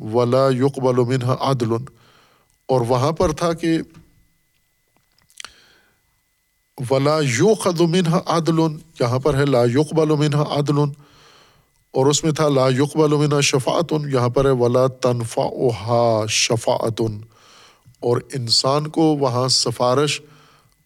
ولا 0.00 0.48
یقبل 0.48 1.04
منها 1.04 1.36
عدل۔ 1.40 1.72
اور 2.66 2.80
وہاں 2.80 3.12
پر 3.12 3.32
تھا 3.32 3.52
کہ 3.52 3.78
ولا 6.90 7.18
یوخذ 7.38 7.80
منها 7.80 8.20
عدل۔ 8.26 8.58
یہاں 9.00 9.18
پر 9.18 9.34
ہے 9.34 9.44
لا 9.44 9.64
یقبل 9.64 10.08
منها 10.08 10.58
عدل۔ 10.58 10.78
اور 11.90 12.06
اس 12.06 12.24
میں 12.24 12.32
تھا 12.32 12.48
لا 12.48 12.68
یقبل 12.68 13.16
منها 13.16 13.40
شفاعت 13.40 13.92
یہاں 14.12 14.28
پر 14.28 14.44
ہے 14.44 14.50
ولا 14.50 14.86
تنفعها 14.86 16.26
شفاعت 16.28 17.00
اور 18.00 18.20
انسان 18.34 18.86
کو 18.86 19.02
وہاں 19.02 19.48
سفارش 19.48 20.20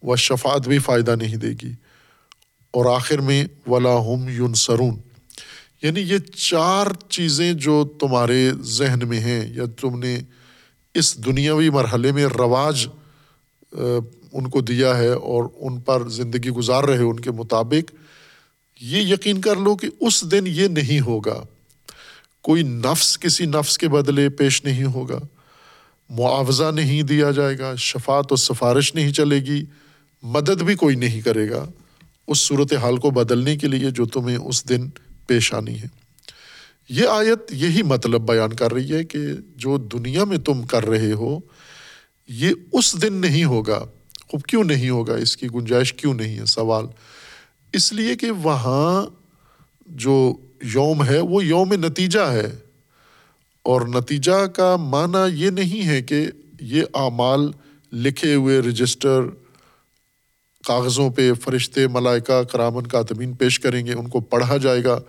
و 0.01 0.15
شفاعت 0.15 0.67
بھی 0.67 0.79
فائدہ 0.79 1.15
نہیں 1.15 1.35
دے 1.35 1.49
گی۔ 1.49 1.71
اور 2.71 2.95
آخر 2.95 3.17
میں 3.17 3.45
ولا 3.67 3.93
ہم 3.93 4.29
یونسرون 4.29 4.95
یعنی 5.81 5.99
یہ 5.99 6.17
چار 6.17 6.87
چیزیں 7.09 7.53
جو 7.53 7.85
تمہارے 7.99 8.51
ذہن 8.61 9.07
میں 9.07 9.19
ہیں 9.19 9.53
یا 9.53 9.63
تم 9.81 9.99
نے 9.99 10.19
اس 10.93 11.25
دنیاوی 11.25 11.69
مرحلے 11.69 12.11
میں 12.11 12.25
رواج 12.25 12.87
ان 14.31 14.49
کو 14.49 14.61
دیا 14.61 14.97
ہے 14.97 15.09
اور 15.09 15.43
ان 15.55 15.79
پر 15.79 16.09
زندگی 16.09 16.49
گزار 16.49 16.83
رہے 16.83 17.03
ان 17.03 17.19
کے 17.19 17.31
مطابق، 17.31 17.91
یہ 18.81 19.01
یقین 19.01 19.41
کر 19.41 19.55
لو 19.55 19.75
کہ 19.75 19.87
اس 19.99 20.31
دن 20.31 20.43
یہ 20.47 20.67
نہیں 20.67 20.99
ہوگا۔ 20.99 21.43
کوئی 22.41 22.63
نفس 22.63 23.19
کسی 23.19 23.45
نفس 23.45 23.77
کے 23.77 23.87
بدلے 23.87 24.29
پیش 24.29 24.63
نہیں 24.63 24.83
ہوگا۔ 24.83 25.19
معاوضہ 26.09 26.71
نہیں 26.71 27.03
دیا 27.03 27.31
جائے 27.31 27.59
گا 27.59 27.75
شفات 27.75 28.31
و 28.31 28.35
سفارش 28.35 28.95
نہیں 28.95 29.13
چلے 29.13 29.35
گی، 29.35 29.65
مدد 30.23 30.61
بھی 30.61 30.75
کوئی 30.75 30.95
نہیں 30.95 31.21
کرے 31.21 31.49
گا۔ 31.49 31.65
اس 32.27 32.37
صورت 32.37 32.73
حال 32.73 32.97
کو 32.97 33.09
بدلنے 33.09 33.57
کے 33.57 33.67
لیے 33.67 33.91
جو 33.91 34.05
تمہیں 34.05 34.37
اس 34.37 34.69
دن 34.69 34.89
پیش 35.27 35.53
آنی 35.53 35.81
ہے۔ 35.81 35.87
یہ 36.89 37.07
آیت 37.07 37.53
یہی 37.53 37.81
مطلب 37.81 38.27
بیان 38.27 38.53
کر 38.53 38.73
رہی 38.73 38.93
ہے 38.93 39.03
کہ 39.03 39.19
جو 39.55 39.77
دنیا 39.77 40.23
میں 40.23 40.37
تم 40.37 40.63
کر 40.63 40.85
رہے 40.85 41.11
ہو، 41.11 41.39
یہ 42.27 42.51
اس 42.71 43.01
دن 43.01 43.13
نہیں 43.13 43.43
ہوگا۔ 43.43 43.85
خوب 44.27 44.43
کیوں 44.43 44.63
نہیں 44.63 44.89
ہوگا؟ 44.89 45.15
اس 45.15 45.37
کی 45.37 45.47
گنجائش 45.55 45.93
کیوں 45.93 46.13
نہیں 46.13 46.39
ہے؟ 46.39 46.45
سوال۔ 46.45 46.85
اس 47.73 47.93
لیے 47.93 48.15
کہ 48.15 48.31
وہاں 48.31 49.05
جو 49.85 50.33
یوم 50.61 51.05
ہے، 51.05 51.19
وہ 51.19 51.45
یوم 51.45 51.73
نتیجہ 51.73 52.19
ہے۔ 52.19 52.51
اور 53.63 53.81
نتیجہ 53.81 54.45
کا 54.45 54.75
معنی 54.75 55.43
یہ 55.45 55.49
نہیں 55.49 55.87
ہے 55.87 56.01
کہ 56.01 56.27
یہ 56.61 56.83
اعمال 56.93 57.51
لکھے 57.93 58.35
ہوئے، 58.35 58.59
رجسٹر 58.59 59.21
کاغذوں 60.65 61.09
پہ 61.09 61.33
فرشتے، 61.33 61.87
ملائکہ، 61.87 62.43
کرامن 62.43 62.87
کاتمین 62.87 63.33
پیش 63.33 63.59
کریں 63.59 63.85
گے، 63.85 63.93
ان 63.93 64.07
کو 64.07 64.19
پڑھا 64.19 64.57
جائے 64.57 64.83
گا، 64.83 64.99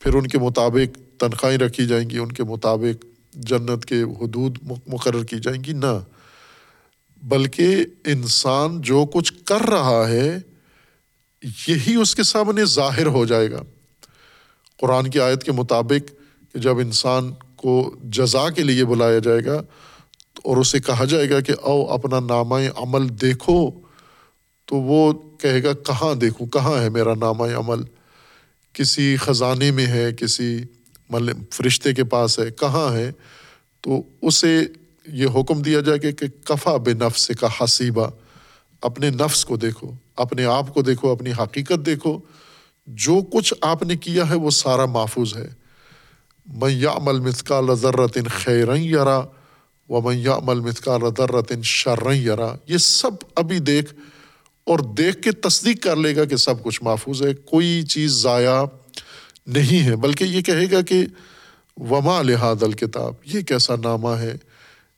پھر 0.00 0.14
ان 0.14 0.26
کے 0.26 0.38
مطابق 0.38 1.20
تنخواہیں 1.20 1.58
رکھی 1.58 1.86
جائیں 1.86 2.10
گی، 2.10 2.18
ان 2.18 2.32
کے 2.32 2.44
مطابق 2.44 3.04
جنت 3.32 3.84
کے 3.84 4.02
حدود 4.02 4.58
مقرر 4.86 5.24
کی 5.24 5.38
جائیں 5.38 5.64
گی، 5.64 5.72
نہ۔ 5.72 5.98
بلکہ 7.22 7.84
انسان 8.06 8.80
جو 8.80 9.04
کچھ 9.12 9.32
کر 9.44 9.60
رہا 9.60 10.08
ہے، 10.08 10.38
یہی 11.68 11.94
اس 11.94 12.14
کے 12.14 12.22
سامنے 12.22 12.64
ظاہر 12.64 13.06
ہو 13.06 13.24
جائے 13.24 13.50
گا۔ 13.50 13.62
قرآن 14.80 15.10
کی 15.10 15.20
آیت 15.20 15.44
کے 15.44 15.52
مطابق 15.52 16.08
کہ 16.52 16.58
جب 16.58 16.78
انسان 16.78 17.32
کو 17.56 17.94
جزا 18.04 18.48
کے 18.50 18.62
لیے 18.62 18.84
بلایا 18.84 19.18
جائے 19.18 19.44
گا، 19.44 19.62
اور 20.44 20.56
اسے 20.56 20.80
کہا 20.80 21.04
جائے 21.04 21.30
گا 21.30 21.40
کہ 21.40 21.52
او 21.62 21.92
اپنا 21.92 22.20
نامہ 22.20 22.54
عمل 22.76 23.08
دیکھو 23.20 23.70
تو 24.70 24.76
وہ 24.76 25.12
کہے 25.12 25.62
گا، 25.62 25.72
کہاں 25.72 26.14
دیکھوں، 26.14 26.46
کہاں 26.46 26.82
ہے 26.82 26.88
میرا 26.88 27.14
نامہ 27.14 27.44
عمل؟ 27.44 27.82
کسی 28.72 29.16
خزانے 29.16 29.70
میں 29.70 29.86
ہے، 29.86 30.12
کسی 30.12 30.64
فرشتے 31.50 31.94
کے 31.94 32.04
پاس 32.04 32.38
ہے، 32.38 32.50
کہاں 32.50 32.94
ہے؟ 32.94 33.12
تو 33.80 34.02
اسے 34.22 34.66
یہ 35.06 35.26
حکم 35.34 35.62
دیا 35.62 35.80
جائے 35.80 35.98
کہ 35.98 36.26
کفا 36.44 36.76
بے 36.76 36.92
نفس 36.92 37.30
کا 37.40 37.48
حسیبہ 37.60 38.06
اپنے 38.80 39.10
نفس 39.10 39.44
کو 39.44 39.56
دیکھو، 39.56 39.90
اپنے 40.16 40.44
آپ 40.44 40.74
کو 40.74 40.82
دیکھو، 40.82 41.10
اپنی 41.10 41.30
حقیقت 41.32 41.86
دیکھو، 41.86 42.18
جو 42.86 43.20
کچھ 43.32 43.54
آپ 43.60 43.82
نے 43.82 43.96
کیا 43.96 44.30
ہے 44.30 44.34
وہ 44.34 44.50
سارا 44.50 44.86
محفوظ 44.86 45.36
ہے۔ 45.36 45.48
میں 46.46 46.70
یا 46.70 46.90
عمل 46.90 47.20
متکا 47.20 47.60
لذرتن 47.60 48.28
خیرن 48.28 48.80
یرا 48.80 49.20
و 49.88 50.00
میں 50.00 50.16
یا 50.16 50.34
عمل 50.34 50.60
متکا 50.60 50.96
لذرتن 50.96 51.62
شرن 51.62 52.16
یرا، 52.16 52.54
یہ 52.66 52.78
سب 52.78 53.10
ابھی 53.36 53.58
دیکھ 53.58 53.94
اور 54.64 54.78
دیکھ 54.78 55.22
کے 55.22 55.32
تصدیق 55.32 55.82
کر 55.82 55.96
لے 55.96 56.16
گا 56.16 56.24
کہ 56.24 56.36
سب 56.36 56.62
کچھ 56.62 56.82
محفوظ 56.82 57.22
ہے، 57.22 57.34
کوئی 57.34 57.82
چیز 57.82 58.10
ضائع 58.10 58.62
نہیں 59.46 59.86
ہے۔ 59.86 59.96
بلکہ 59.96 60.24
یہ 60.24 60.42
کہے 60.42 60.70
گا 60.70 60.82
کہ 60.82 61.06
وما 61.76 62.22
لحاد 62.22 62.62
الکتاب 62.62 63.14
یہ 63.24 63.40
کیسا 63.40 63.76
نامہ 63.76 64.08
ہے 64.08 64.36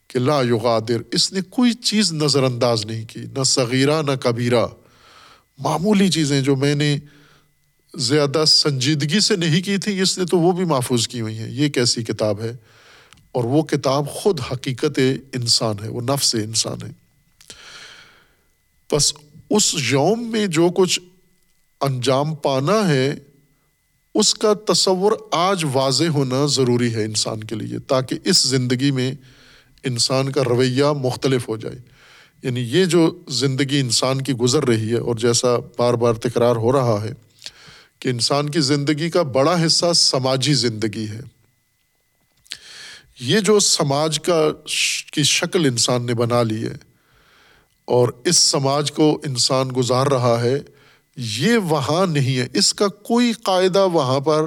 کہ 0.09 0.19
لا 0.19 0.43
یغادر، 0.43 0.97
اس 1.13 1.33
نے 1.33 1.41
کوئی 1.51 1.73
چیز 1.73 2.13
نظر 2.13 2.43
انداز 2.43 2.87
نہیں 2.87 3.05
کی، 3.05 3.21
نہ 3.21 3.43
صغیرہ 3.43 4.03
نہ 4.03 4.11
کبیرہ۔ 4.21 4.67
معمولی 5.59 6.09
چیزیں 6.09 6.43
جو 6.43 6.57
میں 6.57 6.75
نے 6.75 6.99
زیادہ 7.95 8.45
سنجیدگی 8.47 9.21
سے 9.21 9.37
نہیں 9.37 9.63
کی 9.63 9.79
تھی 9.79 10.01
اس 10.01 10.19
نے 10.19 10.25
تو 10.25 10.39
وہ 10.39 10.53
بھی 10.53 10.65
محفوظ 10.65 11.09
کی 11.09 11.21
ہوئی 11.21 11.39
ہیں۔ 11.39 11.51
یہ 11.51 11.69
کیسی 11.69 12.05
کتاب 12.05 12.41
ہے 12.41 12.57
اور 13.33 13.45
وہ 13.45 13.63
کتاب 13.63 14.09
خود 14.09 14.41
حقیقت 14.53 14.99
انسان 15.33 15.77
ہے، 15.83 15.89
وہ 15.89 16.01
نفس 16.01 16.35
انسان 16.35 16.87
ہے۔ 16.87 16.93
بس 18.93 19.15
اس 19.57 19.75
یوم 19.75 20.31
میں 20.31 20.47
جو 20.47 20.69
کچھ 20.77 21.01
انجام 21.81 22.35
پانا 22.35 22.89
ہے، 22.89 23.15
اس 24.15 24.35
کا 24.35 24.73
تصور 24.73 25.13
آج 25.33 25.65
واضح 25.73 26.05
ہونا 26.05 26.47
ضروری 26.47 26.95
ہے 26.95 27.05
انسان 27.05 27.45
کے 27.45 27.55
لیے، 27.55 27.79
تاکہ 27.79 28.19
اس 28.25 28.43
زندگی 28.43 28.91
میں 28.91 29.13
انسان 29.85 30.33
کا 30.33 30.43
رویہ 30.45 30.85
مختلف 30.85 31.49
ہو 31.49 31.57
جائے۔ 31.57 31.79
یعنی 32.43 32.61
یہ 32.61 32.85
جو 32.85 33.23
زندگی 33.29 33.81
انسان 33.81 34.23
کی 34.23 34.33
گزر 34.33 34.65
رہی 34.65 34.89
ہے 34.89 34.99
اور 34.99 35.15
جیسا 35.15 35.49
بار 35.79 35.95
بار 35.95 36.15
تکرار 36.15 36.57
ہو 36.57 36.73
رہا 36.73 37.05
ہے 37.05 37.13
کہ 37.99 38.09
انسان 38.09 38.51
کی 38.51 38.61
زندگی 38.61 39.11
کا 39.11 39.23
بڑا 39.23 39.67
حصہ 39.67 39.93
سماجی 39.93 40.55
زندگی 40.55 41.07
ہے۔ 41.09 41.21
یہ 43.21 43.41
جو 43.41 43.61
سماج 43.61 44.21
کا 44.21 44.51
کی 45.13 45.23
شکل 45.23 45.65
انسان 45.65 46.07
نے 46.07 46.15
بنا 46.15 46.43
لی 46.43 46.67
ہے 46.67 46.92
اور 47.93 48.09
اس 48.25 48.39
سماج 48.39 48.93
کو 48.93 49.21
انسان 49.25 49.69
گزار 49.77 50.07
رہا 50.07 50.43
ہے، 50.43 50.61
یہ 51.17 51.57
وہاں 51.57 52.07
نہیں 52.07 52.39
ہے۔ 52.39 52.49
اس 52.55 52.75
کا 52.75 52.89
کوئی 52.89 53.33
قاعدہ 53.33 53.87
وہاں 53.87 54.21
پر 54.21 54.47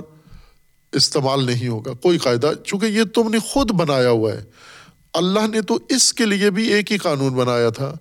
استعمال 0.92 1.46
نہیں 1.46 1.68
ہوگا۔ 1.68 1.94
کوئی 1.94 2.18
قاعدہ، 2.18 2.52
چونکہ 2.66 2.86
یہ 2.86 3.04
تم 3.04 3.30
نے 3.30 3.40
خود 3.40 3.72
بنایا 3.72 4.10
ہوا 4.10 4.34
ہے۔ 4.34 4.44
اللہ 5.14 5.48
نے 5.48 5.62
تو 5.62 5.80
اس 5.90 6.14
کے 6.14 6.26
لیے 6.26 6.50
بھی 6.50 6.74
ایک 6.74 6.92
ہی 6.92 6.98
قانون 6.98 7.34
بنایا 7.34 7.70
تھا 7.70 7.94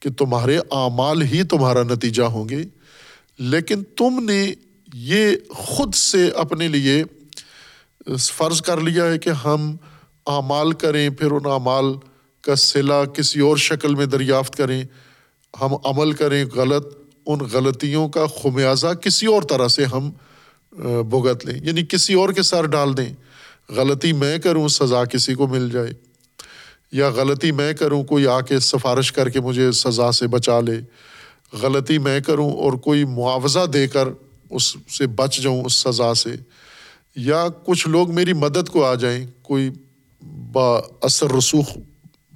کہ 0.00 0.10
تمہارے 0.10 0.58
اعمال 0.58 1.22
ہی 1.22 1.42
تمہارا 1.42 1.82
نتیجہ 1.82 2.22
ہوں 2.22 2.48
گے۔ 2.48 2.62
لیکن 3.38 3.84
تم 3.84 4.24
نے 4.24 4.52
یہ 4.94 5.36
خود 5.50 5.94
سے 5.94 6.28
اپنے 6.28 6.68
لیے 6.68 7.04
فرض 8.18 8.62
کر 8.62 8.80
لیا 8.80 9.04
ہے 9.04 9.18
کہ 9.18 9.30
ہم 9.30 9.76
اعمال 10.26 10.72
کریں، 10.72 11.10
پھر 11.10 11.30
ان 11.30 11.46
اعمال 11.46 11.84
کا 12.46 12.54
صلہ 12.54 13.04
کسی 13.04 13.40
اور 13.40 13.56
شکل 13.56 13.94
میں 13.94 14.06
دریافت 14.06 14.56
کریں، 14.56 14.84
ہم 15.60 15.74
عمل 15.84 16.12
کریں 16.12 16.44
غلط، 16.54 16.86
ان 17.26 17.38
غلطیوں 17.52 18.08
کا 18.08 18.26
خمیازہ 18.26 18.86
کسی 18.86 19.26
اور 19.26 19.42
طرح 19.42 19.68
سے 19.68 19.84
ہم 19.84 20.10
بھگت 21.10 21.46
لیں۔ 21.46 21.60
یعنی 21.66 21.82
کسی 21.88 22.14
اور 22.14 22.28
کے 22.28 22.42
سر 22.42 22.66
ڈال 22.66 22.96
دیں۔ 22.96 23.14
غلطی 23.68 24.12
میں 24.12 24.38
کروں، 24.38 24.68
سزا 24.68 25.04
کسی 25.04 25.34
کو 25.34 25.46
مل 25.46 25.70
جائے۔ 25.70 25.90
یا 26.92 27.08
غلطی 27.08 27.52
میں 27.52 27.72
کروں، 27.72 28.04
کوئی 28.04 28.26
آ 28.26 28.40
کے 28.40 28.60
سفارش 28.60 29.12
کر 29.12 29.28
کے 29.28 29.40
مجھے 29.40 29.72
سزا 29.72 30.12
سے 30.12 30.26
بچا 30.26 30.60
لے۔ 30.60 30.80
غلطی 31.62 31.98
میں 31.98 32.20
کروں 32.20 32.52
اور 32.52 32.72
کوئی 32.72 33.04
معاوضہ 33.04 33.66
دے 33.66 33.88
کر 33.88 34.08
اس 34.50 34.76
سے 34.88 35.06
بچ 35.06 35.40
جاؤں، 35.40 35.64
اس 35.64 35.72
سزا 35.72 36.14
سے۔ 36.14 36.30
یا 37.16 37.46
کچھ 37.64 37.88
لوگ 37.88 38.14
میری 38.14 38.32
مدد 38.32 38.68
کو 38.68 38.84
آ 38.84 38.94
جائیں، 38.94 39.26
کوئی 39.42 39.70
با 40.52 40.80
اثر 41.02 41.32
رسوخ 41.32 41.78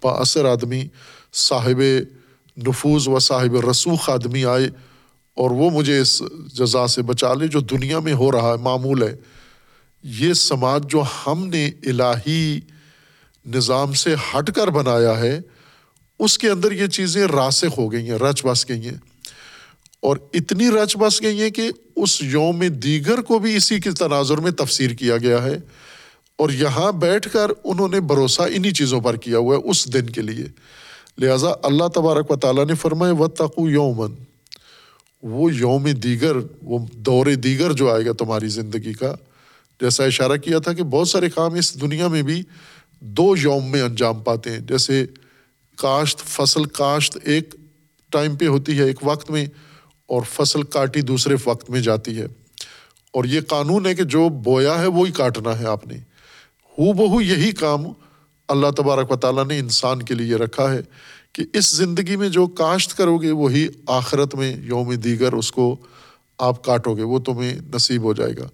با 0.03 0.13
اثر 0.13 0.45
آدمی 0.45 0.87
صاحب 1.33 1.83
نفوذ 2.67 3.09
و 3.09 3.19
صاحب 3.19 3.71
رسوخ 3.71 4.11
آدمی 4.11 4.45
آئے 4.45 4.71
اور 5.35 5.51
وہ 5.51 5.71
مجھے 5.71 6.01
اس 6.01 6.23
جزا 6.55 6.87
سے 6.87 7.03
بچا 7.03 7.35
لے 7.35 7.49
جو 7.49 7.61
دنیا 7.61 7.99
میں 7.99 8.13
ہو 8.13 8.33
رہا 8.33 8.53
ہے، 8.53 8.57
معمول 8.57 9.03
ہے۔ 9.03 9.17
یہ 10.03 10.33
سماج 10.33 10.91
جو 10.91 11.03
ہم 11.27 11.47
نے 11.47 11.71
الہی 11.87 12.61
نظام 13.47 13.93
سے 13.93 14.15
ہٹ 14.15 14.51
کر 14.53 14.69
بنایا 14.69 15.21
ہے، 15.21 15.41
اس 16.19 16.39
کے 16.39 16.51
اندر 16.51 16.73
یہ 16.73 16.87
چیزیں 16.87 17.27
راسخ 17.27 17.79
ہو 17.79 17.93
گئی 17.93 18.11
ہیں، 18.11 18.19
رچ 18.19 18.45
بس 18.45 18.69
گئی 18.69 18.89
ہیں۔ 18.89 18.99
اور 20.01 20.17
اتنی 20.35 20.71
رچ 20.71 20.97
بس 20.97 21.23
گئی 21.23 21.43
ہیں 21.43 21.51
کہ 21.51 21.71
اس 21.97 22.23
یوم 22.23 22.65
دیگر 22.69 23.21
کو 23.21 23.39
بھی 23.39 23.57
اسی 23.57 23.81
کے 23.81 23.91
تناظر 23.91 24.39
میں 24.39 24.51
تفسیر 24.51 24.91
کیا 24.91 25.17
گیا 25.17 25.43
ہے۔ 25.43 25.57
اور 26.41 26.51
یہاں 26.51 26.93
بیٹھ 26.93 27.29
کر 27.33 27.51
انہوں 27.65 27.89
نے 27.89 28.01
بھروسہ 28.01 28.43
انہیں 28.43 28.73
چیزوں 28.73 29.01
پر 29.01 29.17
کیا 29.17 29.39
ہوا 29.39 29.57
ہے 29.57 29.71
اس 29.71 29.95
دن 29.95 30.07
کے 30.11 30.23
لیے۔ 30.23 30.47
لہٰذا 31.19 31.49
اللہ 31.63 31.89
تبارک 31.89 32.31
و 32.31 32.37
تعالیٰ 32.37 32.67
نے 32.67 32.75
فرمائے 32.75 33.13
و 33.13 33.27
تقو 33.27 33.71
یومن 33.71 34.15
وہ 35.23 35.55
یوم 35.55 35.85
دیگر، 35.85 36.37
وہ 36.63 36.79
دور 36.93 37.27
دیگر 37.27 37.73
جو 37.73 37.91
آئے 37.93 38.07
گا 38.07 38.13
تمہاری 38.13 38.49
زندگی 38.49 38.93
کا۔ 38.93 39.15
جیسا 39.81 40.05
اشارہ 40.05 40.37
کیا 40.37 40.59
تھا 40.59 40.73
کہ 40.73 40.83
بہت 40.83 41.09
سارے 41.09 41.31
کام 41.31 41.55
اس 41.55 41.81
دنیا 41.81 42.09
میں 42.09 42.23
بھی 42.23 42.43
دو 43.01 43.35
یوم 43.41 43.71
میں 43.71 43.83
انجام 43.83 44.21
پاتے 44.21 44.51
ہیں۔ 44.51 44.59
جیسے 44.59 45.07
کاشت، 45.77 46.19
فصل 46.19 46.65
کاشت 46.65 47.19
ایک 47.23 47.55
ٹائم 48.11 48.37
پہ 48.37 48.47
ہوتی 48.47 48.79
ہے 48.79 48.85
ایک 48.85 48.99
وقت 49.03 49.31
میں، 49.31 49.47
اور 50.07 50.23
فصل 50.33 50.63
کاٹی 50.63 51.01
دوسرے 51.01 51.37
وقت 51.45 51.71
میں 51.71 51.81
جاتی 51.81 52.19
ہے۔ 52.19 52.27
اور 53.13 53.25
یہ 53.25 53.41
قانون 53.41 53.87
ہے 53.87 53.95
کہ 53.95 54.05
جو 54.05 54.29
بویا 54.29 54.81
ہے 54.81 54.87
وہی 54.87 55.13
کاٹنا 55.13 55.59
ہے 55.59 55.67
آپ 55.67 55.87
نے۔ 55.87 56.10
ہو 56.81 56.93
بہو 56.93 57.21
یہی 57.21 57.53
کام 57.53 57.85
اللہ 58.49 58.67
تبارک 58.77 59.13
و 59.13 59.17
تعالیٰ 59.17 59.47
نے 59.47 59.59
انسان 59.59 60.03
کے 60.03 60.15
لیے 60.15 60.35
رکھا 60.35 60.73
ہے 60.73 60.81
کہ 61.33 61.45
اس 61.53 61.77
زندگی 61.77 62.17
میں 62.17 62.29
جو 62.29 62.47
کاشت 62.47 62.97
کرو 62.97 63.19
گے، 63.19 63.31
وہی 63.31 63.69
آخرت 63.87 64.35
میں 64.35 64.57
یوم 64.57 64.95
دیگر 64.95 65.33
اس 65.33 65.53
کو 65.53 65.77
آپ 66.39 66.65
کاٹو 66.65 66.97
گے، 66.97 67.03
وہ 67.03 67.19
تمہیں 67.19 67.55
نصیب 67.75 68.03
ہو 68.03 68.13
جائے 68.13 68.33
گا۔ 68.39 68.49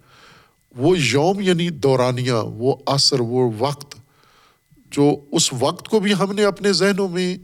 وہ 0.77 0.99
یوم 0.99 1.41
یعنی 1.41 1.68
دورانیہ، 1.68 2.33
وہ 2.33 2.77
عصر، 2.87 3.20
وہ 3.20 3.51
وقت 3.59 3.97
جو 4.91 5.14
اس 5.33 5.53
وقت 5.53 5.89
کو 5.89 6.01
بھی 6.01 6.14
ہم 6.14 6.33
نے 6.33 6.45
اپنے 6.45 6.72
ذہنوں 6.72 7.09
میں 7.09 7.37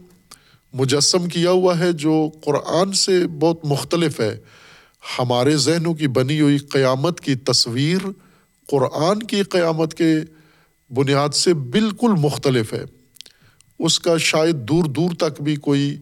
مجسم 0.73 1.25
کیا 1.25 1.51
ہوا 1.51 1.79
ہے، 1.79 1.91
جو 1.91 2.29
قرآن 2.45 2.93
سے 2.93 3.27
بہت 3.27 3.65
مختلف 3.65 4.19
ہے۔ 4.19 4.39
ہمارے 5.19 5.57
ذہنوں 5.57 5.93
کی 5.93 6.07
بنی 6.07 6.41
ہوئی 6.41 6.57
قیامت 6.57 7.21
کی 7.21 7.35
تصویر 7.35 7.97
قرآن 8.69 9.23
کی 9.23 9.43
قیامت 9.43 9.93
کے 9.93 10.15
بنیاد 10.95 11.29
سے 11.29 11.53
بالکل 11.53 12.11
مختلف 12.17 12.73
ہے۔ 12.73 12.83
اس 13.79 13.99
کا 13.99 14.17
شاید 14.17 14.55
دور 14.55 14.83
دور 14.83 15.11
تک 15.19 15.41
بھی 15.41 15.55
کوئی 15.55 15.97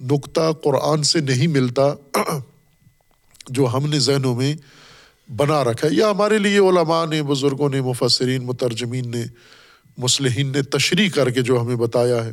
نقطہ 0.00 0.52
قرآن 0.64 1.02
سے 1.02 1.20
نہیں 1.20 1.46
ملتا 1.46 1.94
جو 3.48 3.66
ہم 3.66 3.90
نے 3.90 3.98
ذہنوں 3.98 4.34
میں 4.34 4.54
بنا 5.36 5.64
رکھا 5.64 5.88
ہے۔ 5.88 5.94
یا 5.94 6.10
ہمارے 6.10 6.38
لیے 6.38 6.58
علماء 6.58 7.06
نے، 7.06 7.22
بزرگوں 7.22 7.68
نے، 7.68 7.80
مفسرین، 7.80 8.44
مترجمین 8.44 9.10
نے، 9.10 9.24
مسلحین 9.98 10.46
نے 10.46 10.62
تشریح 10.62 11.08
کر 11.08 11.30
کے 11.30 11.42
جو 11.42 11.60
ہمیں 11.60 11.76
بتایا 11.76 12.24
ہے 12.24 12.30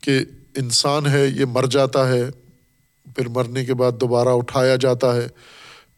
کہ 0.00 0.18
انسان 0.56 1.06
ہے، 1.06 1.26
یہ 1.26 1.44
مر 1.44 1.66
جاتا 1.66 2.08
ہے، 2.08 2.22
پھر 3.16 3.28
مرنے 3.28 3.64
کے 3.64 3.74
بعد 3.74 3.92
دوبارہ 4.00 4.28
اٹھایا 4.28 4.76
جاتا 4.76 5.16
ہے۔ 5.16 5.28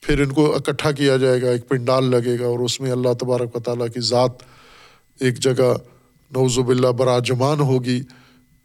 پھر 0.07 0.21
ان 0.21 0.33
کو 0.33 0.55
اکٹھا 0.55 0.93
کیا 0.93 1.17
جائے 1.17 1.43
گا، 1.43 1.51
ایک 1.51 1.69
پنڈال 1.69 2.05
لگے 2.11 2.39
گا 2.41 2.45
اور 2.45 2.59
اس 2.59 2.81
میں 2.81 2.91
اللہ 2.91 3.13
تبارک 3.21 3.57
و 3.57 3.61
تعالیٰ 3.61 3.87
کی 3.95 4.01
ذات 4.01 4.31
ایک 5.21 5.39
جگہ 5.39 5.75
نوزب 6.31 6.69
اللہ 6.69 6.87
براجمان 6.87 7.61
ہوگی۔ 7.61 8.01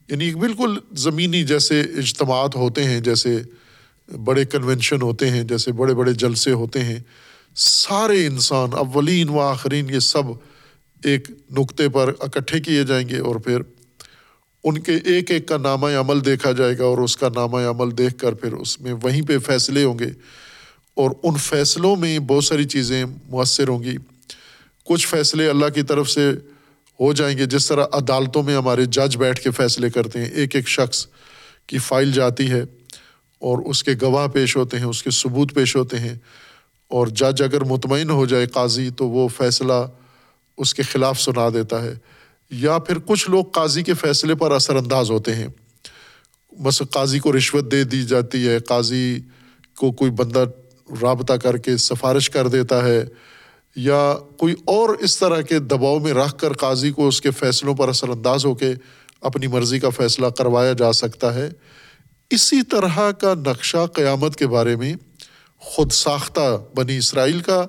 یعنی 0.10 0.36
بالکل 0.36 0.78
زمینی 0.92 1.44
جیسے 1.44 1.82
اجتماعات 1.82 2.56
ہوتے 2.56 2.84
ہیں، 2.84 3.00
جیسے 3.00 3.40
بڑے 4.24 4.46
کنونشن 4.46 5.02
ہوتے 5.02 5.30
ہیں، 5.30 5.44
جیسے 5.44 5.72
بڑے 5.72 5.94
بڑے 5.94 6.14
جلسے 6.14 6.52
ہوتے 6.52 6.80
ہیں۔ 6.80 7.00
سارے 7.56 8.26
انسان، 8.26 8.70
اولین 8.74 9.30
و 9.30 9.40
آخرین، 9.40 9.90
یہ 9.90 10.00
سب 10.00 10.24
ایک 11.04 11.32
نقطے 11.52 11.90
پر 11.90 12.14
اکٹھے 12.20 12.60
کیے 12.60 12.84
جائیں 12.84 13.10
گے 13.10 13.18
اور 13.18 13.36
پھر 13.36 13.62
ان 14.64 14.78
کے 14.78 14.96
ایک 14.96 15.32
ایک 15.32 15.48
کا 15.48 15.58
نامہ 15.58 15.88
عمل 15.88 16.26
دیکھا 16.26 16.52
جائے 16.52 16.78
گا 16.78 16.84
اور 16.84 16.98
اس 16.98 17.18
کا 17.18 17.30
نامہ 17.36 17.58
عمل 17.58 17.98
دیکھ 17.98 18.18
کر 18.18 18.34
پھر 18.34 18.54
اس 18.54 18.82
میں 18.82 18.94
وہیں 19.04 19.22
پہ 19.22 19.38
فیصلے 19.38 19.84
ہوں 19.84 20.00
گے۔ 20.00 20.10
اور 21.00 21.12
ان 21.24 21.38
فیصلوں 21.38 21.95
میں 21.95 22.20
بہت 22.20 22.43
ساری 22.43 22.64
چیزیں 22.64 23.06
مؤثر 23.30 23.68
ہوں 23.68 23.84
گی۔ 23.84 23.97
کچھ 24.86 25.08
فیصلے 25.08 25.50
اللہ 25.50 25.66
کی 25.76 25.84
طرف 25.84 26.10
سے 26.10 26.32
ہو 27.00 27.14
جائیں 27.14 27.38
گے۔ 27.38 27.45
جس 27.45 27.68
طرح 27.68 27.86
عدالتوں 27.91 28.43
میں 28.43 28.56
ہمارے 28.56 28.86
جج 28.86 29.18
بیٹھ 29.18 29.41
کے 29.41 29.52
فیصلے 29.52 29.89
کرتے 29.89 30.20
ہیں، 30.20 30.26
ایک 30.26 30.56
ایک 30.56 30.68
شخص 30.68 31.08
کی 31.68 31.78
فائل 31.78 32.12
جاتی 32.12 32.52
ہے 32.52 32.62
اور 33.39 33.58
اس 33.66 33.84
کے 33.84 33.91
گواہ 34.02 34.28
پیش 34.28 34.58
ہوتے 34.58 34.78
ہیں، 34.78 34.86
اس 34.86 35.04
کے 35.04 35.12
ثبوت 35.12 35.54
پیش 35.54 35.76
ہوتے 35.76 36.00
ہیں 36.00 36.16
اور 36.88 37.08
جج 37.08 37.41
اگر 37.41 37.64
مطمئن 37.64 38.10
ہو 38.10 38.26
جائے 38.26 38.45
قاضی 38.45 38.89
تو 38.89 39.10
وہ 39.10 39.28
فیصلہ 39.28 39.88
اس 40.58 40.74
کے 40.74 40.84
خلاف 40.84 41.22
سنا 41.22 41.50
دیتا 41.54 41.82
ہے۔ 41.82 41.93
یا 42.50 42.78
پھر 42.78 43.00
کچھ 43.00 43.30
لوگ 43.30 43.45
قاضی 43.45 43.84
کے 43.84 43.93
فیصلے 43.93 44.36
پر 44.36 44.52
اثر 44.52 44.76
انداز 44.76 45.12
ہوتے 45.12 45.36
ہیں۔ 45.36 45.47
بس 46.62 46.82
قاضی 46.91 47.20
کو 47.20 47.38
رشوت 47.38 47.72
دے 47.72 47.84
دی 47.84 48.04
جاتی 48.04 48.47
ہے، 48.47 48.60
قاضی 48.60 49.20
کو 49.78 49.91
کوئی 49.91 50.12
بندہ 50.12 50.45
رابطہ 51.02 51.34
کر 51.34 51.58
کے 51.58 51.78
سفارش 51.78 52.30
کر 52.30 52.48
دیتا 52.48 52.86
ہے 52.86 53.06
یا 53.76 54.16
کوئی 54.38 54.56
اور 54.66 54.90
اس 54.90 55.20
طرح 55.20 55.42
کے 55.42 55.60
دباؤ 55.60 56.00
میں 56.00 56.14
رکھ 56.14 56.38
کر 56.38 56.54
قاضی 56.54 56.92
کو 56.92 57.08
اس 57.08 57.22
کے 57.22 57.32
فیصلوں 57.32 57.76
پر 57.76 57.90
اثر 57.90 58.10
انداز 58.10 58.46
ہو 58.46 58.56
کے 58.56 58.74
اپنی 59.22 59.48
مرضی 59.48 59.80
کا 59.80 59.90
فیصلہ 59.90 60.28
کروایا 60.28 60.74
جا 60.74 60.94
سکتا 60.94 61.34
ہے۔ 61.34 61.50
اسی 62.30 62.62
طرح 62.62 63.12
کا 63.12 63.34
نقشہ 63.34 63.86
قیامت 63.94 64.36
کے 64.36 64.48
بارے 64.48 64.76
میں 64.76 64.94
خود 65.60 65.92
ساختہ 65.92 66.64
بنی 66.76 66.98
اسرائیل 66.98 67.40
کا 67.40 67.66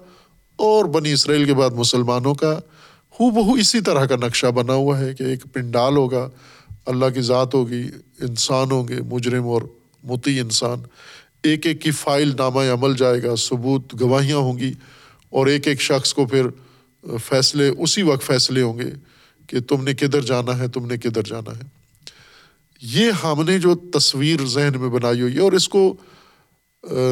اور 0.57 0.85
بنی 0.85 1.13
اسرائیل 1.13 1.45
کے 1.45 1.55
بعد 1.55 1.71
مسلمانوں 1.71 2.35
کا 2.35 2.59
ہو 3.21 3.31
بہو 3.31 3.53
اسی 3.53 3.81
طرح 3.81 4.05
کا 4.07 4.17
نقشہ 4.17 4.47
بنا 4.47 4.73
ہوا 4.73 5.01
ہے 5.01 5.15
کہ 5.15 5.23
ایک 5.23 5.45
پنڈال 5.53 5.97
ہوگا، 5.97 6.29
اللہ 6.87 7.07
کی 7.15 7.21
ذات 7.21 7.55
ہوگی، 7.55 7.83
انسان 8.21 8.71
ہوں 8.71 8.89
گے، 8.89 8.97
مجرم 9.01 9.47
اور 9.47 9.63
متی 10.05 10.41
انسان۔ 10.41 10.79
ایک 11.43 11.67
ایک 11.67 11.83
کی 11.83 11.91
فائل 11.91 12.29
نامہ 12.29 12.61
عمل 12.61 12.97
جائے 12.97 13.23
گا، 13.23 13.37
ثبوت 13.37 14.01
گواہیاں 14.01 14.37
ہوں 14.37 14.59
گی 14.59 14.73
اور 15.31 15.47
ایک 15.47 15.69
ایک 15.69 15.81
شخص 15.81 16.15
کو 16.15 16.27
پھر 16.27 16.47
فیصلے، 17.25 17.69
اسی 17.69 18.03
وقت 18.03 18.27
فیصلے 18.27 18.63
ہوں 18.63 18.79
گے 18.79 18.91
کہ 19.47 19.61
تم 19.61 19.85
نے 19.85 19.95
کدھر 19.95 20.21
جانا 20.21 20.59
ہے، 20.59 20.69
تم 20.69 20.87
نے 20.87 20.97
کدھر 20.97 21.23
جانا 21.23 21.51
ہے۔ 21.51 21.63
یہ 22.83 23.11
ہم 23.25 23.43
نے 23.43 23.59
جو 23.59 23.75
تصویر 23.75 24.47
ذہن 24.47 24.81
میں 24.81 24.89
بنائی 24.89 25.21
ہوئی 25.21 25.35
ہے 25.35 25.41
اور 25.41 25.53
اس 25.53 25.69
کو 25.69 25.97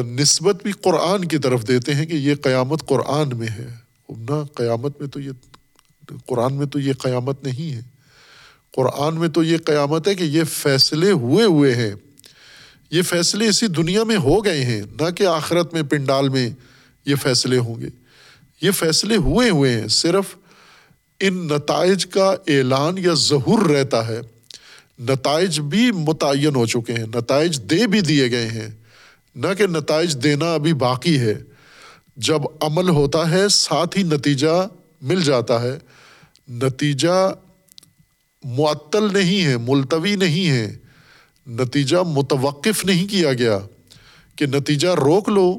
نسبت 0.05 0.63
بھی 0.63 0.71
قرآن 0.71 1.25
کی 1.25 1.37
طرف 1.37 1.67
دیتے 1.67 1.93
ہیں 1.93 2.05
کہ 2.05 2.13
یہ 2.13 2.35
قیامت 2.35 2.85
قرآن 2.85 3.37
میں 3.37 3.47
ہے۔ 3.47 3.67
نہ، 4.09 4.43
قیامت 4.53 4.99
میں 4.99 5.09
تو 5.09 5.19
یہ، 5.19 5.31
قرآن 6.25 6.53
میں 6.53 6.65
تو 6.65 6.79
یہ 6.79 6.93
قیامت 6.93 7.43
نہیں 7.43 7.73
ہے۔ 7.73 7.81
قرآن 8.71 9.19
میں 9.19 9.27
تو 9.27 9.43
یہ 9.43 9.57
قیامت 9.57 10.07
ہے 10.07 10.15
کہ 10.15 10.23
یہ 10.23 10.43
فیصلے 10.43 11.11
ہوئے 11.11 11.45
ہوئے 11.45 11.75
ہیں۔ 11.75 11.95
یہ 12.91 13.01
فیصلے 13.01 13.47
اسی 13.47 13.67
دنیا 13.67 14.03
میں 14.03 14.17
ہو 14.17 14.45
گئے 14.45 14.65
ہیں، 14.65 14.81
نہ 15.01 15.09
کہ 15.09 15.23
آخرت 15.23 15.73
میں، 15.73 15.83
پنڈال 15.83 16.29
میں 16.29 16.49
یہ 17.05 17.15
فیصلے 17.15 17.57
ہوں 17.57 17.81
گے۔ 17.81 17.87
یہ 18.61 18.71
فیصلے 18.71 19.15
ہوئے 19.15 19.49
ہوئے 19.49 19.81
ہیں، 19.81 19.87
صرف 19.87 20.35
ان 21.19 21.47
نتائج 21.47 22.05
کا 22.05 22.35
اعلان 22.47 22.97
یا 22.97 23.13
ظہور 23.13 23.69
رہتا 23.69 24.07
ہے۔ 24.07 24.21
نتائج 24.99 25.59
بھی 25.59 25.91
متعین 25.91 26.55
ہو 26.55 26.65
چکے 26.65 26.93
ہیں، 26.93 27.05
نتائج 27.15 27.61
دے 27.61 27.87
بھی 27.87 28.01
دیے 28.01 28.31
گئے 28.31 28.47
ہیں۔ 28.47 28.67
نہ 29.35 29.47
کہ 29.57 29.67
نتائج 29.67 30.23
دینا 30.23 30.53
ابھی 30.53 30.73
باقی 30.73 31.19
ہے۔ 31.19 31.35
جب 32.17 32.39
عمل 32.61 32.89
ہوتا 32.89 33.31
ہے، 33.31 33.47
ساتھ 33.47 33.97
ہی 33.97 34.03
نتیجہ 34.03 34.67
مل 35.01 35.21
جاتا 35.21 35.61
ہے۔ 35.61 35.79
نتیجہ 36.49 37.33
معطل 38.43 39.13
نہیں 39.13 39.45
ہے، 39.45 39.57
ملتوی 39.57 40.15
نہیں 40.15 40.49
ہے۔ 40.49 40.77
نتیجہ 41.49 41.97
متوقف 42.07 42.85
نہیں 42.85 43.07
کیا 43.07 43.33
گیا 43.33 43.59
کہ 44.35 44.45
نتیجہ 44.45 44.87
روک 44.87 45.29
لو، 45.29 45.57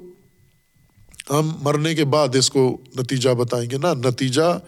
ہم 1.30 1.57
مرنے 1.62 1.95
کے 1.95 2.05
بعد 2.05 2.36
اس 2.36 2.51
کو 2.51 2.78
نتیجہ 2.97 3.30
بتائیں 3.30 3.70
گے۔ 3.70 3.78
نا 3.78 3.95
نتیجہ 3.95 4.59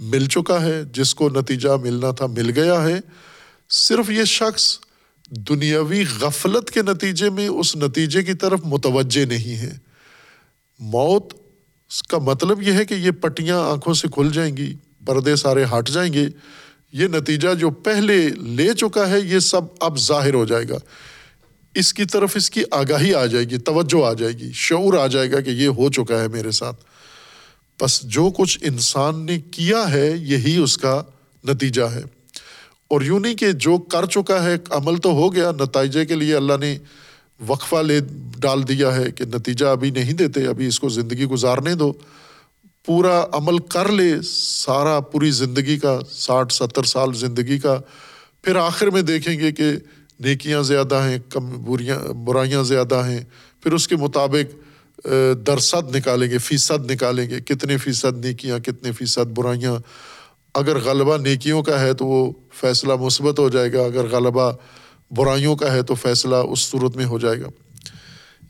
مل 0.00 0.26
چکا 0.26 0.62
ہے، 0.62 0.82
جس 0.92 1.14
کو 1.14 1.28
نتیجہ 1.28 1.68
ملنا 1.82 2.10
تھا 2.10 2.26
مل 2.26 2.50
گیا 2.50 2.82
ہے۔ 2.82 3.00
صرف 3.70 4.10
یہ 4.10 4.24
شخص 4.24 4.78
دنیاوی 5.30 6.04
غفلت 6.20 6.70
کے 6.70 6.82
نتیجے 6.82 7.30
میں 7.30 7.48
اس 7.48 7.76
نتیجے 7.76 8.22
کی 8.22 8.34
طرف 8.34 8.60
متوجہ 8.64 9.24
نہیں 9.24 9.56
ہے۔ 9.56 9.78
موت 10.78 11.34
کا 12.08 12.18
مطلب 12.18 12.62
یہ 12.62 12.72
ہے 12.72 12.84
کہ 12.84 12.94
یہ 12.94 13.10
پٹیاں 13.10 13.60
آنکھوں 13.60 13.94
سے 13.94 14.08
کھل 14.08 14.30
جائیں 14.32 14.56
گی، 14.56 14.74
پردے 15.06 15.36
سارے 15.36 15.64
ہٹ 15.64 15.88
جائیں 15.88 16.12
گے۔ 16.12 16.26
یہ 16.92 17.06
نتیجہ 17.06 17.54
جو 17.54 17.70
پہلے 17.70 18.28
لے 18.28 18.74
چکا 18.74 19.10
ہے، 19.10 19.20
یہ 19.20 19.38
سب 19.38 19.60
اب 19.80 19.98
ظاہر 19.98 20.34
ہو 20.34 20.44
جائے 20.44 20.68
گا۔ 20.68 20.76
اس 21.74 21.94
کی 21.94 22.04
طرف 22.04 22.36
اس 22.36 22.50
کی 22.50 22.62
آگاہی 22.70 23.14
آ 23.14 23.26
جائے 23.26 23.44
گی، 23.44 23.58
توجہ 23.58 24.06
آ 24.06 24.12
جائے 24.12 24.32
گی، 24.32 24.50
شعور 24.54 24.94
آ 24.94 25.06
جائے 25.06 25.32
گا 25.32 25.40
کہ 25.40 25.50
یہ 25.50 25.68
ہو 25.68 25.90
چکا 25.90 26.22
ہے 26.22 26.28
میرے 26.28 26.50
ساتھ۔ 26.50 26.84
بس 27.82 28.02
جو 28.02 28.30
کچھ 28.36 28.58
انسان 28.62 29.26
نے 29.26 29.40
کیا 29.40 29.92
ہے، 29.92 30.14
یہی 30.16 30.56
اس 30.56 30.78
کا 30.78 31.02
نتیجہ 31.44 31.82
ہے۔ 31.82 32.02
اور 32.88 33.00
یوں 33.00 33.20
نہیں 33.20 33.34
کہ 33.34 33.52
جو 33.52 33.78
کر 33.78 34.06
چکا 34.06 34.44
ہے، 34.44 34.56
عمل 34.70 34.96
تو 34.96 35.10
ہو 35.10 35.34
گیا، 35.34 35.52
نتائجے 35.60 36.06
کے 36.06 36.14
لیے 36.14 36.34
اللہ 36.34 36.52
نے 36.60 36.78
وقفہ 37.46 37.76
لے 37.76 38.00
ڈال 38.38 38.68
دیا 38.68 38.96
ہے 38.96 39.10
کہ 39.10 39.24
نتیجہ 39.24 39.66
ابھی 39.66 39.90
نہیں 39.90 40.12
دیتے، 40.12 40.46
ابھی 40.46 40.66
اس 40.66 40.80
کو 40.80 40.88
زندگی 40.88 41.24
گزارنے 41.24 41.74
دو۔ 41.74 41.92
پورا 42.88 43.26
عمل 43.32 43.58
کر 43.58 43.92
لے، 43.92 44.22
سارا 44.22 45.00
پوری 45.00 45.30
زندگی 45.30 45.78
کا، 45.78 45.98
ساٹھ، 46.10 46.52
ستر 46.52 46.82
سال 46.82 47.14
زندگی 47.14 47.58
کا۔ 47.58 47.80
پھر 48.42 48.56
آخر 48.56 48.86
میں 48.86 49.02
دیکھیں 49.02 49.40
گے 49.40 49.52
کہ 49.52 49.72
نیکیاں 50.20 50.62
زیادہ 50.62 50.94
ہیں، 50.94 51.18
کم 51.28 51.46
بریاں 51.50 51.98
برائیاں 51.98 52.62
زیادہ 52.62 52.94
ہیں۔ 52.94 53.24
پھر 53.62 53.72
اس 53.72 53.88
کے 53.88 53.96
مطابق 53.96 55.06
درصد 55.46 55.96
نکالیں 55.96 56.30
گے، 56.30 56.38
فیصد 56.38 56.90
نکالیں 56.90 57.30
گے۔ 57.30 57.40
کتنے 57.40 57.76
فیصد 57.76 58.24
نیکیاں، 58.24 58.58
کتنے 58.58 58.92
فیصد 58.92 59.32
برائیاں۔ 59.34 59.78
اگر 60.54 60.78
غلبہ 60.78 61.16
نیکیوں 61.16 61.62
کا 61.62 61.80
ہے 61.80 61.94
تو 61.94 62.06
وہ 62.06 62.32
فیصلہ 62.54 62.92
مثبت 62.94 63.38
ہو 63.38 63.48
جائے 63.48 63.72
گا، 63.72 63.84
اگر 63.84 64.06
غلبہ 64.06 64.52
برائیوں 65.10 65.56
کا 65.56 65.72
ہے 65.72 65.82
تو 65.82 65.94
فیصلہ 65.94 66.36
اس 66.36 66.58
صورت 66.58 66.96
میں 66.96 67.04
ہو 67.04 67.18
جائے 67.18 67.40
گا۔ 67.40 67.48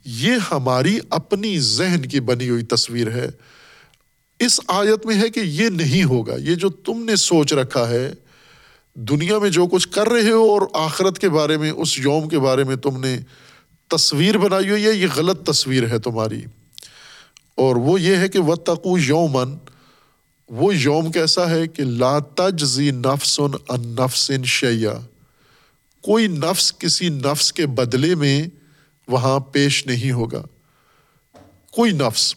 یہ 0.05 0.33
ہماری 0.51 0.99
اپنی 1.11 1.59
ذہن 1.59 2.03
کی 2.03 2.21
بنی 2.21 2.49
ہوئی 2.49 2.63
تصویر 2.63 3.11
ہے۔ 3.11 3.29
اس 4.39 4.61
آیت 4.67 5.07
میں 5.07 5.23
ہے 5.23 5.29
کہ 5.29 5.41
یہ 5.41 5.69
نہیں 5.69 6.05
ہوگا، 6.05 6.37
یہ 6.37 6.55
جو 6.55 6.69
تم 6.69 7.05
نے 7.05 7.17
سوچ 7.17 7.53
رکھا 7.53 7.89
ہے، 7.89 8.13
دنیا 8.95 9.39
میں 9.39 9.51
جو 9.51 9.67
کچھ 9.67 9.89
کر 9.89 10.09
رہے 10.09 10.31
ہو 10.31 10.51
اور 10.51 10.63
آخرت 10.73 11.19
کے 11.19 11.29
بارے 11.29 11.57
میں، 11.57 11.71
اس 11.71 11.99
یوم 11.99 12.29
کے 12.29 12.39
بارے 12.39 12.65
میں 12.65 12.77
تم 12.77 13.01
نے 13.01 13.19
تصویر 13.89 14.39
بنائی 14.39 14.71
ہوئی 14.71 14.85
ہے، 14.85 14.93
یہ 14.93 15.07
غلط 15.17 15.51
تصویر 15.51 15.91
ہے 15.91 15.99
تمہاری۔ 15.99 16.45
اور 17.55 17.77
وہ 17.77 18.01
یہ 18.01 18.17
ہے 18.17 18.29
کہ 18.29 18.39
وہ 18.39 18.55
تقو 18.55 18.99
یومن 18.99 19.57
وہ 20.49 20.75
یوم 20.75 21.13
کیسا 21.13 21.51
ہے 21.51 21.67
کہ 21.67 21.83
لا 21.83 22.19
تجزی 22.19 22.91
نفس 22.91 23.41
ان 23.41 23.81
نفس 23.81 24.31
شیا 24.45 25.01
کوئی 26.03 26.27
نفس 26.27 26.79
کسی 26.79 27.09
نفس 27.09 27.53
کے 27.53 27.67
بدلے 27.67 28.15
میں 28.15 28.47
وہاں 29.09 29.41
پیش 29.41 29.87
نہیں 29.87 30.13
ہوگا۔ 30.13 30.43
کوئی 31.71 31.93
نفس، 31.93 32.35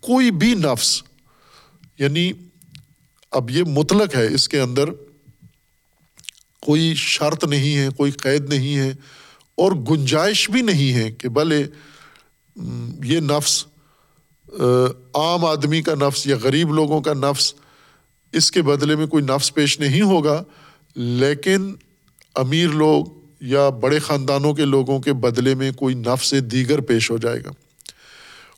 کوئی 0.00 0.30
بھی 0.30 0.54
نفس 0.54 1.02
یعنی 2.00 2.30
اب 3.32 3.50
یہ 3.50 3.64
مطلق 3.68 4.14
ہے، 4.16 4.26
اس 4.34 4.48
کے 4.48 4.60
اندر 4.60 4.90
کوئی 6.62 6.94
شرط 6.96 7.44
نہیں 7.44 7.76
ہے، 7.76 7.88
کوئی 7.96 8.10
قید 8.12 8.48
نہیں 8.48 8.76
ہے 8.76 8.90
اور 9.58 9.72
گنجائش 9.90 10.48
بھی 10.50 10.62
نہیں 10.62 10.92
ہے 10.92 11.10
کہ 11.12 11.28
بھلے 11.28 11.62
یہ 13.04 13.20
نفس 13.20 13.64
عام 15.14 15.44
آدمی 15.44 15.82
کا 15.82 15.94
نفس 15.94 16.26
یا 16.26 16.36
غریب 16.42 16.72
لوگوں 16.74 17.00
کا 17.00 17.12
نفس 17.14 17.52
اس 18.32 18.50
کے 18.52 18.62
بدلے 18.62 18.96
میں 18.96 19.06
کوئی 19.06 19.24
نفس 19.24 19.52
پیش 19.54 19.78
نہیں 19.80 20.02
ہوگا، 20.02 20.42
لیکن 20.96 21.72
امیر 22.34 22.68
لوگ 22.74 23.06
یا 23.40 23.68
بڑے 23.80 23.98
خاندانوں 23.98 24.52
کے 24.54 24.64
لوگوں 24.64 24.98
کے 25.00 25.12
بدلے 25.22 25.54
میں 25.54 25.70
کوئی 25.72 25.94
نفس 25.96 26.34
دیگر 26.52 26.80
پیش 26.80 27.10
ہو 27.10 27.18
جائے 27.18 27.44
گا۔ 27.44 27.50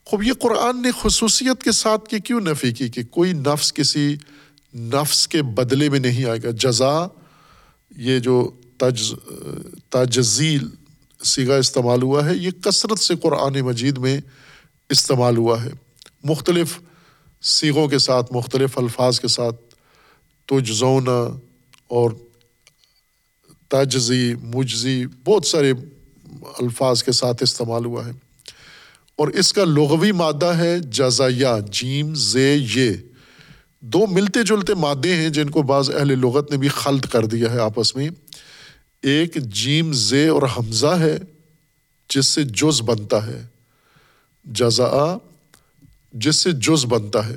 خوب 0.04 0.22
یہ 0.22 0.32
قرآن 0.32 0.82
نے 0.82 0.90
خصوصیت 1.02 1.62
کے 1.62 1.72
ساتھ 1.72 2.10
کہ 2.10 2.18
کیوں 2.18 2.40
نفی 2.40 2.72
کی 2.72 2.88
کہ 2.88 3.02
کوئی 3.04 3.32
نفس 3.32 3.72
کسی 3.72 4.16
نفس 4.74 5.28
کے 5.28 5.42
بدلے 5.42 5.88
میں 5.88 6.00
نہیں 6.00 6.24
آئے 6.24 6.38
گا۔ 6.42 6.50
جزا، 6.50 7.06
یہ 7.96 8.18
جو 8.18 8.50
تج 8.78 9.14
تجزیل 9.88 10.68
سیگا 11.24 11.56
استعمال 11.56 12.02
ہوا 12.02 12.24
ہے، 12.24 12.36
یہ 12.36 12.50
کثرت 12.50 12.98
سے 12.98 13.16
قرآن 13.16 13.60
مجید 13.60 13.98
میں 13.98 14.20
استعمال 14.90 15.36
ہوا 15.36 15.64
ہے۔ 15.64 15.70
مختلف 16.24 16.78
سیغوں 17.42 17.88
کے 17.88 17.98
ساتھ، 17.98 18.32
مختلف 18.32 18.78
الفاظ 18.78 19.20
کے 19.20 19.28
ساتھ 19.28 19.56
تجزونا 20.46 21.36
اور 21.88 22.10
تجزی، 23.68 24.34
مجزی، 24.42 25.06
بہت 25.24 25.46
سارے 25.46 25.72
الفاظ 26.42 27.02
کے 27.02 27.12
ساتھ 27.12 27.42
استعمال 27.42 27.84
ہوا 27.84 28.06
ہے۔ 28.06 28.10
اور 29.16 29.28
اس 29.28 29.52
کا 29.52 29.64
لغوی 29.64 30.12
مادہ 30.12 30.46
ہے 30.46 30.78
جزایا 30.78 31.58
جیم، 31.70 32.14
زے 32.14 32.56
یہ 32.74 32.90
دو 33.80 34.06
ملتے 34.06 34.42
جلتے 34.42 34.74
مادے 34.74 35.16
ہیں 35.16 35.28
جن 35.28 35.50
کو 35.50 35.62
بعض 35.62 35.90
اہل 35.90 36.20
لغت 36.20 36.50
نے 36.50 36.56
بھی 36.56 36.68
خلط 36.68 37.06
کر 37.12 37.26
دیا 37.26 37.52
ہے 37.52 37.60
آپس 37.60 37.96
میں۔ 37.96 38.08
ایک 39.02 39.34
جیم، 39.34 39.92
زے 39.92 40.28
اور 40.28 40.42
حمزہ 40.42 40.86
ہے، 40.86 41.18
جس 42.08 42.26
سے 42.26 42.42
جز 42.42 42.82
بنتا 42.82 43.26
ہے۔ 43.26 43.46
جزا 44.44 45.18
جس 46.12 46.36
سے 46.36 46.52
جز 46.52 46.86
بنتا 46.86 47.26
ہے۔ 47.26 47.36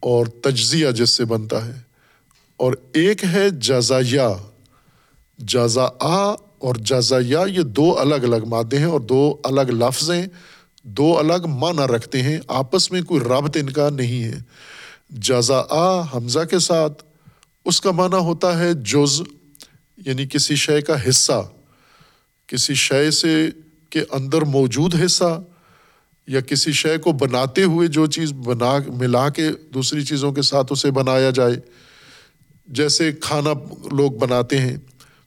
اور 0.00 0.26
تجزیہ، 0.26 0.90
جس 0.90 1.10
سے 1.10 1.24
بنتا 1.24 1.66
ہے۔ 1.66 1.80
اور 2.56 2.72
ایک 2.92 3.24
ہے 3.24 3.50
جزایا 3.50 4.28
جزا 5.38 5.88
اور 6.58 6.74
جزایا 6.74 7.44
یہ 7.48 7.62
دو 7.62 7.98
الگ 7.98 8.14
الگ 8.14 8.46
مادے 8.46 8.78
ہیں 8.78 8.84
اور 8.84 9.00
دو 9.00 9.36
الگ 9.44 9.60
لفظ 9.60 10.10
ہیں، 10.10 10.26
دو 10.82 11.18
الگ 11.18 11.46
معنی 11.46 11.92
رکھتے 11.92 12.22
ہیں، 12.22 12.38
آپس 12.48 12.92
میں 12.92 13.02
کوئی 13.02 13.20
ربط 13.20 13.56
ان 13.60 13.70
کا 13.70 13.90
نہیں 13.90 14.24
ہے۔ 14.24 14.38
جزا 15.10 16.02
حمزہ 16.14 16.44
کے 16.50 16.58
ساتھ 16.58 17.04
اس 17.64 17.80
کا 17.80 17.90
معنی 17.90 18.16
ہوتا 18.16 18.58
ہے 18.58 18.74
جز 18.74 19.22
یعنی 20.06 20.26
کسی 20.26 20.54
شے 20.54 20.80
کا 20.80 21.08
حصہ۔ 21.08 21.48
کسی 22.46 22.74
شے 22.74 23.10
سے 23.10 23.50
کے 23.90 24.00
اندر 24.10 24.42
موجود 24.42 24.94
حصہ 25.04 25.40
یا 26.26 26.40
کسی 26.40 26.72
شے 26.72 26.98
کو 26.98 27.12
بناتے 27.12 27.62
ہوئے 27.62 27.88
جو 27.88 28.06
چیز 28.06 28.32
بنا، 28.32 28.78
ملا 28.88 29.28
کے 29.28 29.48
دوسری 29.74 30.04
چیزوں 30.04 30.32
کے 30.32 30.42
ساتھ 30.42 30.72
اسے 30.72 30.90
بنایا 30.90 31.30
جائے۔ 31.30 31.54
جیسے 32.66 33.12
کھانا 33.12 33.52
لوگ 33.92 34.10
بناتے 34.10 34.58
ہیں۔ 34.58 34.76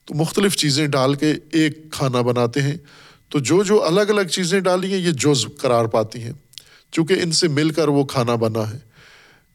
تو 0.04 0.14
مختلف 0.14 0.56
چیزیں 0.56 0.86
ڈال 0.86 1.14
کے 1.14 1.34
ایک 1.52 1.92
کھانا 1.92 2.20
بناتے 2.20 2.62
ہیں۔ 2.62 2.76
تو 3.28 3.38
جو 3.38 3.62
جو 3.62 3.84
الگ 3.84 4.00
الگ 4.00 4.22
چیزیں 4.22 4.60
ڈالی 4.60 4.92
ہیں، 4.92 5.00
یہ 5.00 5.10
جز 5.10 5.46
قرار 5.58 5.84
پاتی 5.84 6.22
ہیں۔ 6.22 6.32
چونکہ 6.92 7.16
ان 7.22 7.32
سے 7.32 7.48
مل 7.48 7.70
کر 7.70 7.88
وہ 7.88 8.04
کھانا 8.04 8.34
بنا 8.34 8.70
ہے۔ 8.70 8.78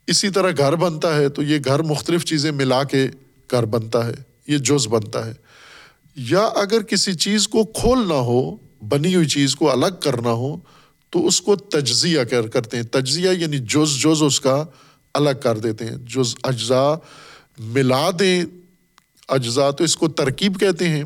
اسی 0.07 0.29
طرح 0.29 0.51
گھر 0.57 0.75
بنتا 0.75 1.15
ہے، 1.15 1.29
تو 1.29 1.43
یہ 1.43 1.59
گھر 1.65 1.79
مختلف 1.79 2.25
چیزیں 2.25 2.51
ملا 2.51 2.83
کے 2.83 3.07
گھر 3.51 3.65
بنتا 3.65 4.07
ہے۔ 4.07 4.13
یہ 4.47 4.57
جز 4.57 4.87
بنتا 4.87 5.25
ہے۔ 5.25 5.33
یا 6.15 6.39
اگر 6.39 6.81
کسی 6.81 7.13
چیز 7.13 7.47
کو 7.47 7.63
کھولنا 7.65 8.13
ہو، 8.13 8.55
بنی 8.87 9.15
ہوئی 9.15 9.27
چیز 9.27 9.55
کو 9.55 9.71
الگ 9.71 9.95
کرنا 10.01 10.31
ہو، 10.31 10.57
تو 11.09 11.27
اس 11.27 11.41
کو 11.41 11.55
تجزیہ 11.55 12.23
کر 12.23 12.47
کرتے 12.47 12.77
ہیں۔ 12.77 12.83
تجزیہ 12.83 13.29
یعنی 13.29 13.57
جز 13.57 13.97
جز 13.99 14.23
اس 14.23 14.41
کا 14.41 14.65
الگ 15.13 15.29
کر 15.43 15.57
دیتے 15.57 15.85
ہیں۔ 15.85 15.97
جز 15.97 16.35
اجزاء 16.43 16.93
ملا 17.59 18.09
دیں 18.19 18.45
اجزاء 19.27 19.71
تو 19.71 19.83
اس 19.83 19.97
کو 19.97 20.07
ترکیب 20.07 20.59
کہتے 20.59 20.89
ہیں۔ 20.89 21.03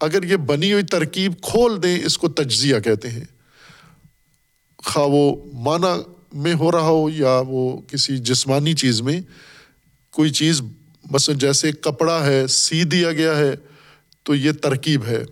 اگر 0.00 0.22
یہ 0.22 0.36
بنی 0.36 0.72
ہوئی 0.72 0.84
ترکیب 0.84 1.32
کھول 1.42 1.82
دیں، 1.82 1.98
اس 2.04 2.18
کو 2.18 2.28
تجزیہ 2.28 2.78
کہتے 2.78 3.08
ہیں۔ 3.08 3.24
خواہ 4.76 5.06
وہ 5.06 5.36
معنی 5.52 6.02
میں 6.32 6.54
ہو 6.54 6.72
رہا 6.72 6.88
ہو 6.88 7.10
یا 7.10 7.42
وہ 7.48 7.80
کسی 7.80 8.18
جسمانی 8.18 8.74
چیز 8.74 9.02
میں، 9.02 9.20
کوئی 10.10 10.30
چیز 10.30 10.62
مثلاً 11.10 11.38
جیسے 11.38 11.72
کپڑا 11.72 12.26
ہے، 12.26 12.46
سی 12.46 12.84
دیا 12.84 13.12
گیا 13.12 13.36
ہے، 13.36 13.54
تو 14.22 14.34
یہ 14.34 14.52
ترکیب 14.52 15.04
ہے۔ 15.04 15.24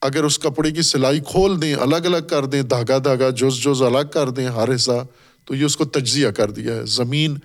اگر 0.00 0.24
اس 0.24 0.38
کپڑے 0.38 0.70
کی 0.70 0.82
سلائی 0.82 1.20
کھول 1.20 1.62
دیں، 1.62 1.74
الگ 1.74 1.96
الگ 1.96 2.26
کر 2.30 2.44
دیں، 2.44 2.62
دھاگا 2.62 2.98
دھاگا، 2.98 3.30
جز 3.30 3.64
جز 3.64 3.82
الگ 3.82 4.06
کر 4.12 4.30
دیں، 4.30 4.46
ہر 4.46 4.74
حصہ، 4.74 5.06
تو 5.44 5.54
یہ 5.54 5.64
اس 5.64 5.76
کو 5.76 5.84
تجزیہ 5.84 6.28
کر 6.28 6.50
دیا 6.50 6.74
ہے۔ 6.74 6.86
زمین 6.86 7.36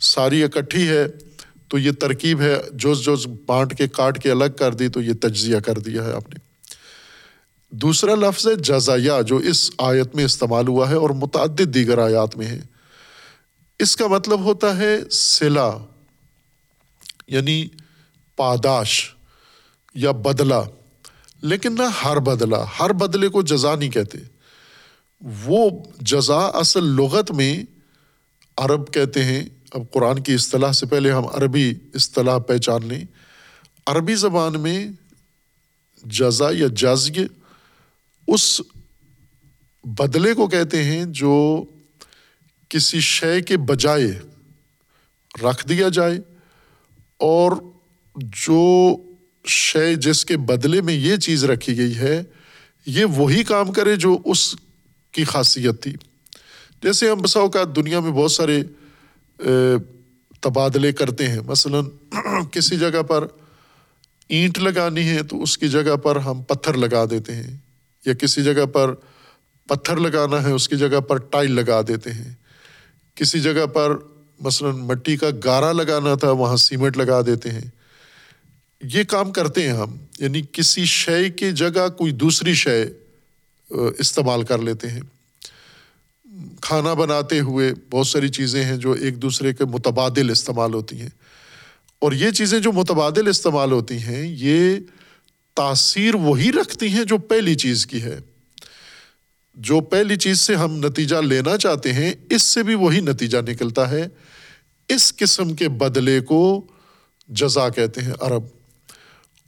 ساری 0.00 0.42
اکٹھی 0.42 0.88
ہے 0.88 1.06
تو 1.74 1.78
یہ 1.78 1.92
ترکیب 1.92 2.40
ہے، 2.40 2.62
جز 2.72 3.06
جز 3.06 3.26
بانٹ 3.46 3.78
کے 3.78 3.88
کاٹ 3.88 4.22
کے 4.22 4.30
الگ 4.30 4.44
کر 4.58 4.74
دی، 4.74 4.88
تو 4.88 5.02
یہ 5.02 5.12
تجزیہ 5.20 5.60
کر 5.60 5.78
دیا 5.78 6.04
ہے 6.04 6.12
آپ 6.12 6.34
نے۔ 6.34 6.40
دوسرا 7.70 8.14
لفظ 8.14 8.46
ہے 8.46 8.54
جزایا، 8.54 9.20
جو 9.20 9.36
اس 9.36 9.70
آیت 9.78 10.14
میں 10.14 10.24
استعمال 10.24 10.68
ہوا 10.68 10.90
ہے 10.90 10.94
اور 10.94 11.10
متعدد 11.10 11.74
دیگر 11.74 11.98
آیات 11.98 12.36
میں 12.36 12.46
ہے۔ 12.46 12.60
اس 13.78 13.96
کا 13.96 14.06
مطلب 14.06 14.40
ہوتا 14.40 14.76
ہے 14.76 15.08
سلا 15.10 15.70
یعنی 17.26 17.68
پاداش 18.36 19.14
یا 19.94 20.10
بدلہ۔ 20.10 20.62
لیکن 21.42 21.74
نہ 21.74 22.04
ہر 22.04 22.18
بدلہ، 22.18 22.56
ہر 22.80 22.92
بدلے 22.92 23.28
کو 23.28 23.42
جزا 23.42 23.74
نہیں 23.74 23.90
کہتے۔ 23.90 24.18
وہ 25.44 25.70
جزا 26.00 26.38
اصل 26.38 26.84
لغت 26.84 27.30
میں 27.30 27.64
عرب 28.56 28.92
کہتے 28.92 29.24
ہیں۔ 29.24 29.44
اب 29.74 29.82
قرآن 29.90 30.22
کی 30.22 30.34
اصطلاح 30.34 30.72
سے 30.72 30.86
پہلے 30.86 31.12
ہم 31.12 31.26
عربی 31.26 31.74
اصطلاح 31.94 32.38
پہچان 32.38 32.86
لیں۔ 32.86 33.04
عربی 33.86 34.14
زبان 34.14 34.60
میں 34.60 34.88
جزا 36.04 36.50
یا 36.50 36.66
جزگ 36.76 37.18
اس 38.28 38.60
بدلے 39.84 40.34
کو 40.34 40.46
کہتے 40.46 40.84
ہیں 40.84 41.04
جو 41.04 41.64
کسی 42.68 43.00
شے 43.00 43.42
کے 43.42 43.56
بجائے 43.56 44.20
رکھ 45.42 45.68
دیا 45.68 45.88
جائے 45.88 46.18
اور 47.16 47.52
جو 48.16 48.96
شے 49.44 49.94
جس 49.94 50.24
کے 50.24 50.36
بدلے 50.36 50.80
میں 50.80 50.94
یہ 50.94 51.16
چیز 51.16 51.44
رکھی 51.44 51.76
گئی 51.76 51.96
ہے، 51.96 52.22
یہ 52.86 53.04
وہی 53.04 53.44
کام 53.44 53.72
کرے 53.72 53.96
جو 53.96 54.18
اس 54.24 54.56
کی 55.12 55.24
خاصیت 55.24 55.82
تھی۔ 55.82 55.92
جیسے 56.82 57.10
ہم 57.10 57.18
بساؤ 57.18 57.48
کا 57.48 57.62
دنیا 57.76 58.00
میں 58.00 58.10
بہت 58.10 58.32
سارے 58.32 58.62
تبادلے 60.42 60.92
کرتے 60.92 61.28
ہیں۔ 61.28 61.40
مثلاً 61.46 61.84
کسی 62.52 62.76
جگہ 62.76 63.02
پر 63.02 63.26
اینٹ 64.28 64.58
لگانی 64.58 65.08
ہے 65.08 65.22
تو 65.22 65.42
اس 65.42 65.56
کی 65.58 65.68
جگہ 65.68 65.96
پر 65.96 66.16
ہم 66.16 66.42
پتھر 66.42 66.74
لگا 66.74 67.04
دیتے 67.10 67.34
ہیں، 67.34 67.56
یا 68.06 68.14
کسی 68.14 68.42
جگہ 68.42 68.66
پر 68.66 68.94
پتھر 69.68 69.96
لگانا 69.96 70.42
ہے 70.42 70.52
اس 70.52 70.68
کی 70.68 70.76
جگہ 70.76 71.00
پر 71.00 71.16
ٹائل 71.30 71.52
لگا 71.52 71.80
دیتے 71.88 72.12
ہیں۔ 72.12 72.32
کسی 73.14 73.40
جگہ 73.40 73.66
پر 73.66 73.96
مثلاً 74.40 74.76
مٹی 74.78 75.16
کا 75.16 75.26
گارا 75.44 75.72
لگانا 75.72 76.14
تھا، 76.14 76.30
وہاں 76.30 76.56
سیمنٹ 76.56 76.96
لگا 76.96 77.20
دیتے 77.26 77.50
ہیں۔ 77.50 77.68
یہ 78.82 79.04
کام 79.04 79.30
کرتے 79.32 79.62
ہیں 79.62 79.72
ہم 79.72 79.96
یعنی 80.18 80.42
کسی 80.52 80.84
شے 80.84 81.28
کی 81.30 81.50
جگہ 81.52 81.88
کوئی 81.88 82.12
دوسری 82.12 82.54
شے 82.54 82.84
استعمال 83.98 84.42
کر 84.42 84.58
لیتے 84.58 84.90
ہیں۔ 84.90 85.00
کھانا 86.60 86.94
بناتے 86.94 87.40
ہوئے 87.40 87.72
بہت 87.90 88.06
ساری 88.06 88.28
چیزیں 88.28 88.64
ہیں 88.64 88.76
جو 88.76 88.92
ایک 88.92 89.22
دوسرے 89.22 89.54
کے 89.54 89.64
متبادل 89.64 90.30
استعمال 90.30 90.74
ہوتی 90.74 91.00
ہیں۔ 91.00 91.08
اور 91.98 92.12
یہ 92.12 92.30
چیزیں 92.30 92.60
جو 92.60 92.72
متبادل 92.72 93.28
استعمال 93.28 93.72
ہوتی 93.72 93.96
ہیں، 93.96 94.36
یہ 94.38 94.76
تاثیر 95.54 96.14
وہی 96.14 96.52
رکھتی 96.52 96.88
ہیں 96.88 97.04
جو 97.04 97.18
پہلی 97.18 97.54
چیز 97.54 97.86
کی 97.86 98.02
ہے۔ 98.02 98.18
جو 99.54 99.80
پہلی 99.80 100.16
چیز 100.16 100.40
سے 100.40 100.54
ہم 100.54 100.76
نتیجہ 100.76 101.16
لینا 101.16 101.56
چاہتے 101.56 101.92
ہیں، 101.92 102.14
اس 102.30 102.42
سے 102.42 102.62
بھی 102.62 102.74
وہی 102.74 103.00
نتیجہ 103.00 103.38
نکلتا 103.38 103.90
ہے۔ 103.90 104.08
اس 104.88 105.16
قسم 105.16 105.54
کے 105.54 105.68
بدلے 105.68 106.20
کو 106.20 106.66
جزا 107.28 107.68
کہتے 107.68 108.00
ہیں 108.00 108.12
عرب۔ 108.20 108.42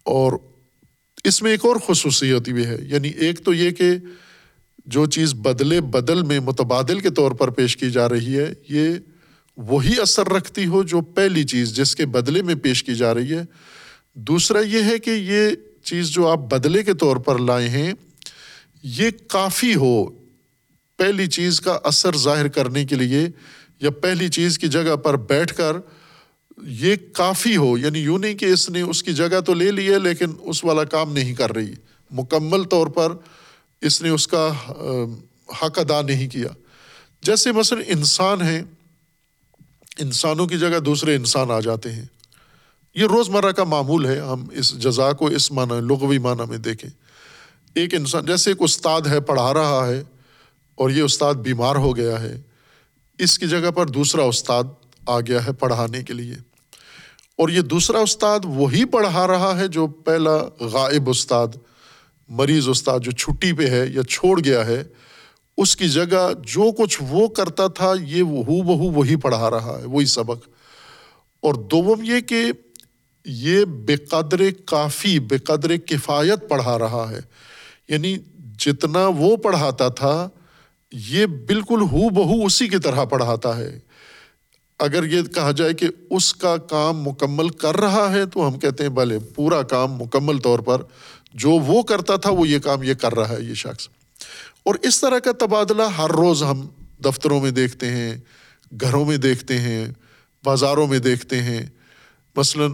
اور 0.02 0.32
اس 1.24 1.42
میں 1.42 1.50
ایک 1.50 1.64
اور 1.64 1.76
خصوصیت 1.86 2.48
بھی 2.48 2.66
ہے 2.66 2.76
یعنی 2.82 3.08
ایک 3.08 3.44
تو 3.44 3.54
یہ 3.54 3.70
کہ 3.70 3.90
جو 4.86 5.06
چیز 5.06 5.34
بدلے 5.34 5.80
بدل 5.80 6.22
میں 6.22 6.40
متبادل 6.40 7.00
کے 7.00 7.10
طور 7.10 7.32
پر 7.32 7.50
پیش 7.50 7.76
کی 7.76 7.90
جا 7.90 8.08
رہی 8.08 8.38
ہے، 8.38 8.52
یہ 8.68 8.94
وہی 9.56 10.00
اثر 10.00 10.26
رکھتی 10.26 10.66
ہو 10.66 10.82
جو 10.82 11.00
پہلی 11.00 11.44
چیز 11.44 11.76
جس 11.76 11.96
کے 11.96 12.06
بدلے 12.06 12.42
میں 12.42 12.54
پیش 12.54 12.84
کی 12.84 12.94
جا 12.94 13.14
رہی 13.14 13.32
ہے۔ 13.32 13.42
دوسرا 14.14 14.60
یہ 14.60 14.82
ہے 14.82 14.98
کہ 14.98 15.10
یہ 15.10 15.50
چیز 15.84 16.08
جو 16.08 16.28
آپ 16.28 16.38
بدلے 16.38 16.82
کے 16.82 16.94
طور 16.94 17.16
پر 17.16 17.38
لائے 17.38 17.68
ہیں، 17.68 17.92
یہ 18.82 19.10
کافی 19.28 19.74
ہو 19.74 20.04
پہلی 20.96 21.26
چیز 21.26 21.60
کا 21.60 21.78
اثر 21.84 22.16
ظاہر 22.16 22.48
کرنے 22.48 22.84
کے 22.84 22.94
لیے 22.94 23.28
یا 23.80 23.90
پہلی 23.90 24.28
چیز 24.28 24.58
کی 24.58 24.68
جگہ 24.68 24.96
پر 24.96 25.16
بیٹھ 25.16 25.54
کر 25.54 25.76
یہ 26.62 26.96
کافی 27.12 27.56
ہو۔ 27.56 27.78
یعنی 27.78 27.98
یوں 27.98 28.18
نہیں 28.18 28.34
کہ 28.34 28.44
اس 28.44 28.70
نے 28.70 28.80
اس 28.80 29.02
کی 29.02 29.12
جگہ 29.12 29.40
تو 29.40 29.54
لے 29.54 29.70
لی 29.70 29.92
ہے، 29.92 29.98
لیکن 29.98 30.26
اس 30.40 30.64
والا 30.64 30.84
کام 30.84 31.12
نہیں 31.12 31.34
کر 31.34 31.56
رہی۔ 31.56 31.72
مکمل 32.10 32.64
طور 32.64 32.86
پر 32.86 33.12
اس 33.86 34.02
نے 34.02 34.08
اس 34.08 34.28
کا 34.28 34.52
حق 35.62 35.78
ادا 35.78 36.02
نہیں 36.02 36.28
کیا۔ 36.28 36.48
جیسے 37.22 37.52
مثلاً 37.52 37.82
انسان 37.86 38.42
ہیں، 38.42 38.62
انسانوں 39.98 40.46
کی 40.46 40.58
جگہ 40.58 40.78
دوسرے 40.78 41.14
انسان 41.14 41.50
آ 41.50 41.60
جاتے 41.60 41.92
ہیں۔ 41.92 42.04
یہ 42.94 43.04
روزمرہ 43.04 43.52
کا 43.52 43.64
معمول 43.64 44.06
ہے، 44.06 44.20
ہم 44.20 44.44
اس 44.52 44.78
جزا 44.78 45.12
کو 45.12 45.26
اس 45.26 45.52
معنی، 45.52 45.80
لغوی 45.80 46.18
معنی 46.18 46.42
میں 46.48 46.58
دیکھیں۔ 46.58 46.90
ایک 47.74 47.94
انسان، 47.94 48.26
جیسے 48.26 48.50
ایک 48.50 48.56
استاد 48.60 49.00
ہے، 49.00 49.20
پڑھا 49.20 49.54
رہا 49.54 49.86
ہے 49.86 50.02
اور 50.74 50.90
یہ 50.90 51.02
استاد 51.02 51.34
بیمار 51.34 51.76
ہو 51.76 51.96
گیا 51.96 52.20
ہے، 52.20 52.40
اس 53.18 53.38
کی 53.38 53.48
جگہ 53.48 53.70
پر 53.70 53.86
دوسرا 53.86 54.22
استاد 54.22 54.64
آ 55.06 55.20
گیا 55.20 55.46
ہے 55.46 55.52
پڑھانے 55.52 56.02
کے 56.02 56.12
لیے۔ 56.12 56.34
اور 57.38 57.48
یہ 57.48 57.60
دوسرا 57.60 57.98
استاد 57.98 58.40
وہی 58.44 58.84
پڑھا 58.84 59.26
رہا 59.26 59.58
ہے 59.58 59.68
جو 59.68 59.86
پہلا 59.86 60.36
غائب 60.60 61.10
استاد 61.10 61.48
مریض 62.28 62.68
استاد 62.68 63.00
جو 63.00 63.10
چھٹی 63.10 63.52
پہ 63.52 63.66
ہے 63.66 63.86
یا 63.90 64.02
چھوڑ 64.02 64.40
گیا 64.44 64.66
ہے، 64.66 64.84
اس 65.56 65.76
کی 65.76 65.88
جگہ 65.88 66.30
جو 66.46 66.72
کچھ 66.72 66.98
وہ 67.08 67.28
کرتا 67.28 67.66
تھا، 67.66 67.92
یہ 68.02 68.22
ہو 68.22 68.42
بہو 68.42 68.92
وہی 68.92 69.16
پڑھا 69.16 69.50
رہا 69.50 69.78
ہے، 69.80 69.84
وہی 69.84 70.06
سبق۔ 70.06 70.48
اور 71.40 71.54
دوم 71.54 72.02
یہ 72.02 72.20
کہ 72.20 72.42
یہ 73.24 73.64
بے 73.64 73.96
قدر 73.96 74.40
کافی، 74.64 75.18
بے 75.18 75.38
قدر 75.38 75.76
کفایت 75.76 76.48
پڑھا 76.48 76.78
رہا 76.78 77.06
ہے۔ 77.10 77.20
یعنی 77.88 78.18
جتنا 78.58 79.06
وہ 79.06 79.36
پڑھاتا 79.36 79.88
تھا، 79.88 80.28
یہ 80.92 81.26
بالکل 81.26 81.80
ہو 81.80 82.08
بہو 82.08 82.46
اسی 82.46 82.68
کی 82.68 82.78
طرح 82.78 83.04
پڑھاتا 83.04 83.56
ہے۔ 83.56 83.78
اگر 84.78 85.04
یہ 85.04 85.22
کہا 85.22 85.50
جائے 85.50 85.74
کہ 85.74 85.86
اس 86.10 86.34
کا 86.34 86.56
کام 86.56 87.02
مکمل 87.02 87.48
کر 87.48 87.76
رہا 87.76 88.12
ہے، 88.12 88.26
تو 88.26 88.48
ہم 88.48 88.58
کہتے 88.58 88.82
ہیں 88.82 88.90
بھلے 88.90 89.18
پورا 89.18 89.62
کام 89.62 89.92
مکمل 89.92 90.38
طور 90.38 90.58
پر 90.58 90.82
جو 91.36 91.50
وہ 91.50 91.82
کرتا 91.82 92.16
تھا 92.16 92.30
وہ 92.30 92.48
یہ 92.48 92.58
کام 92.58 92.82
یہ 92.82 92.94
کر 92.94 93.14
رہا 93.14 93.28
ہے 93.28 93.42
یہ 93.42 93.54
شخص۔ 93.54 93.88
اور 94.62 94.74
اس 94.82 95.00
طرح 95.00 95.18
کا 95.18 95.32
تبادلہ 95.32 95.82
ہر 95.82 96.10
روز 96.10 96.42
ہم 96.42 96.68
دفتروں 97.04 97.40
میں 97.40 97.50
دیکھتے 97.50 97.86
ہیں، 97.90 98.16
گھروں 98.80 99.04
میں 99.04 99.16
دیکھتے 99.16 99.58
ہیں، 99.58 99.88
بازاروں 100.44 100.86
میں 100.86 100.98
دیکھتے 100.98 101.42
ہیں۔ 101.42 101.66
مثلاً 102.36 102.72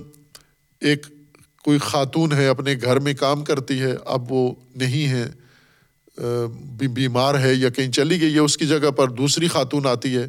ایک 0.80 1.06
کوئی 1.64 1.78
خاتون 1.78 2.32
ہے، 2.32 2.46
اپنے 2.46 2.74
گھر 2.82 2.98
میں 2.98 3.14
کام 3.14 3.44
کرتی 3.44 3.80
ہے، 3.80 3.94
اب 4.04 4.32
وہ 4.32 4.54
نہیں 4.74 5.08
ہے 5.08 5.30
بیمار 6.88 7.40
ہے 7.40 7.54
یا 7.54 7.68
کہیں 7.68 7.92
چلی 7.92 8.20
گئی 8.20 8.34
ہے، 8.34 8.38
اس 8.38 8.56
کی 8.56 8.66
جگہ 8.66 8.90
پر 8.90 9.08
دوسری 9.08 9.48
خاتون 9.48 9.86
آتی 9.86 10.16
ہے۔ 10.16 10.26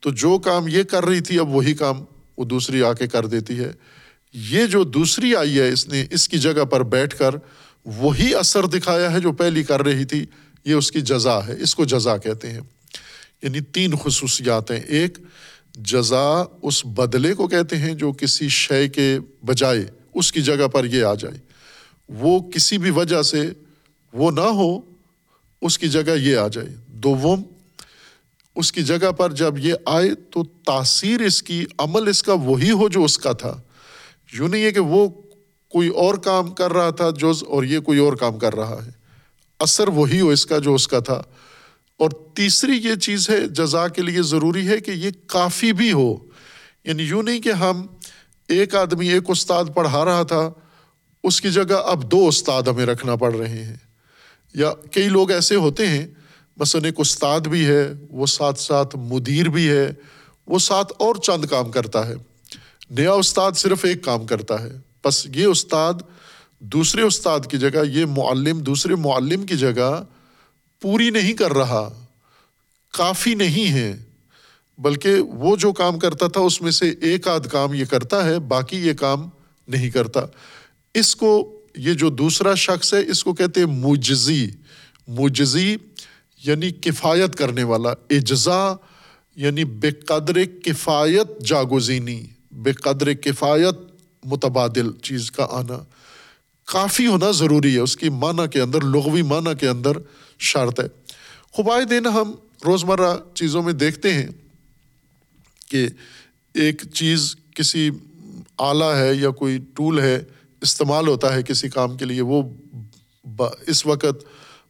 تو 0.00 0.10
جو 0.10 0.38
کام 0.38 0.68
یہ 0.68 0.82
کر 0.82 1.04
رہی 1.04 1.20
تھی، 1.20 1.38
اب 1.38 1.48
وہی 1.48 1.74
کام 1.74 2.04
وہ 2.36 2.44
دوسری 2.44 2.82
آ 2.82 2.92
کے 2.92 3.06
کر 3.06 3.26
دیتی 3.26 3.58
ہے۔ 3.58 3.72
یہ 4.32 4.66
جو 4.66 4.84
دوسری 4.84 5.36
آئی 5.36 5.58
ہے، 5.58 5.68
اس 5.68 5.88
نے 5.88 6.06
اس 6.10 6.28
کی 6.28 6.38
جگہ 6.38 6.64
پر 6.64 6.82
بیٹھ 6.82 7.18
کر 7.18 7.30
وہی 7.84 8.34
اثر 8.34 8.66
دکھایا 8.66 9.12
ہے 9.12 9.20
جو 9.20 9.32
پہلی 9.32 9.62
کر 9.62 9.82
رہی 9.82 10.04
تھی، 10.04 10.26
یہ 10.64 10.74
اس 10.74 10.92
کی 10.92 11.00
جزا 11.00 11.46
ہے، 11.46 11.62
اس 11.62 11.74
کو 11.74 11.84
جزا 11.84 12.16
کہتے 12.16 12.50
ہیں۔ 12.50 12.60
یعنی 13.42 13.60
تین 13.60 13.96
خصوصیات 13.96 14.70
ہیں 14.70 14.80
ایک 14.80 15.18
جزا 15.74 16.44
اس 16.62 16.86
بدلے 16.86 17.34
کو 17.34 17.48
کہتے 17.48 17.76
ہیں 17.76 17.94
جو 17.94 18.12
کسی 18.12 18.48
شے 18.48 18.88
کے 18.88 19.18
بجائے 19.44 19.84
اس 20.14 20.32
کی 20.32 20.42
جگہ 20.42 20.66
پر 20.66 20.84
یہ 20.84 21.04
آ 21.04 21.14
جائے۔ 21.14 21.38
وہ 22.08 22.50
کسی 22.50 22.78
بھی 22.78 22.90
وجہ 22.90 23.22
سے 23.22 23.50
وہ 24.12 24.30
نہ 24.30 24.40
ہو، 24.40 24.80
اس 25.62 25.78
کی 25.78 25.88
جگہ 25.88 26.16
یہ 26.16 26.36
آ 26.36 26.48
جائے۔ 26.48 26.68
دوم، 26.88 27.42
اس 28.56 28.72
کی 28.72 28.82
جگہ 28.82 29.10
پر 29.10 29.32
جب 29.32 29.58
یہ 29.58 29.74
آئے 29.86 30.14
تو 30.14 30.44
تاثیر 30.44 31.20
اس 31.20 31.42
کی، 31.42 31.64
عمل 31.78 32.08
اس 32.08 32.22
کا 32.22 32.32
وہی 32.32 32.70
ہو 32.70 32.88
جو 32.88 33.04
اس 33.04 33.18
کا 33.18 33.32
تھا۔ 33.32 33.60
یوں 34.32 34.48
نہیں 34.48 34.64
ہے 34.64 34.70
کہ 34.70 34.80
وہ 34.80 35.08
کوئی 35.72 35.88
اور 35.88 36.14
کام 36.14 36.50
کر 36.50 36.72
رہا 36.72 36.90
تھا 36.90 37.10
جو 37.10 37.32
اور 37.48 37.62
یہ 37.62 37.80
کوئی 37.80 37.98
اور 37.98 38.12
کام 38.12 38.38
کر 38.38 38.54
رہا 38.54 38.86
ہے۔ 38.86 38.90
اثر 39.58 39.88
وہی 39.88 40.20
ہو 40.20 40.28
اس 40.28 40.46
کا 40.46 40.58
جو 40.58 40.74
اس 40.74 40.88
کا 40.88 40.98
تھا۔ 40.98 41.22
اور 41.98 42.10
تیسری 42.34 42.72
یہ 42.72 42.94
چیز 42.94 43.30
ہے، 43.30 43.40
جزا 43.40 43.88
کے 43.88 44.02
لیے 44.02 44.22
ضروری 44.22 44.68
ہے 44.68 44.80
کہ 44.80 44.90
یہ 44.90 45.10
کافی 45.26 45.72
بھی 45.72 45.92
ہو۔ 45.92 46.16
یعنی 46.84 47.02
یوں 47.02 47.22
نہیں 47.22 47.40
کہ 47.40 47.48
ہم 47.48 47.86
ایک 48.48 48.74
آدمی، 48.74 49.08
ایک 49.08 49.22
استاد 49.28 49.64
پڑھا 49.74 50.04
رہا 50.04 50.22
تھا، 50.22 50.50
اس 51.24 51.40
کی 51.40 51.50
جگہ 51.50 51.74
اب 51.84 52.10
دو 52.10 52.28
استاد 52.28 52.62
ہمیں 52.62 52.86
رکھنا 52.86 53.16
پڑ 53.16 53.34
رہے 53.34 53.64
ہیں۔ 53.64 53.76
یا 54.54 54.72
کئی 54.92 55.08
لوگ 55.08 55.30
ایسے 55.30 55.54
ہوتے 55.54 55.86
ہیں 55.86 56.08
مثلاً 56.56 56.84
ایک 56.84 56.94
استاد 56.98 57.40
بھی 57.40 57.66
ہے، 57.66 57.92
وہ 58.10 58.26
ساتھ 58.26 58.60
ساتھ 58.60 58.96
مدیر 58.96 59.48
بھی 59.48 59.68
ہے، 59.68 59.90
وہ 60.46 60.58
ساتھ 60.58 60.92
اور 60.98 61.14
چند 61.14 61.44
کام 61.44 61.70
کرتا 61.70 62.08
ہے۔ 62.08 62.14
نیا 62.90 63.12
استاد 63.12 63.52
صرف 63.52 63.84
ایک 63.84 64.04
کام 64.04 64.26
کرتا 64.26 64.62
ہے۔ 64.62 64.91
بس 65.04 65.26
یہ 65.26 65.44
استاد 65.44 65.94
دوسرے 66.58 67.02
استاد 67.02 67.40
کی 67.50 67.58
جگہ، 67.58 67.84
یہ 67.90 68.06
معلم 68.06 68.58
دوسرے 68.58 68.94
معلم 68.94 69.46
کی 69.46 69.56
جگہ 69.56 70.04
پوری 70.80 71.10
نہیں 71.10 71.32
کر 71.32 71.52
رہا، 71.52 72.06
کافی 72.92 73.34
نہیں 73.34 73.72
ہے۔ 73.72 73.96
بلکہ 74.78 75.20
وہ 75.20 75.56
جو 75.56 75.72
کام 75.72 75.98
کرتا 75.98 76.26
تھا، 76.26 76.40
اس 76.40 76.62
میں 76.62 76.70
سے 76.70 76.88
ایک 76.88 77.28
آدھ 77.28 77.48
کام 77.48 77.74
یہ 77.74 77.84
کرتا 77.84 78.24
ہے، 78.24 78.38
باقی 78.38 78.76
یہ 78.76 78.92
کام 78.92 79.28
نہیں 79.68 79.90
کرتا۔ 79.90 80.20
اس 80.94 81.16
کو، 81.16 81.60
یہ 81.76 81.94
جو 81.94 82.10
دوسرا 82.10 82.54
شخص 82.54 82.94
ہے، 82.94 83.10
اس 83.10 83.24
کو 83.24 83.34
کہتے 83.34 83.60
ہیں 83.60 83.66
مجزی 83.66 84.50
مجزی 85.08 85.76
یعنی 86.44 86.70
کفایت 86.70 87.36
کرنے 87.36 87.62
والا، 87.62 87.90
اجزا 87.90 88.74
یعنی 89.36 89.64
بے 89.64 89.90
قدر 89.90 90.44
کفایت 90.44 91.44
جاگوزینی 91.44 92.24
بے 92.52 92.72
قدر 92.72 93.12
کفایت 93.12 93.91
متبادل 94.24 94.92
چیز 95.02 95.30
کا 95.30 95.46
آنا 95.50 95.84
کافی 96.64 97.06
ہونا 97.06 97.30
ضروری 97.30 97.74
ہے۔ 97.74 97.80
اس 97.80 97.96
کی 97.96 98.08
معنی 98.08 98.42
کے 98.48 98.60
اندر، 98.60 98.80
لغوی 98.80 99.22
معنی 99.22 99.50
کے 99.60 99.68
اندر 99.68 99.90
شرط 100.38 100.80
ہے۔ 100.80 100.86
خبائے 101.56 101.84
دن 101.84 102.06
ہم 102.06 102.32
روزمرہ 102.64 103.16
چیزوں 103.34 103.62
میں 103.62 103.72
دیکھتے 103.72 104.14
ہیں 104.14 104.28
کہ 105.68 105.88
ایک 106.54 106.82
چیز 106.94 107.36
کسی 107.54 107.90
آلہ 108.58 108.84
ہے 108.84 109.14
یا 109.14 109.30
کوئی 109.30 109.58
ٹول 109.74 110.00
ہے، 110.00 110.24
استعمال 110.60 111.08
ہوتا 111.08 111.34
ہے 111.34 111.42
کسی 111.42 111.68
کام 111.68 111.96
کے 111.96 112.04
لیے، 112.04 112.20
وہ 112.20 112.42
اس 113.66 113.86
وقت 113.86 114.24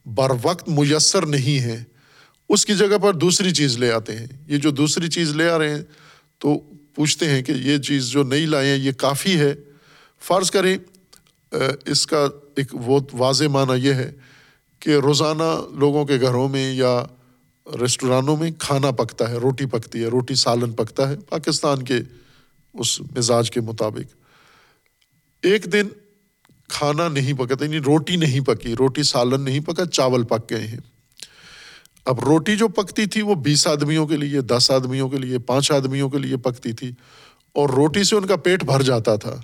بر 0.05 0.31
وقت 0.41 0.69
میسر 0.69 1.25
نہیں 1.25 1.59
ہے۔ 1.59 1.83
اس 2.49 2.65
کی 2.65 2.75
جگہ 2.75 2.97
پر 2.97 3.13
دوسری 3.13 3.51
چیز 3.51 3.77
لے 3.77 3.91
آتے 3.91 4.17
ہیں۔ 4.17 4.27
یہ 4.47 4.57
جو 4.57 4.71
دوسری 4.71 5.09
چیز 5.09 5.31
لے 5.31 5.49
آ 5.49 5.57
رہے 5.57 5.75
ہیں، 5.75 5.83
تو 6.37 6.61
پوچھتے 6.95 7.29
ہیں 7.29 7.41
کہ 7.41 7.51
یہ 7.51 7.77
چیز 7.77 8.07
جو 8.07 8.23
نہیں 8.23 8.45
لائے 8.45 8.69
ہیں، 8.69 8.77
یہ 8.77 8.91
کافی 8.91 9.39
ہے۔ 9.39 9.53
فرض 10.21 10.51
کریں 10.51 10.77
اس 11.85 12.05
کا 12.07 12.27
ایک 12.55 12.73
بہت 12.75 13.09
واضح 13.13 13.47
معنی 13.51 13.85
یہ 13.85 13.93
ہے 13.93 14.11
کہ 14.79 14.95
روزانہ 14.95 15.51
لوگوں 15.79 16.05
کے 16.05 16.19
گھروں 16.21 16.47
میں 16.49 16.73
یا 16.73 17.03
ریسٹورانوں 17.81 18.37
میں 18.37 18.51
کھانا 18.59 18.91
پکتا 18.91 19.29
ہے، 19.29 19.35
روٹی 19.35 19.65
پکتی 19.65 20.01
ہے، 20.01 20.07
روٹی 20.07 20.35
سالن 20.35 20.71
پکتا 20.71 21.09
ہے، 21.09 21.15
پاکستان 21.29 21.83
کے 21.83 21.99
اس 22.73 22.99
مزاج 23.15 23.51
کے 23.51 23.61
مطابق۔ 23.61 24.15
ایک 25.43 25.71
دن 25.73 25.87
کھانا 26.67 27.07
نہیں 27.07 27.33
پکا 27.33 27.63
یعنی 27.63 27.77
روٹی 27.77 28.15
نہیں 28.15 28.39
پکی، 28.39 28.75
روٹی 28.75 29.03
سالن 29.03 29.41
نہیں 29.41 29.59
پکا، 29.59 29.85
چاول 29.85 30.23
پک 30.23 30.49
گئے 30.49 30.67
ہیں۔ 30.67 30.79
اب 32.05 32.19
روٹی 32.19 32.55
جو 32.55 32.67
پکتی 32.67 33.05
تھی 33.05 33.21
وہ 33.21 33.35
بیس 33.35 33.67
آدمیوں 33.67 34.07
کے 34.07 34.17
لیے، 34.17 34.41
دس 34.41 34.71
آدمیوں 34.71 35.09
کے 35.09 35.17
لیے، 35.17 35.39
پانچ 35.39 35.71
آدمیوں 35.71 36.09
کے 36.09 36.17
لیے 36.17 36.37
پکتی 36.37 36.71
تھی 36.71 36.91
اور 37.53 37.69
روٹی 37.69 38.03
سے 38.03 38.15
ان 38.15 38.27
کا 38.27 38.35
پیٹ 38.35 38.63
بھر 38.63 38.81
جاتا 38.81 39.15
تھا۔ 39.15 39.35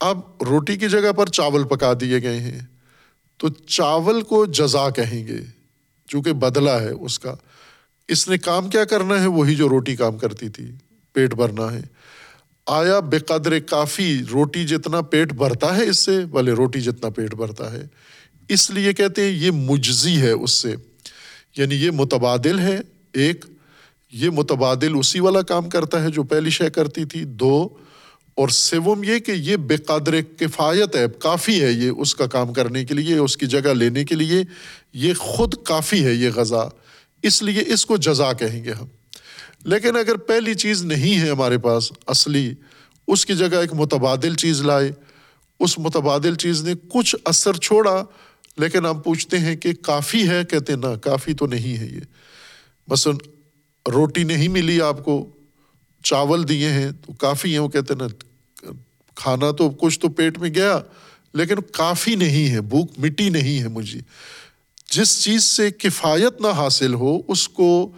اب 0.00 0.20
روٹی 0.50 0.76
کی 0.76 0.88
جگہ 0.88 1.12
پر 1.12 1.26
چاول 1.26 1.64
پکا 1.64 1.92
دیے 2.00 2.22
گئے 2.22 2.40
ہیں۔ 2.40 2.60
تو 3.36 3.48
چاول 3.48 4.22
کو 4.22 4.46
جزا 4.46 4.90
کہیں 4.90 5.26
گے، 5.26 5.38
چونکہ 6.08 6.32
بدلا 6.32 6.82
ہے 6.82 6.90
اس 6.90 7.18
کا۔ 7.18 7.34
اس 8.08 8.28
نے 8.28 8.38
کام 8.38 8.68
کیا 8.68 8.84
کرنا 8.84 9.22
ہے؟ 9.22 9.26
وہی 9.26 9.54
جو 9.54 9.68
روٹی 9.68 9.96
کام 9.96 10.18
کرتی 10.18 10.48
تھی، 10.48 10.70
پیٹ 11.12 11.34
بھرنا 11.34 11.72
ہے۔ 11.72 11.80
آیا 12.66 13.00
بے 13.00 13.18
قدر 13.18 13.58
کافی 13.58 14.22
روٹی 14.32 14.64
جتنا 14.64 15.00
پیٹ 15.00 15.32
بھرتا 15.32 15.76
ہے 15.76 15.84
اس 15.84 15.98
سے 15.98 16.26
بھلے 16.26 16.52
روٹی 16.52 16.80
جتنا 16.80 17.10
پیٹ 17.10 17.34
بھرتا 17.34 17.72
ہے۔ 17.72 17.86
اس 18.48 18.70
لیے 18.70 18.92
کہتے 18.92 19.22
ہیں 19.22 19.30
یہ 19.30 19.50
مجزی 19.50 20.20
ہے 20.22 20.30
اس 20.30 20.50
سے۔ 20.50 20.74
یعنی 21.56 21.74
یہ 21.74 21.90
متبادل 21.90 22.58
ہے، 22.58 22.80
ایک، 23.12 23.44
یہ 24.12 24.30
متبادل 24.30 24.98
اسی 24.98 25.20
والا 25.20 25.42
کام 25.42 25.68
کرتا 25.68 26.02
ہے 26.02 26.10
جو 26.10 26.22
پہلی 26.22 26.50
شے 26.50 26.70
کرتی 26.70 27.04
تھی، 27.04 27.24
دو، 27.24 27.68
اور 28.34 28.48
سوم 28.48 29.04
یہ 29.04 29.18
کہ 29.18 29.32
یہ 29.32 29.56
بے 29.56 29.76
قدر 29.76 30.20
کفایت 30.38 30.96
ہے، 30.96 31.06
کافی 31.18 31.62
ہے 31.62 31.72
یہ 31.72 31.90
اس 31.90 32.14
کا 32.14 32.26
کام 32.26 32.52
کرنے 32.52 32.84
کے 32.84 32.94
لیے، 32.94 33.16
اس 33.16 33.36
کی 33.36 33.46
جگہ 33.46 33.68
لینے 33.68 34.04
کے 34.04 34.14
لیے، 34.14 34.42
یہ 34.92 35.14
خود 35.14 35.54
کافی 35.64 36.04
ہے 36.04 36.14
یہ 36.14 36.30
غذا، 36.34 36.68
اس 37.22 37.42
لیے 37.42 37.62
اس 37.66 37.86
کو 37.86 37.96
جزا 37.96 38.32
کہیں 38.32 38.64
گے 38.64 38.72
ہم۔ 38.72 38.86
لیکن 39.64 39.96
اگر 39.96 40.16
پہلی 40.16 40.54
چیز 40.54 40.84
نہیں 40.84 41.20
ہے 41.20 41.30
ہمارے 41.30 41.58
پاس 41.58 41.92
اصلی، 42.06 42.54
اس 43.08 43.26
کی 43.26 43.34
جگہ 43.34 43.56
ایک 43.56 43.74
متبادل 43.74 44.34
چیز 44.34 44.62
لائے، 44.62 44.92
اس 45.60 45.78
متبادل 45.78 46.34
چیز 46.34 46.64
نے 46.64 46.72
کچھ 46.88 47.16
اثر 47.24 47.56
چھوڑا 47.56 48.04
لیکن 48.56 48.86
ہم 48.86 49.00
پوچھتے 49.00 49.38
ہیں 49.38 49.56
کہ 49.56 49.72
کافی 49.72 50.28
ہے؟ 50.28 50.44
کہتے 50.44 50.76
نہ، 50.76 50.96
کافی 51.02 51.34
تو 51.34 51.46
نہیں 51.46 51.76
ہے 51.76 51.86
یہ۔ 51.86 52.00
مثلاً 52.88 53.16
روٹی 53.92 54.24
نہیں 54.24 54.48
ملی 54.48 54.80
آپ 54.80 55.04
کو، 55.04 55.30
چاول 56.02 56.48
دیے 56.48 56.68
ہیں 56.68 56.90
تو 56.90 57.12
کافی 57.12 57.52
ہیں، 57.52 57.58
وہ 57.58 57.68
کہتے 57.68 57.94
نا 57.94 58.06
کھانا 59.14 59.50
تو 59.50 59.70
کچھ 59.70 60.00
تو 60.00 60.08
پیٹ 60.08 60.38
میں 60.38 60.50
گیا، 60.54 60.80
لیکن 61.34 61.54
کافی 61.72 62.14
نہیں 62.14 62.50
ہے، 62.50 62.60
بھوک 62.60 62.90
مٹی 62.98 63.28
نہیں 63.28 63.62
ہے 63.62 63.68
مجھے۔ 63.68 64.00
جس 64.90 65.24
چیز 65.24 65.44
سے 65.44 65.70
کفایت 65.70 66.40
نہ 66.40 66.46
حاصل 66.46 66.94
ہو، 66.94 67.20
اس 67.28 67.48
کو 67.48 67.92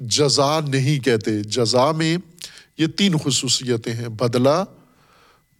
جزا 0.00 0.60
نہیں 0.60 1.04
کہتے۔ 1.04 1.42
جزا 1.42 1.92
میں 1.92 2.16
یہ 2.78 2.86
تین 2.86 3.14
خصوصیتیں 3.24 3.92
ہیں 3.92 4.08
بدلا 4.08 4.64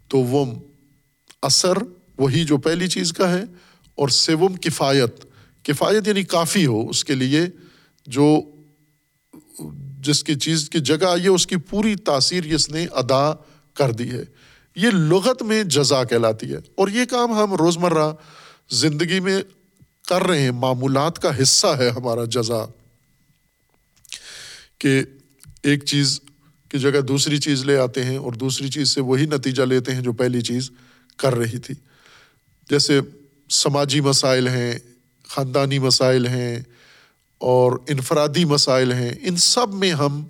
تو 0.08 0.18
وہ 0.18 0.54
اثر، 1.42 1.72
وہی 2.18 2.44
جو 2.44 2.58
پہلی 2.58 2.88
چیز 2.88 3.12
کا 3.12 3.38
ہے 3.38 3.44
اور 4.00 4.08
سیوم 4.08 4.56
کفایت 4.56 5.24
کفایت 5.62 6.08
یعنی 6.08 6.22
کافی 6.22 6.66
ہو 6.66 6.88
اس 6.88 7.04
کے 7.04 7.14
لیے 7.14 7.40
جو 8.06 8.40
جس 10.00 10.24
کی 10.24 10.34
چیز 10.34 10.70
کی 10.70 10.80
جگہ 10.80 11.04
آئی 11.04 11.22
ہے 11.22 11.28
اس 11.28 11.46
کی 11.46 11.56
پوری 11.56 11.96
تاثیر 11.96 12.54
اس 12.54 12.70
نے 12.70 12.86
ادا 12.92 13.34
کر 13.74 13.92
دی 13.92 14.10
ہے۔ 14.10 14.24
یہ 14.76 14.90
لغت 14.90 15.42
میں 15.42 15.64
جزا 15.64 16.04
کہلاتی 16.04 16.52
ہے۔ 16.52 16.56
اور 16.56 16.88
یہ 16.88 17.04
کام 17.04 17.32
ہم 17.32 17.54
روزمرہ 17.54 18.12
زندگی 18.70 19.20
میں 19.20 19.42
کر 20.08 20.22
رہے 20.22 20.42
ہیں۔ 20.42 20.50
معمولات 20.50 21.18
کا 21.18 21.42
حصہ 21.42 21.66
ہے 21.66 21.88
ہمارا 21.88 22.24
جزا۔ 22.24 22.66
کہ 24.78 25.02
ایک 25.62 25.84
چیز 25.84 26.20
کی 26.68 26.78
جگہ 26.78 27.00
دوسری 27.00 27.38
چیز 27.38 27.64
لے 27.64 27.78
آتے 27.78 28.04
ہیں 28.04 28.16
اور 28.16 28.32
دوسری 28.32 28.68
چیز 28.68 28.90
سے 28.90 29.00
وہی 29.00 29.26
نتیجہ 29.26 29.62
لیتے 29.62 29.94
ہیں 29.94 30.00
جو 30.00 30.12
پہلی 30.12 30.40
چیز 30.40 30.70
کر 31.16 31.34
رہی 31.34 31.58
تھی۔ 31.58 31.74
جیسے 32.70 33.00
سماجی 33.50 34.00
مسائل 34.00 34.48
ہیں، 34.48 34.78
خاندانی 35.28 35.78
مسائل 35.78 36.26
ہیں 36.26 36.60
اور 37.38 37.72
انفرادی 37.88 38.44
مسائل 38.44 38.92
ہیں۔ 38.92 39.12
ان 39.22 39.36
سب 39.36 39.74
میں 39.74 39.92
ہم 39.92 40.24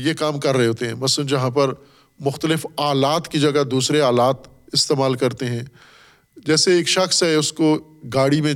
یہ 0.00 0.12
کام 0.18 0.40
کر 0.40 0.56
رہے 0.56 0.66
ہوتے 0.66 0.86
ہیں۔ 0.86 0.94
مثلاً 0.94 1.26
جہاں 1.26 1.50
پر 1.50 1.72
مختلف 2.20 2.66
آلات 2.76 3.28
کی 3.28 3.40
جگہ 3.40 3.64
دوسرے 3.64 4.00
آلات 4.00 4.36
استعمال 4.72 5.14
کرتے 5.14 5.46
ہیں۔ 5.46 5.62
جیسے 6.36 6.72
ایک 6.72 6.88
شخص 6.88 7.22
ہے، 7.22 7.34
اس 7.34 7.52
کو 7.52 7.98
گاڑی 8.14 8.40
میں 8.40 8.54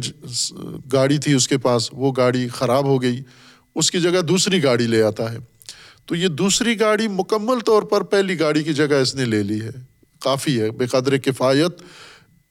گاڑی 0.93 1.19
تھی 1.19 1.33
اس 1.33 1.49
کے 1.49 1.59
پاس، 1.59 1.89
وہ 1.93 2.13
گاڑی 2.17 2.49
خراب 2.49 2.85
ہو 2.85 3.03
گئی، 3.03 3.23
اس 3.75 3.91
کی 3.91 4.01
جگہ 4.01 4.21
دوسری 4.21 4.63
گاڑی 4.63 4.87
لے 4.87 5.03
آتا 5.03 5.33
ہے۔ 5.33 5.39
تو 6.07 6.15
یہ 6.15 6.29
دوسری 6.29 6.81
گاڑی 6.81 7.09
مکمل 7.09 7.61
طور 7.61 7.83
پر 7.83 8.01
پہلی 8.01 8.41
گاڑی 8.41 8.63
کی 8.63 8.75
جگہ 8.75 8.95
اس 8.95 9.15
نے 9.15 9.25
لے 9.25 9.43
لی 9.43 9.61
ہے۔ 9.61 9.71
کافی 10.21 10.61
ہے، 10.61 10.71
بے 10.71 10.87
قدر 10.87 11.17
کفایت۔ 11.17 11.83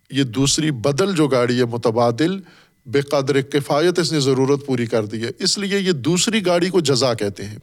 یہ 0.09 0.23
دوسری 0.23 0.71
بدل 0.71 1.15
جو 1.15 1.27
گاڑی 1.27 1.59
ہے 1.59 1.65
متبادل، 1.65 2.39
بے 2.85 3.01
قدر 3.01 3.41
کفایت 3.41 3.99
اس 3.99 4.11
نے 4.11 4.19
ضرورت 4.19 4.65
پوری 4.65 4.85
کر 4.85 5.05
دی 5.05 5.23
ہے۔ 5.23 5.29
اس 5.39 5.57
لیے 5.57 5.79
یہ 5.79 5.91
دوسری 5.91 6.45
گاڑی 6.45 6.69
کو 6.69 6.79
جزا 6.79 7.13
کہتے 7.13 7.45
ہیں۔ 7.45 7.57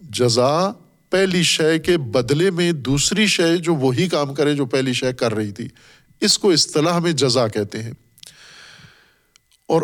جزا 0.00 0.72
پہلی 1.10 1.42
شے 1.42 1.78
کے 1.78 1.98
بدلے 1.98 2.50
میں 2.50 2.72
دوسری 2.72 3.26
شے 3.26 3.56
جو 3.56 3.74
وہی 3.74 4.08
کام 4.08 4.34
کرے 4.34 4.54
جو 4.54 4.66
پہلی 4.66 4.92
شے 4.92 5.12
کر 5.12 5.34
رہی 5.34 5.52
تھی۔ 5.52 5.68
اس 6.20 6.38
کو 6.38 6.50
اصطلاح 6.50 6.98
میں 6.98 7.12
جزا 7.12 7.48
کہتے 7.48 7.82
ہیں۔ 7.82 7.92
اور 9.68 9.82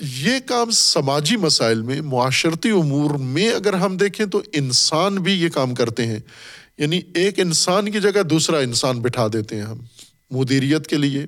یہ 0.00 0.38
کام 0.46 0.70
سماجی 0.70 1.36
مسائل 1.36 1.82
میں، 1.82 2.00
معاشرتی 2.00 2.70
امور 2.70 3.10
میں 3.10 3.50
اگر 3.50 3.74
ہم 3.74 3.96
دیکھیں 3.96 4.26
تو 4.26 4.42
انسان 4.52 5.14
بھی 5.14 5.32
یہ 5.32 5.48
کام 5.48 5.74
کرتے 5.74 6.06
ہیں۔ 6.06 6.20
یعنی 6.78 7.00
ایک 7.14 7.40
انسان 7.40 7.90
کی 7.90 8.00
جگہ 8.00 8.22
دوسرا 8.22 8.58
انسان 8.58 9.00
بٹھا 9.00 9.26
دیتے 9.32 9.56
ہیں 9.56 9.62
ہم۔ 9.62 9.78
مدیریت 10.30 10.86
کے 10.86 10.96
لیے، 10.96 11.26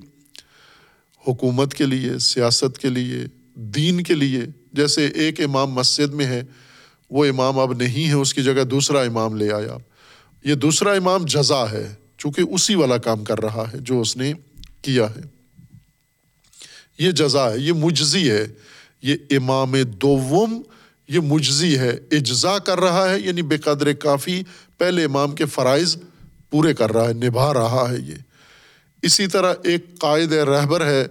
حکومت 1.27 1.73
کے 1.73 1.85
لیے، 1.85 2.19
سیاست 2.19 2.77
کے 2.77 2.89
لیے، 2.89 3.25
دین 3.55 4.03
کے 4.03 4.13
لیے۔ 4.13 4.41
جیسے 4.73 5.07
ایک 5.07 5.39
امام 5.39 5.71
مسجد 5.71 6.13
میں 6.13 6.25
ہے، 6.25 6.43
وہ 7.09 7.25
امام 7.25 7.59
اب 7.59 7.73
نہیں 7.73 8.07
ہے، 8.07 8.13
اس 8.13 8.33
کی 8.33 8.43
جگہ 8.43 8.63
دوسرا 8.63 9.01
امام 9.01 9.35
لے 9.35 9.53
آیا۔ 9.53 9.77
یہ 10.43 10.55
دوسرا 10.55 10.91
امام 10.91 11.25
جزا 11.25 11.71
ہے، 11.71 11.93
چونکہ 12.17 12.41
اسی 12.41 12.75
والا 12.75 12.97
کام 12.97 13.23
کر 13.23 13.39
رہا 13.39 13.71
ہے 13.73 13.77
جو 13.79 14.01
اس 14.01 14.17
نے 14.17 14.33
کیا 14.81 15.05
ہے۔ 15.05 15.21
یہ 16.99 17.11
جزا 17.11 17.53
ہے، 17.53 17.59
یہ 17.59 17.73
مجزی 17.73 18.31
ہے۔ 18.31 18.47
یہ 19.01 19.15
امام 19.29 19.75
دوم 19.83 20.61
یہ 21.07 21.19
مجزی 21.19 21.77
ہے۔ 21.77 21.97
اجزا 22.11 22.59
کر 22.59 22.79
رہا 22.79 23.09
ہے 23.09 23.19
یعنی 23.19 23.41
بے 23.41 23.57
قدر 23.57 23.93
کافی، 23.93 24.41
پہلے 24.77 25.03
امام 25.03 25.35
کے 25.35 25.45
فرائض 25.45 25.97
پورے 26.49 26.73
کر 26.73 26.91
رہا 26.91 27.07
ہے، 27.07 27.13
نبھا 27.13 27.53
رہا 27.53 27.87
ہے 27.89 27.97
یہ۔ 27.97 28.26
اسی 29.01 29.27
طرح 29.27 29.53
ایک 29.63 29.99
قائد 29.99 30.33
رہبر 30.33 30.85
ہے، 30.85 31.07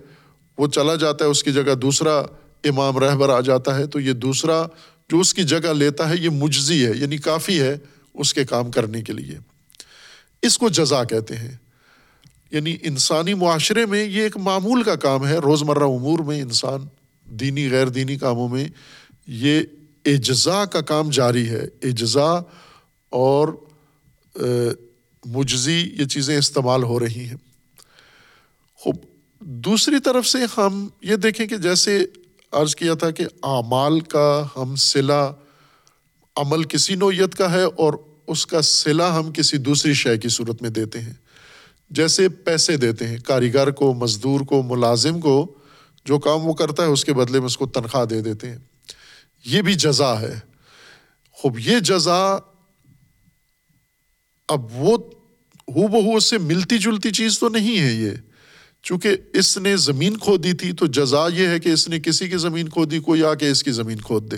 وہ 0.59 0.69
چلا 0.69 0.95
جاتا 0.95 1.25
ہے، 1.25 1.31
اس 1.31 1.45
کی 1.45 1.53
جگہ 1.53 1.75
دوسرا 1.75 2.23
امام 2.65 2.99
رہبر 2.99 3.29
آ 3.29 3.41
جاتا 3.41 3.79
ہے، 3.79 3.87
تو 3.87 4.01
یہ 4.01 4.13
دوسرا 4.13 4.67
جو 5.09 5.21
اس 5.21 5.35
کی 5.35 5.45
جگہ 5.45 5.73
لیتا 5.73 6.09
ہے، 6.09 6.15
یہ 6.17 6.29
مجزی 6.29 6.87
ہے 6.87 6.93
یعنی 6.97 7.19
کافی 7.19 7.61
ہے 7.61 7.79
اس 8.15 8.35
کے 8.35 8.45
کام 8.45 8.71
کرنے 8.71 9.03
کے 9.03 9.13
لیے۔ 9.13 9.39
اس 10.43 10.59
کو 10.59 10.69
جزا 10.69 11.05
کہتے 11.05 11.37
ہیں۔ 11.37 11.57
یعنی 12.51 12.77
انسانی 12.83 13.35
معاشرے 13.35 13.87
میں 13.87 14.05
یہ 14.05 14.23
ایک 14.23 14.37
معمول 14.37 14.83
کا 14.83 14.95
کام 14.95 15.27
ہے، 15.27 15.39
روزمرہ 15.39 15.85
امور 15.85 16.19
میں 16.19 16.43
انسان، 16.43 16.81
دینی، 17.25 17.71
غیر 17.71 17.87
دینی 17.87 18.17
کاموں 18.17 18.49
میں 18.49 18.69
یہ 19.27 19.61
اجزا 20.05 20.65
کا 20.65 20.81
کام 20.81 21.11
جاری 21.11 21.49
ہے۔ 21.49 21.67
اجزا 21.83 22.43
اور 23.11 23.49
مجزی، 25.25 25.91
یہ 25.99 26.05
چیزیں 26.05 26.39
استعمال 26.39 26.83
ہو 26.83 27.01
رہی 27.01 27.25
ہیں۔ 27.25 27.46
دوسری 29.41 30.01
طرف 30.05 30.27
سے 30.27 30.39
ہم 30.57 30.89
یہ 31.03 31.17
دیکھیں 31.17 31.47
کہ 31.47 31.57
جیسے 31.57 32.05
عرض 32.53 32.75
کیا 32.75 32.95
تھا 32.95 33.11
کہ 33.11 33.25
اعمال 33.43 34.01
کا 34.01 34.47
ہم 34.57 34.77
صلا 34.77 35.31
عمل 36.37 36.65
کسی 36.65 36.95
نوعیت 36.95 37.35
کا 37.35 37.53
ہے 37.53 37.63
اور 37.63 37.95
اس 38.27 38.47
کا 38.47 38.61
صلا 38.61 39.19
ہم 39.19 39.33
کسی 39.33 39.57
دوسری 39.57 39.95
شے 39.95 40.19
کی 40.19 40.29
صورت 40.29 40.63
میں 40.63 40.71
دیتے 40.71 41.01
ہیں۔ 41.01 41.13
جیسے 41.91 42.29
پیسے 42.29 42.77
دیتے 42.77 43.07
ہیں، 43.07 43.19
کاریگر 43.19 43.71
کو، 43.71 43.95
مزدور 43.95 44.41
کو، 44.41 44.63
ملازم 44.63 45.21
کو، 45.21 45.55
جو 46.05 46.19
کام 46.19 46.47
وہ 46.47 46.53
کرتا 46.53 46.83
ہے 46.83 46.89
اس 46.89 47.05
کے 47.05 47.15
بدلے 47.15 47.39
میں 47.39 47.47
اس 47.47 47.57
کو 47.57 47.67
تنخواہ 47.67 48.05
دے 48.05 48.21
دیتے 48.21 48.51
ہیں۔ 48.51 48.59
یہ 49.45 49.63
بھی 49.63 49.75
جزا 49.75 50.21
ہے۔ 50.21 50.41
خوب، 51.33 51.59
یہ 51.59 51.79
جزا 51.79 52.39
اب 54.49 54.77
وہ 54.77 54.97
ہو 55.69 55.89
بہو 55.89 56.17
اس 56.17 56.25
سے 56.25 56.39
ملتی 56.39 56.79
جلتی 56.79 57.11
چیز 57.11 57.39
تو 57.39 57.49
نہیں 57.49 57.81
ہے 57.81 57.93
یہ۔ 57.93 58.11
چونکہ 58.87 59.17
اس 59.33 59.59
نے 59.59 59.77
زمین 59.77 60.17
کھودی 60.17 60.53
تھی 60.53 60.73
تو 60.73 60.87
جزا 60.87 61.29
یہ 61.35 61.47
ہے 61.49 61.59
کہ 61.59 61.69
اس 61.69 61.89
نے 61.89 62.01
کسی 62.01 62.29
کی 62.29 62.37
زمین 62.37 62.69
کھودی 62.69 62.99
کوئی 62.99 63.23
آ 63.23 63.35
کے 63.35 63.49
اس 63.49 63.63
کی 63.63 63.71
زمین 63.71 64.01
کھود 64.01 64.33
دے۔ 64.33 64.37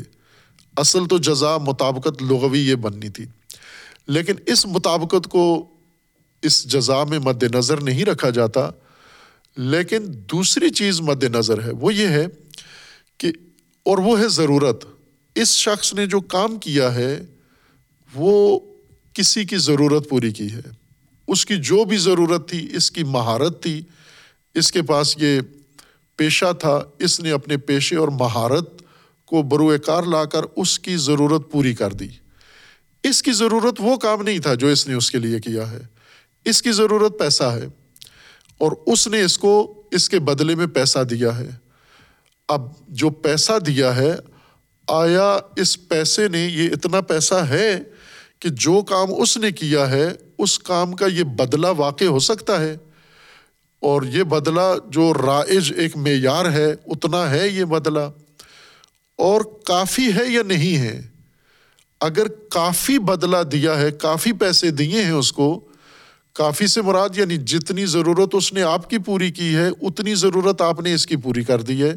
اصل 0.76 1.06
تو 1.06 1.18
جزا 1.18 1.58
مطابقت 1.58 2.22
لغوی 2.22 2.58
یہ 2.58 2.74
بننی 2.74 3.08
تھی۔ 3.08 3.24
لیکن 4.06 4.32
اس 4.46 4.66
مطابقت 4.66 5.28
کو 5.28 5.66
اس 6.42 6.64
جزا 6.64 7.04
میں 7.04 7.18
مد 7.18 7.42
نظر 7.42 7.80
نہیں 7.80 8.04
رکھا 8.04 8.30
جاتا۔ 8.30 8.70
لیکن 9.56 9.98
دوسری 10.06 10.70
چیز 10.70 11.00
مد 11.00 11.24
نظر 11.24 11.62
ہے، 11.62 11.70
وہ 11.70 11.94
یہ 11.94 12.06
ہے 12.06 12.26
کہ، 13.18 13.28
اور 13.82 13.98
وہ 13.98 14.20
ہے 14.20 14.28
ضرورت۔ 14.28 14.84
اس 15.34 15.48
شخص 15.48 15.94
نے 15.94 16.06
جو 16.06 16.20
کام 16.20 16.58
کیا 16.58 16.94
ہے، 16.94 17.26
وہ 18.14 18.60
کسی 19.12 19.44
کی 19.44 19.56
ضرورت 19.56 20.08
پوری 20.08 20.32
کی 20.32 20.52
ہے۔ 20.52 20.60
اس 21.28 21.46
کی 21.46 21.56
جو 21.56 21.84
بھی 21.84 21.96
ضرورت 21.96 22.48
تھی، 22.48 22.68
اس 22.76 22.90
کی 22.90 23.04
مہارت 23.04 23.62
تھی۔ 23.62 23.82
اس 24.58 24.72
کے 24.72 24.82
پاس 24.82 25.14
یہ 25.18 25.40
پیشہ 26.16 26.52
تھا، 26.60 26.82
اس 26.98 27.20
نے 27.20 27.30
اپنے 27.30 27.56
پیشے 27.56 27.96
اور 27.96 28.08
مہارت 28.08 28.82
کو 29.24 29.42
بروئے 29.42 29.78
کار 29.78 30.02
لا 30.02 30.24
کر 30.24 30.40
اس 30.56 30.78
کی 30.78 30.96
ضرورت 30.96 31.52
پوری 31.52 31.74
کر 31.74 31.92
دی۔ 31.92 32.08
اس 33.02 33.22
کی 33.22 33.32
ضرورت 33.32 33.74
وہ 33.78 33.96
کام 33.96 34.22
نہیں 34.22 34.38
تھا 34.38 34.54
جو 34.54 34.66
اس 34.66 34.88
نے 34.88 34.94
اس 34.94 35.10
کے 35.10 35.18
لیے 35.18 35.40
کیا 35.40 35.70
ہے۔ 35.70 35.78
اس 36.44 36.62
کی 36.62 36.72
ضرورت 36.72 37.18
پیسہ 37.18 37.42
ہے 37.42 37.66
اور 38.58 38.72
اس 38.86 39.08
نے 39.08 39.22
اس 39.22 39.38
کو 39.38 39.82
اس 39.90 40.08
کے 40.08 40.18
بدلے 40.18 40.54
میں 40.54 40.66
پیسہ 40.66 40.98
دیا 40.98 41.38
ہے۔ 41.38 41.50
اب 42.48 42.62
جو 42.88 43.10
پیسہ 43.10 43.58
دیا 43.58 43.96
ہے، 43.96 44.14
آیا 44.88 45.38
اس 45.56 45.88
پیسے 45.88 46.28
نے 46.28 46.46
یہ 46.46 46.70
اتنا 46.72 47.00
پیسہ 47.00 47.34
ہے 47.34 47.82
کہ 48.38 48.48
جو 48.48 48.82
کام 48.82 49.08
اس 49.18 49.36
نے 49.36 49.50
کیا 49.50 49.90
ہے، 49.90 50.08
اس 50.38 50.58
کام 50.58 50.92
کا 50.92 51.06
یہ 51.06 51.22
بدلہ 51.22 51.66
واقع 51.76 52.04
ہو 52.04 52.18
سکتا 52.18 52.60
ہے۔ 52.60 52.76
اور 53.80 54.02
یہ 54.02 54.22
بدلہ 54.22 54.76
جو 54.86 55.12
رائج 55.14 55.72
ایک 55.76 55.96
معیار 55.96 56.52
ہے، 56.52 56.74
اتنا 56.86 57.30
ہے 57.30 57.48
یہ 57.48 57.64
بدلہ۔ 57.64 58.00
اور 59.16 59.40
کافی 59.64 60.06
ہے 60.06 60.32
یا 60.32 60.42
نہیں 60.46 60.76
ہے؟ 60.76 61.02
اگر 62.00 62.28
کافی 62.28 62.98
بدلہ 62.98 63.42
دیا 63.52 63.80
ہے، 63.80 63.90
کافی 63.90 64.32
پیسے 64.32 64.70
دیے 64.70 65.02
ہیں 65.04 65.10
اس 65.10 65.32
کو، 65.32 65.60
کافی 66.32 66.66
سے 66.66 66.82
مراد 66.82 67.08
یعنی 67.16 67.36
جتنی 67.36 67.86
ضرورت 67.86 68.28
اس 68.32 68.52
نے 68.52 68.62
آپ 68.62 68.90
کی 68.90 68.98
پوری 68.98 69.30
کی 69.30 69.54
ہے، 69.54 69.68
اتنی 69.68 70.14
ضرورت 70.14 70.62
آپ 70.62 70.80
نے 70.80 70.94
اس 70.94 71.06
کی 71.06 71.16
پوری 71.16 71.44
کر 71.44 71.60
دی 71.60 71.82
ہے۔ 71.82 71.96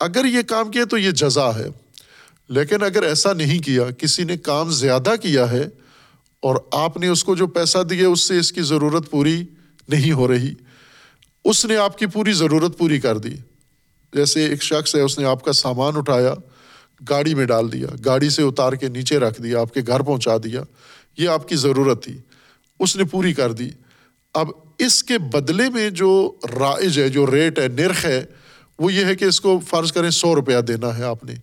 اگر 0.00 0.24
یہ 0.24 0.42
کام 0.42 0.70
کیا 0.70 0.84
تو 0.84 0.98
یہ 0.98 1.10
جزا 1.10 1.58
ہے۔ 1.58 1.66
لیکن 2.48 2.82
اگر 2.82 3.02
ایسا 3.02 3.32
نہیں 3.32 3.58
کیا، 3.58 3.84
کسی 3.90 4.24
نے 4.24 4.36
کام 4.36 4.70
زیادہ 4.70 5.14
کیا 5.22 5.50
ہے 5.50 5.68
اور 6.40 6.56
آپ 6.72 6.96
نے 6.96 7.08
اس 7.08 7.24
کو 7.24 7.34
جو 7.36 7.46
پیسہ 7.46 7.78
دیا، 7.78 8.08
اس 8.08 8.20
سے 8.20 8.38
اس 8.38 8.52
کی 8.52 8.62
ضرورت 8.62 9.10
پوری 9.10 9.44
نہیں 9.88 10.12
ہو 10.12 10.28
رہی 10.28 10.54
اس 11.46 11.64
نے 11.64 11.76
آپ 11.76 11.98
کی 11.98 12.06
پوری 12.06 12.32
ضرورت 12.32 12.78
پوری 12.78 13.00
کر 13.00 13.18
دی۔ 13.18 13.34
جیسے 14.12 14.46
ایک 14.46 14.62
شخص 14.62 14.94
ہے، 14.94 15.00
اس 15.00 15.18
نے 15.18 15.24
آپ 15.24 15.44
کا 15.44 15.52
سامان 15.52 15.96
اٹھایا، 15.96 16.34
گاڑی 17.10 17.34
میں 17.34 17.44
ڈال 17.44 17.72
دیا، 17.72 17.86
گاڑی 18.04 18.30
سے 18.30 18.42
اتار 18.42 18.72
کے 18.72 18.88
نیچے 18.88 19.18
رکھ 19.18 19.42
دیا، 19.42 19.60
آپ 19.60 19.74
کے 19.74 19.80
گھر 19.86 20.00
پہنچا 20.00 20.36
دیا۔ 20.44 20.60
یہ 21.18 21.28
آپ 21.28 21.48
کی 21.48 21.56
ضرورت 21.56 22.04
تھی۔ 22.04 22.18
اس 22.80 22.96
نے 22.96 23.04
پوری 23.04 23.34
کر 23.34 23.52
دی۔ 23.52 23.70
اب 24.34 24.48
اس 24.78 25.04
کے 25.04 25.18
بدلے 25.18 25.70
میں 25.70 25.90
جو 25.90 26.34
رائج 26.58 26.98
ہے، 26.98 27.08
جو 27.08 27.30
ریٹ 27.30 27.58
ہے، 27.58 27.68
نرخ 27.68 28.04
ہے، 28.04 28.24
وہ 28.78 28.92
یہ 28.92 29.04
ہے 29.04 29.14
کہ 29.14 29.24
اس 29.24 29.40
کو 29.40 29.60
فرض 29.68 29.92
کریں 29.92 30.10
سو 30.10 30.34
روپیہ 30.34 30.60
دینا 30.60 30.98
ہے 30.98 31.04
آپ 31.04 31.24
نے۔ 31.24 31.34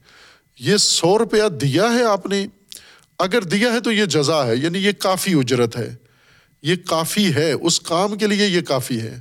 یہ 0.60 0.78
سو 0.78 1.20
روپیہ 1.20 1.50
دیا 1.50 1.84
ہے 1.84 2.04
آپ 2.04 2.26
نے۔ 2.26 2.48
اگر 3.20 3.42
دیا 3.42 3.74
ہے 3.74 3.80
تو 3.80 3.92
یہ 3.92 4.06
جزا 4.06 4.48
ہے 4.48 4.56
یعنی 4.56 4.80
یہ 4.80 4.92
کافی 4.92 5.34
اجرت 5.34 5.78
ہے۔ 5.78 5.96
یہ 6.62 6.76
کافی 6.76 7.34
ہے، 7.34 7.52
اس 7.52 7.80
کام 7.80 8.18
کے 8.18 8.28
لیے 8.28 8.48
یہ 8.48 8.62
کافی 8.62 9.02
ہے۔ 9.02 9.20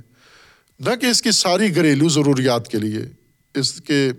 نہ 0.79 0.95
کہ 0.95 1.05
اس 1.05 1.21
کی 1.21 1.31
ساری 1.31 1.75
گھریلو 1.75 2.09
ضروریات 2.09 2.67
کے 2.67 2.77
لیے، 2.77 2.99
اس 3.55 3.71
کے 3.73 4.11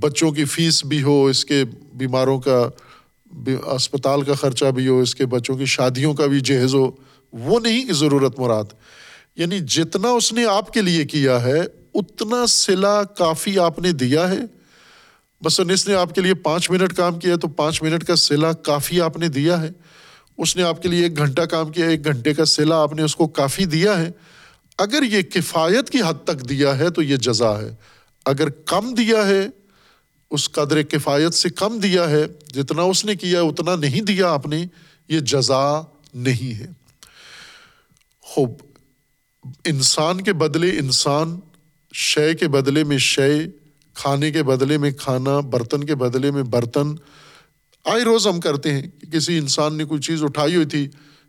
بچوں 0.00 0.32
کی 0.32 0.44
فیس 0.44 0.84
بھی 0.84 1.02
ہو، 1.02 1.26
اس 1.26 1.44
کے 1.44 1.64
بیماروں 1.94 2.40
کا 2.40 2.68
اسپتال 3.66 4.22
کا 4.22 4.34
خرچہ 4.34 4.64
بھی 4.64 4.88
ہو، 4.88 5.00
اس 5.00 5.14
کے 5.14 5.26
بچوں 5.26 5.56
کی 5.56 5.64
شادیوں 5.64 6.14
کا 6.14 6.26
بھی 6.26 6.40
جہیز 6.40 6.74
ہو، 6.74 6.90
وہ 7.32 7.60
نہیں 7.60 7.92
ضرورت 7.92 8.38
مراد۔ 8.38 8.64
یعنی 9.36 9.58
جتنا 9.58 10.08
اس 10.08 10.32
نے 10.32 10.44
آپ 10.44 10.72
کے 10.72 10.80
لیے 10.80 11.04
کیا 11.04 11.42
ہے، 11.42 11.60
اتنا 11.94 12.46
سلا 12.46 13.02
کافی 13.02 13.58
آپ 13.58 13.78
نے 13.78 13.92
دیا 13.92 14.30
ہے۔ 14.30 14.40
بس 15.44 15.60
اس 15.60 15.88
نے 15.88 15.94
آپ 15.94 16.14
کے 16.14 16.20
لیے 16.20 16.34
پانچ 16.34 16.70
منٹ 16.70 16.94
کام 16.94 17.18
کیا 17.18 17.36
تو 17.36 17.48
پانچ 17.48 17.82
منٹ 17.82 18.04
کا 18.04 18.16
سلا 18.16 18.52
کافی 18.52 19.00
آپ 19.00 19.16
نے 19.16 19.28
دیا 19.28 19.60
ہے۔ 19.60 19.70
اس 20.38 20.56
نے 20.56 20.62
آپ 20.62 20.82
کے 20.82 20.88
لیے 20.88 21.02
ایک 21.02 21.16
گھنٹہ 21.16 21.42
کام 21.42 21.72
کیا 21.72 21.86
ایک 21.86 22.04
گھنٹے 22.04 22.34
کا 22.34 22.44
سلا 22.44 22.82
آپ 22.82 22.92
نے 22.92 23.02
اس 23.02 23.16
کو 23.16 23.28
کافی 23.28 23.64
دیا 23.64 24.00
ہے۔ 24.00 24.10
اگر 24.78 25.02
یہ 25.02 25.22
کفایت 25.22 25.90
کی 25.90 25.98
حد 26.00 26.24
تک 26.24 26.48
دیا 26.48 26.78
ہے 26.78 26.90
تو 26.90 27.02
یہ 27.02 27.16
جزا 27.16 27.60
ہے۔ 27.60 27.74
اگر 28.24 28.48
کم 28.48 28.94
دیا 28.94 29.26
ہے، 29.26 29.48
اس 30.30 30.50
قدر 30.50 30.82
کفایت 30.82 31.34
سے 31.34 31.50
کم 31.50 31.78
دیا 31.78 32.10
ہے، 32.10 32.24
جتنا 32.54 32.82
اس 32.82 33.04
نے 33.04 33.16
کیا، 33.16 33.40
اتنا 33.40 33.76
نہیں 33.76 34.00
دیا 34.00 34.30
آپ 34.30 34.46
نے، 34.46 34.66
یہ 35.08 35.20
جزا 35.20 35.82
نہیں 36.14 36.54
ہے۔ 36.54 36.66
خوب، 38.20 38.50
انسان 39.64 40.20
کے 40.20 40.32
بدلے 40.32 40.70
انسان، 40.70 41.40
شے 41.92 42.34
کے 42.34 42.48
بدلے 42.48 42.84
میں 42.84 42.98
شے، 42.98 43.46
کھانے 43.94 44.30
کے 44.30 44.42
بدلے 44.42 44.78
میں 44.78 44.90
کھانا، 44.90 45.40
برتن 45.40 45.84
کے 45.84 45.94
بدلے 45.94 46.30
میں 46.30 46.42
برتن۔ 46.42 46.94
آئے 47.84 48.02
روز 48.02 48.26
ہم 48.26 48.40
کرتے 48.40 48.72
ہیں 48.72 48.82
کہ 48.82 49.06
کسی 49.06 49.38
انسان 49.38 49.74
نے 49.74 49.84
کوئی 49.84 50.00
چیز 50.00 50.24
اٹھائی 50.24 50.54
ہوئی 50.54 50.66
تھی، 50.66 50.88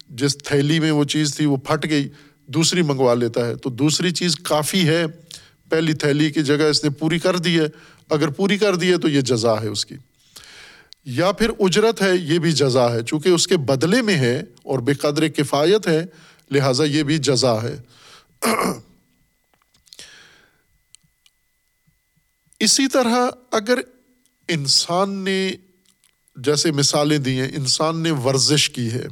جس 0.09 0.37
تھیلی 0.37 0.79
میں 0.79 0.91
وہ 0.91 1.03
چیز 1.03 1.35
تھی، 1.35 1.45
وہ 1.45 1.57
پھٹ 1.57 1.89
گئی 1.89 2.09
دوسری 2.47 2.81
منگوا 2.81 3.13
لیتا 3.13 3.47
ہے۔ 3.47 3.55
تو 3.55 3.69
دوسری 3.69 4.11
چیز 4.11 4.35
کافی 4.35 4.87
ہے۔ 4.87 5.05
پہلی 5.69 5.93
تھیلی 5.93 6.31
کی 6.31 6.43
جگہ 6.43 6.63
اس 6.63 6.83
نے 6.83 6.89
پوری 6.89 7.19
کر 7.19 7.37
دی 7.37 7.59
ہے۔ 7.59 7.65
اگر 8.09 8.27
پوری 8.27 8.57
کر 8.57 8.75
دی 8.75 8.91
ہے 8.91 8.97
تو 8.97 9.09
یہ 9.09 9.21
جزا 9.21 9.61
ہے 9.61 9.67
اس 9.67 9.85
کی۔ 9.85 9.95
یا 11.05 11.31
پھر 11.31 11.49
اجرت 11.59 12.01
ہے، 12.01 12.15
یہ 12.15 12.39
بھی 12.39 12.51
جزا 12.51 12.91
ہے۔ 12.91 13.03
چونکہ 13.03 13.29
اس 13.29 13.47
کے 13.47 13.57
بدلے 13.57 14.01
میں 14.01 14.15
ہے 14.15 14.39
اور 14.39 14.79
بے 14.79 14.93
قدر 14.93 15.27
کفایت 15.27 15.87
ہے، 15.87 16.05
لہٰذا 16.51 16.83
یہ 16.83 17.03
بھی 17.03 17.17
جزا 17.17 17.63
ہے۔ 17.63 17.81
اسی 22.59 22.87
طرح 22.87 23.27
اگر 23.51 23.79
انسان 24.47 25.11
نے 25.11 25.51
جیسے 26.35 26.71
مثالیں 26.71 27.17
دی 27.17 27.39
ہیں، 27.39 27.49
انسان 27.55 28.03
نے 28.03 28.11
ورزش 28.11 28.69
کی 28.69 28.91
ہے۔ 28.91 29.05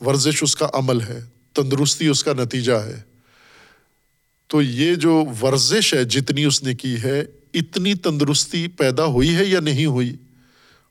ورزش 0.00 0.42
اس 0.42 0.56
کا 0.56 0.68
عمل 0.72 1.00
ہے۔ 1.00 1.24
تندرستی 1.54 2.06
اس 2.06 2.24
کا 2.24 2.32
نتیجہ 2.32 2.72
ہے۔ 2.72 3.00
تو 4.46 4.62
یہ 4.62 4.94
جو 4.94 5.24
ورزش 5.42 5.94
ہے 5.94 6.04
جتنی 6.04 6.44
اس 6.44 6.62
نے 6.62 6.74
کی 6.74 6.96
ہے، 7.02 7.24
اتنی 7.54 7.94
تندرستی 7.94 8.68
پیدا 8.68 9.04
ہوئی 9.04 9.36
ہے 9.36 9.44
یا 9.44 9.60
نہیں 9.60 9.86
ہوئی؟ 9.86 10.16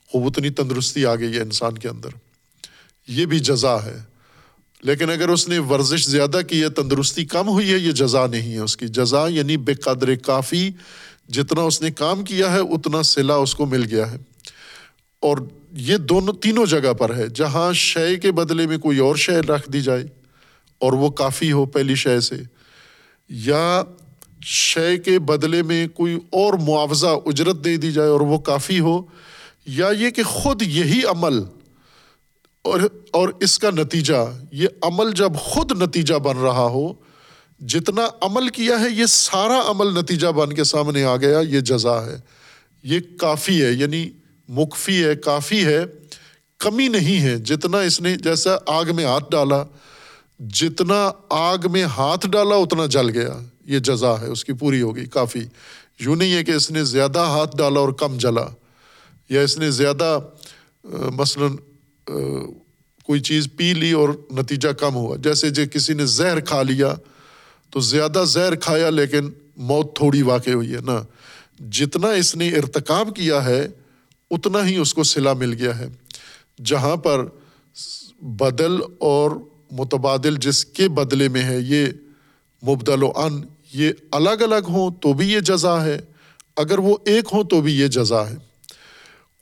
خوب 0.07 0.25
اتنی 0.25 0.49
تندرستی 0.49 1.05
آ 1.05 1.15
گئی 1.15 1.33
ہے 1.33 1.41
انسان 1.41 1.77
کے 1.77 1.87
اندر۔ 1.87 2.09
یہ 3.07 3.25
بھی 3.25 3.39
جزا 3.39 3.85
ہے۔ 3.85 4.03
لیکن 4.81 5.09
اگر 5.09 5.29
اس 5.29 5.47
نے 5.47 5.59
ورزش 5.59 6.05
زیادہ 6.07 6.41
کی 6.49 6.61
ہے، 6.61 6.69
تندرستی 6.69 7.25
کم 7.25 7.47
ہوئی 7.47 7.73
ہے، 7.73 7.77
یہ 7.77 7.91
جزا 7.91 8.27
نہیں 8.27 8.53
ہے 8.53 8.59
اس 8.59 8.77
کی۔ 8.77 8.87
جزا 8.87 9.27
یعنی 9.27 9.57
بے 9.57 9.73
قدر 9.73 10.15
کافی، 10.15 10.69
جتنا 11.29 11.61
اس 11.61 11.81
نے 11.81 11.91
کام 11.91 12.23
کیا 12.23 12.51
ہے، 12.51 12.59
اتنا 12.59 13.03
سلا 13.03 13.35
اس 13.35 13.55
کو 13.55 13.65
مل 13.65 13.83
گیا 13.91 14.11
ہے۔ 14.11 14.17
اور 15.19 15.37
یہ 15.71 15.97
دونوں 15.97 16.33
تینوں 16.33 16.65
جگہ 16.65 16.93
پر 16.93 17.15
ہے۔ 17.15 17.27
جہاں 17.27 17.73
شے 17.73 18.17
کے 18.17 18.31
بدلے 18.31 18.67
میں 18.67 18.77
کوئی 18.77 18.97
اور 18.97 19.15
شے 19.15 19.39
رکھ 19.39 19.71
دی 19.71 19.81
جائے 19.81 20.18
اور 20.79 20.93
وہ 20.93 21.09
کافی 21.09 21.51
ہو 21.51 21.65
پہلی 21.65 21.95
شے 21.95 22.19
سے۔ 22.19 22.35
یا 23.29 23.83
شے 24.41 24.97
کے 24.97 25.19
بدلے 25.19 25.63
میں 25.63 25.87
کوئی 25.87 26.15
اور 26.15 26.53
معاوضہ 26.53 27.07
اجرت 27.25 27.65
دے 27.65 27.77
دی 27.77 27.91
جائے 27.91 28.09
اور 28.09 28.21
وہ 28.21 28.37
کافی 28.37 28.79
ہو، 28.79 29.01
یا 29.65 29.89
یہ 29.99 30.09
کہ 30.09 30.23
خود 30.23 30.61
یہی 30.61 31.01
عمل 31.03 31.43
اور 32.61 32.79
اور 33.11 33.29
اس 33.39 33.59
کا 33.59 33.69
نتیجہ، 33.69 34.37
یہ 34.51 34.67
عمل 34.81 35.11
جب 35.11 35.35
خود 35.35 35.71
نتیجہ 35.71 36.13
بن 36.13 36.37
رہا 36.37 36.65
ہو، 36.65 36.93
جتنا 37.59 38.07
عمل 38.21 38.47
کیا 38.47 38.79
ہے، 38.79 38.89
یہ 38.89 39.05
سارا 39.05 39.61
عمل 39.65 39.99
نتیجہ 39.99 40.27
بن 40.27 40.53
کے 40.53 40.63
سامنے 40.63 41.03
آ 41.03 41.15
گیا، 41.15 41.39
یہ 41.39 41.59
جزا 41.59 42.05
ہے۔ 42.05 42.15
یہ 42.83 42.99
کافی 43.19 43.63
ہے 43.63 43.71
یعنی 43.71 44.09
مکفی 44.49 45.03
ہے، 45.03 45.15
کافی 45.15 45.65
ہے، 45.65 45.85
کمی 46.57 46.87
نہیں 46.87 47.21
ہے، 47.21 47.37
جتنا 47.37 47.79
اس 47.79 48.01
نے 48.01 48.15
جیسا 48.15 48.49
آگ 48.65 48.85
میں 48.95 49.05
ہاتھ 49.05 49.31
ڈالا۔ 49.31 49.63
جتنا 50.39 51.11
آگ 51.29 51.57
میں 51.71 51.83
ہاتھ 51.83 52.27
ڈالا 52.27 52.55
اتنا 52.55 52.85
جل 52.85 53.09
گیا۔ 53.09 53.39
یہ 53.65 53.79
جزا 53.79 54.19
ہے، 54.21 54.25
اس 54.25 54.43
کی 54.45 54.53
پوری 54.53 54.81
ہوگی، 54.81 55.05
کافی۔ 55.05 55.39
یوں 55.99 56.15
نہیں 56.15 56.33
ہے 56.33 56.43
کہ 56.43 56.51
اس 56.51 56.71
نے 56.71 56.83
زیادہ 56.83 57.19
ہاتھ 57.19 57.57
ڈالا 57.57 57.79
اور 57.79 57.89
کم 57.89 58.17
جلا، 58.17 58.45
یا 59.29 59.41
اس 59.41 59.57
نے 59.57 59.71
زیادہ 59.71 60.19
مثلاً 61.15 61.55
کوئی 63.05 63.19
چیز 63.21 63.47
پی 63.57 63.73
لی 63.73 63.91
اور 63.91 64.09
نتیجہ 64.31 64.69
کم 64.69 64.95
ہوا۔ 64.95 65.15
جیسے 65.17 65.49
جو 65.49 65.63
کسی 65.73 65.93
نے 65.93 66.05
زہر 66.05 66.39
کھا 66.39 66.61
لیا، 66.63 66.93
تو 67.69 67.79
زیادہ 67.79 68.23
زہر 68.27 68.55
کھایا 68.55 68.89
لیکن 68.89 69.29
موت 69.57 69.95
تھوڑی 69.95 70.21
واقع 70.21 70.49
ہوئی 70.49 70.73
ہے۔ 70.73 70.79
نا، 70.85 71.01
جتنا 71.71 72.09
اس 72.11 72.35
نے 72.35 72.49
ارتکاب 72.49 73.15
کیا 73.15 73.43
ہے، 73.45 73.67
اتنا 74.31 74.65
ہی 74.67 74.75
اس 74.77 74.93
کو 74.93 75.03
سلا 75.03 75.33
مل 75.33 75.53
گیا 75.53 75.77
ہے۔ 75.79 75.87
جہاں 76.65 76.95
پر 76.95 77.25
بدل 78.21 78.75
اور 78.99 79.31
متبادل 79.71 80.35
جس 80.35 80.65
کے 80.65 80.89
بدلے 80.89 81.27
میں 81.27 81.43
ہے 81.43 81.59
یہ 81.59 81.85
مبدل 82.67 83.03
و 83.03 83.11
ان، 83.15 83.41
یہ 83.73 83.91
الگ 84.11 84.29
الگ 84.29 84.69
ہوں 84.69 84.91
تو 84.91 85.13
بھی 85.13 85.31
یہ 85.31 85.39
جزا 85.39 85.85
ہے، 85.85 85.99
اگر 86.57 86.79
وہ 86.79 86.97
ایک 87.05 87.25
ہوں 87.33 87.43
تو 87.43 87.61
بھی 87.61 87.79
یہ 87.79 87.87
جزا 87.87 88.29
ہے۔ 88.29 88.35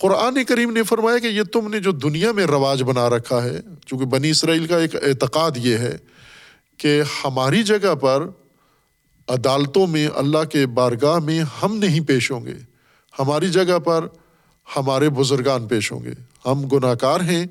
قرآن 0.01 0.43
کریم 0.43 0.71
نے 0.71 0.83
فرمایا 0.83 1.17
کہ 1.17 1.27
یہ 1.27 1.43
تم 1.43 1.67
نے 1.67 1.79
جو 1.79 1.91
دنیا 1.91 2.31
میں 2.31 2.45
رواج 2.45 2.83
بنا 2.83 3.09
رکھا 3.09 3.43
ہے، 3.43 3.61
چونکہ 3.85 4.05
بنی 4.05 4.29
اسرائیل 4.29 4.67
کا 4.67 4.77
ایک 4.77 4.95
اعتقاد 4.95 5.51
یہ 5.57 5.77
ہے 5.77 5.97
کہ 6.77 7.01
ہماری 7.25 7.63
جگہ 7.63 7.95
پر 7.95 8.27
عدالتوں 9.27 9.87
میں، 9.87 10.07
اللہ 10.15 10.43
کے 10.43 10.65
بارگاہ 10.65 11.19
میں 11.19 11.43
ہم 11.63 11.77
نہیں 11.77 11.99
پیش 11.99 12.31
ہوں 12.31 12.45
گے۔ 12.45 12.53
ہماری 13.19 13.49
جگہ 13.49 13.79
پر 13.79 14.07
ہمارے 14.75 15.09
بزرگان 15.09 15.67
پیش 15.67 15.91
ہوں 15.91 16.03
گے۔ 16.03 16.11
ہم 16.45 16.67
گناہ 16.67 16.93
کار 16.93 17.21
ہیں 17.21 17.45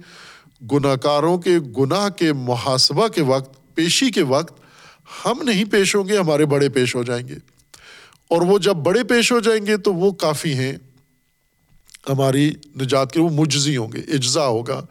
گناہ 0.72 0.96
کاروں 0.96 1.38
کے 1.38 1.58
گناہ 1.78 2.08
کے 2.08 2.32
محاسبہ 2.32 3.08
کے 3.08 3.22
وقت، 3.22 3.74
پیشی 3.74 4.10
کے 4.10 4.22
وقت 4.22 4.60
ہم 5.24 5.42
نہیں 5.42 5.64
پیش 5.64 5.96
ہوں 5.96 6.08
گے، 6.08 6.18
ہمارے 6.18 6.46
بڑے 6.46 6.68
پیش 6.68 6.94
ہو 6.96 7.02
جائیں 7.02 7.28
گے۔ 7.28 7.34
اور 8.28 8.42
وہ 8.42 8.58
جب 8.58 8.74
بڑے 8.74 9.04
پیش 9.04 9.32
ہو 9.32 9.40
جائیں 9.40 9.66
گے 9.66 9.76
تو 9.76 9.94
وہ 9.94 10.12
کافی 10.12 10.54
ہیں۔ 10.54 10.72
ہماری 12.08 12.52
نجات 12.80 13.12
کے 13.12 13.20
وہ 13.20 13.28
مجزی 13.28 13.76
ہوں 13.76 13.92
گے 13.92 13.98
اجزا 13.98 14.46
ہوگا۔ 14.46 14.86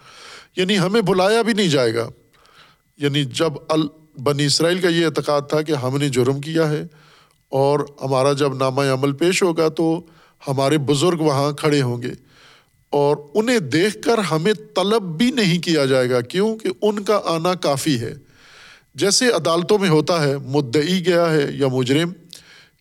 یعنی 0.56 0.80
ہمیں 0.80 1.02
بلایا 1.02 1.42
بھی 1.42 1.54
نہیں 1.54 1.68
جائے 1.68 1.96
گا۔ 1.96 2.10
یعنی 2.98 3.24
جب 3.24 3.54
ال، 3.70 3.88
بنی 4.24 4.46
اسرائیل 4.46 4.80
کا 4.80 4.90
یہ 4.90 5.06
اعتقاد 5.06 5.42
تھا 5.50 5.62
کہ 5.62 5.72
ہم 5.72 5.98
نے 5.98 6.10
جرم 6.10 6.42
کیا 6.42 6.70
ہے 6.70 6.88
اور 7.50 7.80
ہمارا 8.02 8.34
جب 8.34 8.56
نامہ 8.56 8.82
عمل 8.82 9.14
پیش 9.14 9.44
ہوگا 9.44 9.68
تو 9.70 10.02
ہمارے 10.48 10.78
بزرگ 10.78 11.18
وہاں 11.20 11.52
کھڑے 11.52 11.82
ہوں 11.82 12.02
گے۔ 12.02 12.25
اور 12.96 13.18
انہیں 13.34 13.60
دیکھ 13.60 14.02
کر 14.02 14.18
ہمیں 14.18 14.54
طلب 14.76 15.02
بھی 15.02 15.32
نہیں 15.32 15.62
کیا 15.62 15.86
جائے 15.86 16.10
گا، 16.10 16.22
کیوں؟ 16.22 16.58
کہ 16.58 16.70
ان 16.82 17.04
کا 17.04 17.22
آنا 17.26 17.54
کافی 17.54 18.00
ہے۔ 18.00 18.14
جیسے 18.96 19.28
عدالتوں 19.28 19.78
میں 19.78 19.90
ہوتا 19.90 20.24
ہے، 20.24 20.38
مدعی 20.38 21.06
گیا 21.06 21.34
ہے 21.34 21.48
یا 21.52 21.68
مجرم، 21.68 22.12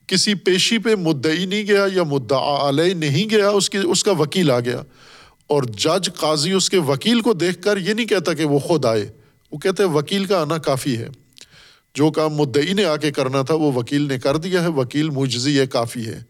کسی 0.07 0.35
پیشی 0.35 0.79
پہ 0.79 0.95
مدعی 0.95 1.47
نہیں 1.47 1.67
گیا 1.67 1.87
یا 1.95 2.03
مدعا 2.03 2.69
علیہ 2.69 2.95
نہیں 2.95 3.31
گیا، 3.31 3.49
اس 3.49 3.71
کی 3.71 3.79
اس 3.85 4.05
کا 4.05 4.13
وکیل 4.13 4.51
آ 4.51 4.61
گیا۔ 4.61 4.83
اور 5.47 5.63
جج، 5.63 6.11
قاضی 6.15 6.53
اس 6.53 6.71
کے 6.71 6.79
وکیل 6.79 7.21
کو 7.21 7.33
دیکھ 7.33 7.63
کر 7.63 7.77
یہ 7.77 7.95
نہیں 7.95 8.07
کہتا 8.07 8.33
کہ 8.33 8.45
وہ 8.45 8.59
خود 8.59 8.85
آئے، 8.85 9.09
وہ 9.53 9.59
کہتے 9.59 9.83
ہیں 9.83 9.91
وکیل 9.91 10.25
کا 10.25 10.41
آنا 10.41 10.59
کافی 10.59 10.97
ہے۔ 10.97 11.09
جو 11.95 12.11
کام 12.11 12.35
مدعی 12.35 12.73
نے 12.73 12.85
آ 12.85 12.97
کے 12.97 13.13
کرنا 13.13 13.43
تھا، 13.43 13.55
وہ 13.55 13.73
وکیل 13.73 14.03
نے 14.03 14.19
کر 14.19 14.37
دیا 14.37 14.63
ہے، 14.63 14.69
وکیل 14.69 15.11
مجزی 15.11 15.59
ہے، 15.59 15.67
کافی 15.67 16.07
ہے۔ 16.07 16.23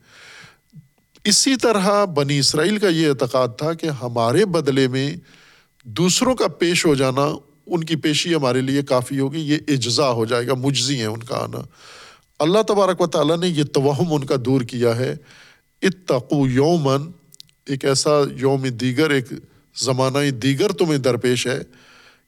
اسی 1.24 1.56
طرح 1.56 2.04
بنی 2.04 2.38
اسرائیل 2.38 2.78
کا 2.78 2.88
یہ 2.88 3.08
اعتقاد 3.08 3.48
تھا 3.58 3.72
کہ 3.74 3.86
ہمارے 3.86 4.44
بدلے 4.44 4.88
میں 4.88 5.16
دوسروں 5.84 6.34
کا 6.34 6.48
پیش 6.48 6.86
ہو 6.86 6.94
جانا، 6.94 7.34
ان 7.66 7.84
کی 7.84 7.96
پیشی 7.96 8.34
ہمارے 8.34 8.60
لیے 8.60 8.82
کافی 8.82 9.18
ہوگی، 9.18 9.40
یہ 9.40 9.58
اجزا 9.68 10.10
ہو 10.10 10.24
جائے 10.24 10.46
گا 10.46 10.54
مجزی 10.54 11.00
ہے 11.00 11.06
ان 11.06 11.22
کا 11.22 11.36
آنا۔ 11.36 11.58
اللہ 12.38 12.62
تبارک 12.62 13.00
و 13.00 13.06
تعالیٰ 13.06 13.38
نے 13.38 13.48
یہ 13.48 13.64
توہم 13.64 14.14
ان 14.14 14.24
کا 14.24 14.34
دور 14.44 14.60
کیا 14.60 14.96
ہے۔ 14.96 15.16
اتقو 15.82 16.48
یومن 16.48 17.10
ایک 17.66 17.84
ایسا 17.84 18.10
یوم 18.32 18.62
دیگر، 18.62 19.10
ایک 19.10 19.26
زمانہ 19.76 20.30
دیگر 20.30 20.72
تمہیں 20.72 20.98
درپیش 20.98 21.46
ہے 21.46 21.62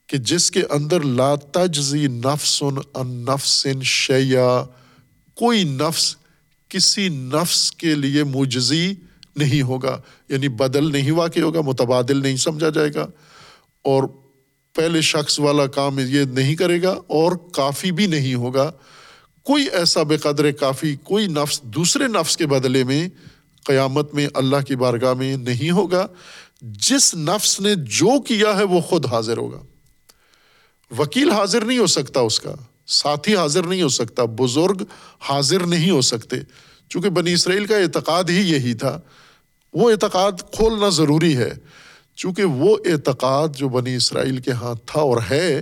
کہ 0.07 0.17
جس 0.17 0.51
کے 0.51 0.61
اندر 0.69 0.99
لا 0.99 1.35
تجزی 1.35 2.07
نفس 2.07 2.63
ان 2.93 3.07
نفس 3.07 3.67
شیا 3.83 4.65
کوئی 5.35 5.63
نفس 5.63 6.15
کسی 6.69 7.09
نفس 7.09 7.71
کے 7.71 7.95
لیے 7.95 8.23
مجزی 8.23 8.93
نہیں 9.35 9.61
ہوگا 9.61 10.01
یعنی 10.29 10.47
بدل 10.47 10.91
نہیں 10.91 11.11
واقع 11.11 11.39
ہوگا، 11.39 11.61
متبادل 11.61 12.17
نہیں 12.17 12.37
سمجھا 12.37 12.69
جائے 12.69 12.89
گا۔ 12.95 13.07
اور 13.81 14.03
پہلے 14.75 15.01
شخص 15.01 15.39
والا 15.39 15.67
کام 15.67 15.99
یہ 15.99 16.23
نہیں 16.23 16.55
کرے 16.55 16.81
گا 16.81 16.89
اور 16.89 17.31
کافی 17.31 17.91
بھی 17.91 18.07
نہیں 18.07 18.33
ہوگا۔ 18.33 18.71
کوئی 19.43 19.67
ایسا 19.71 20.03
بے 20.03 20.17
قدر 20.17 20.51
کافی، 20.51 20.95
کوئی 21.03 21.27
نفس 21.27 21.61
دوسرے 21.61 22.07
نفس 22.07 22.37
کے 22.37 22.47
بدلے 22.47 22.83
میں 22.83 23.09
قیامت 23.65 24.13
میں 24.13 24.27
اللہ 24.33 24.57
کی 24.67 24.75
بارگاہ 24.75 25.13
میں 25.13 25.37
نہیں 25.37 25.71
ہوگا۔ 25.71 26.07
جس 26.61 27.15
نفس 27.15 27.59
نے 27.59 27.75
جو 27.75 28.21
کیا 28.21 28.57
ہے 28.57 28.63
وہ 28.63 28.81
خود 28.81 29.05
حاضر 29.05 29.37
ہوگا۔ 29.37 29.61
وکیل 30.97 31.31
حاضر 31.31 31.65
نہیں 31.65 31.77
ہو 31.77 31.87
سکتا 31.87 32.19
اس 32.19 32.39
کا۔ 32.39 32.55
ساتھی 32.87 33.35
حاضر 33.35 33.63
نہیں 33.63 33.81
ہو 33.81 33.89
سکتا، 33.89 34.23
بزرگ 34.25 34.83
حاضر 35.19 35.65
نہیں 35.65 35.89
ہو 35.89 36.01
سکتے۔ 36.01 36.35
چونکہ 36.89 37.09
بنی 37.09 37.33
اسرائیل 37.33 37.65
کا 37.65 37.77
اعتقاد 37.77 38.23
ہی 38.29 38.51
یہی 38.51 38.73
تھا۔ 38.73 38.99
وہ 39.73 39.91
اعتقاد 39.91 40.31
کھولنا 40.51 40.89
ضروری 40.89 41.37
ہے۔ 41.37 41.51
چونکہ 42.15 42.43
وہ 42.43 42.77
اعتقاد 42.85 43.47
جو 43.57 43.69
بنی 43.69 43.95
اسرائیل 43.95 44.37
کے 44.37 44.51
ہاں 44.51 44.73
تھا 44.85 45.01
اور 45.01 45.17
ہے، 45.29 45.61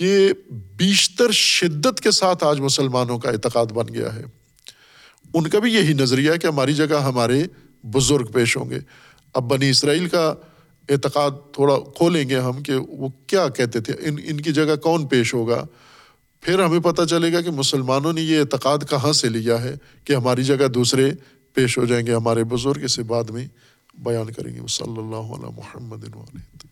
یہ 0.00 0.32
بیشتر 0.76 1.30
شدت 1.30 2.00
کے 2.00 2.10
ساتھ 2.10 2.44
آج 2.44 2.60
مسلمانوں 2.60 3.18
کا 3.18 3.30
اعتقاد 3.30 3.66
بن 3.66 3.94
گیا 3.94 4.14
ہے۔ 4.14 4.22
ان 5.34 5.50
کا 5.50 5.58
بھی 5.58 5.74
یہی 5.74 5.92
نظریہ 5.92 6.32
ہے 6.32 6.38
کہ 6.38 6.46
ہماری 6.46 6.74
جگہ 6.74 7.02
ہمارے 7.02 7.44
بزرگ 7.82 8.24
پیش 8.24 8.56
ہوں 8.56 8.70
گے۔ 8.70 8.78
اب 9.34 9.44
بنی 9.44 9.70
اسرائیل 9.70 10.08
کا 10.08 10.34
اعتقاد 10.88 11.30
تھوڑا 11.52 11.76
کھولیں 11.96 12.28
گے 12.28 12.38
ہم 12.38 12.62
کہ 12.62 12.72
وہ 12.74 13.08
کیا 13.26 13.48
کہتے 13.48 13.80
تھے۔ 13.80 13.92
ان 14.00 14.16
ان 14.24 14.40
کی 14.40 14.52
جگہ 14.52 14.76
کون 14.76 15.06
پیش 15.06 15.34
ہوگا؟ 15.34 15.66
پھر 16.40 16.64
ہمیں 16.64 16.80
پتہ 16.80 17.02
چلے 17.02 17.32
گا 17.32 17.40
کہ 17.40 17.50
مسلمانوں 17.50 18.12
نے 18.12 18.20
یہ 18.20 18.40
اعتقاد 18.40 18.78
کہاں 18.90 19.12
سے 19.12 19.28
لیا 19.28 19.62
ہے 19.62 19.74
کہ 20.04 20.12
ہماری 20.12 20.44
جگہ 20.44 20.68
دوسرے 20.68 21.10
پیش 21.54 21.78
ہو 21.78 21.84
جائیں 21.84 22.06
گے 22.06 22.14
ہمارے 22.14 22.44
بزرگ، 22.44 22.84
اسے 22.84 23.02
بعد 23.02 23.24
میں 23.24 23.46
بیان 23.94 24.32
کریں 24.32 24.54
گے۔ 24.54 24.60
صلی 24.68 24.98
اللہ 24.98 25.32
علیہ 25.32 25.50
محمد 25.56 26.04
علیہ 26.04 26.69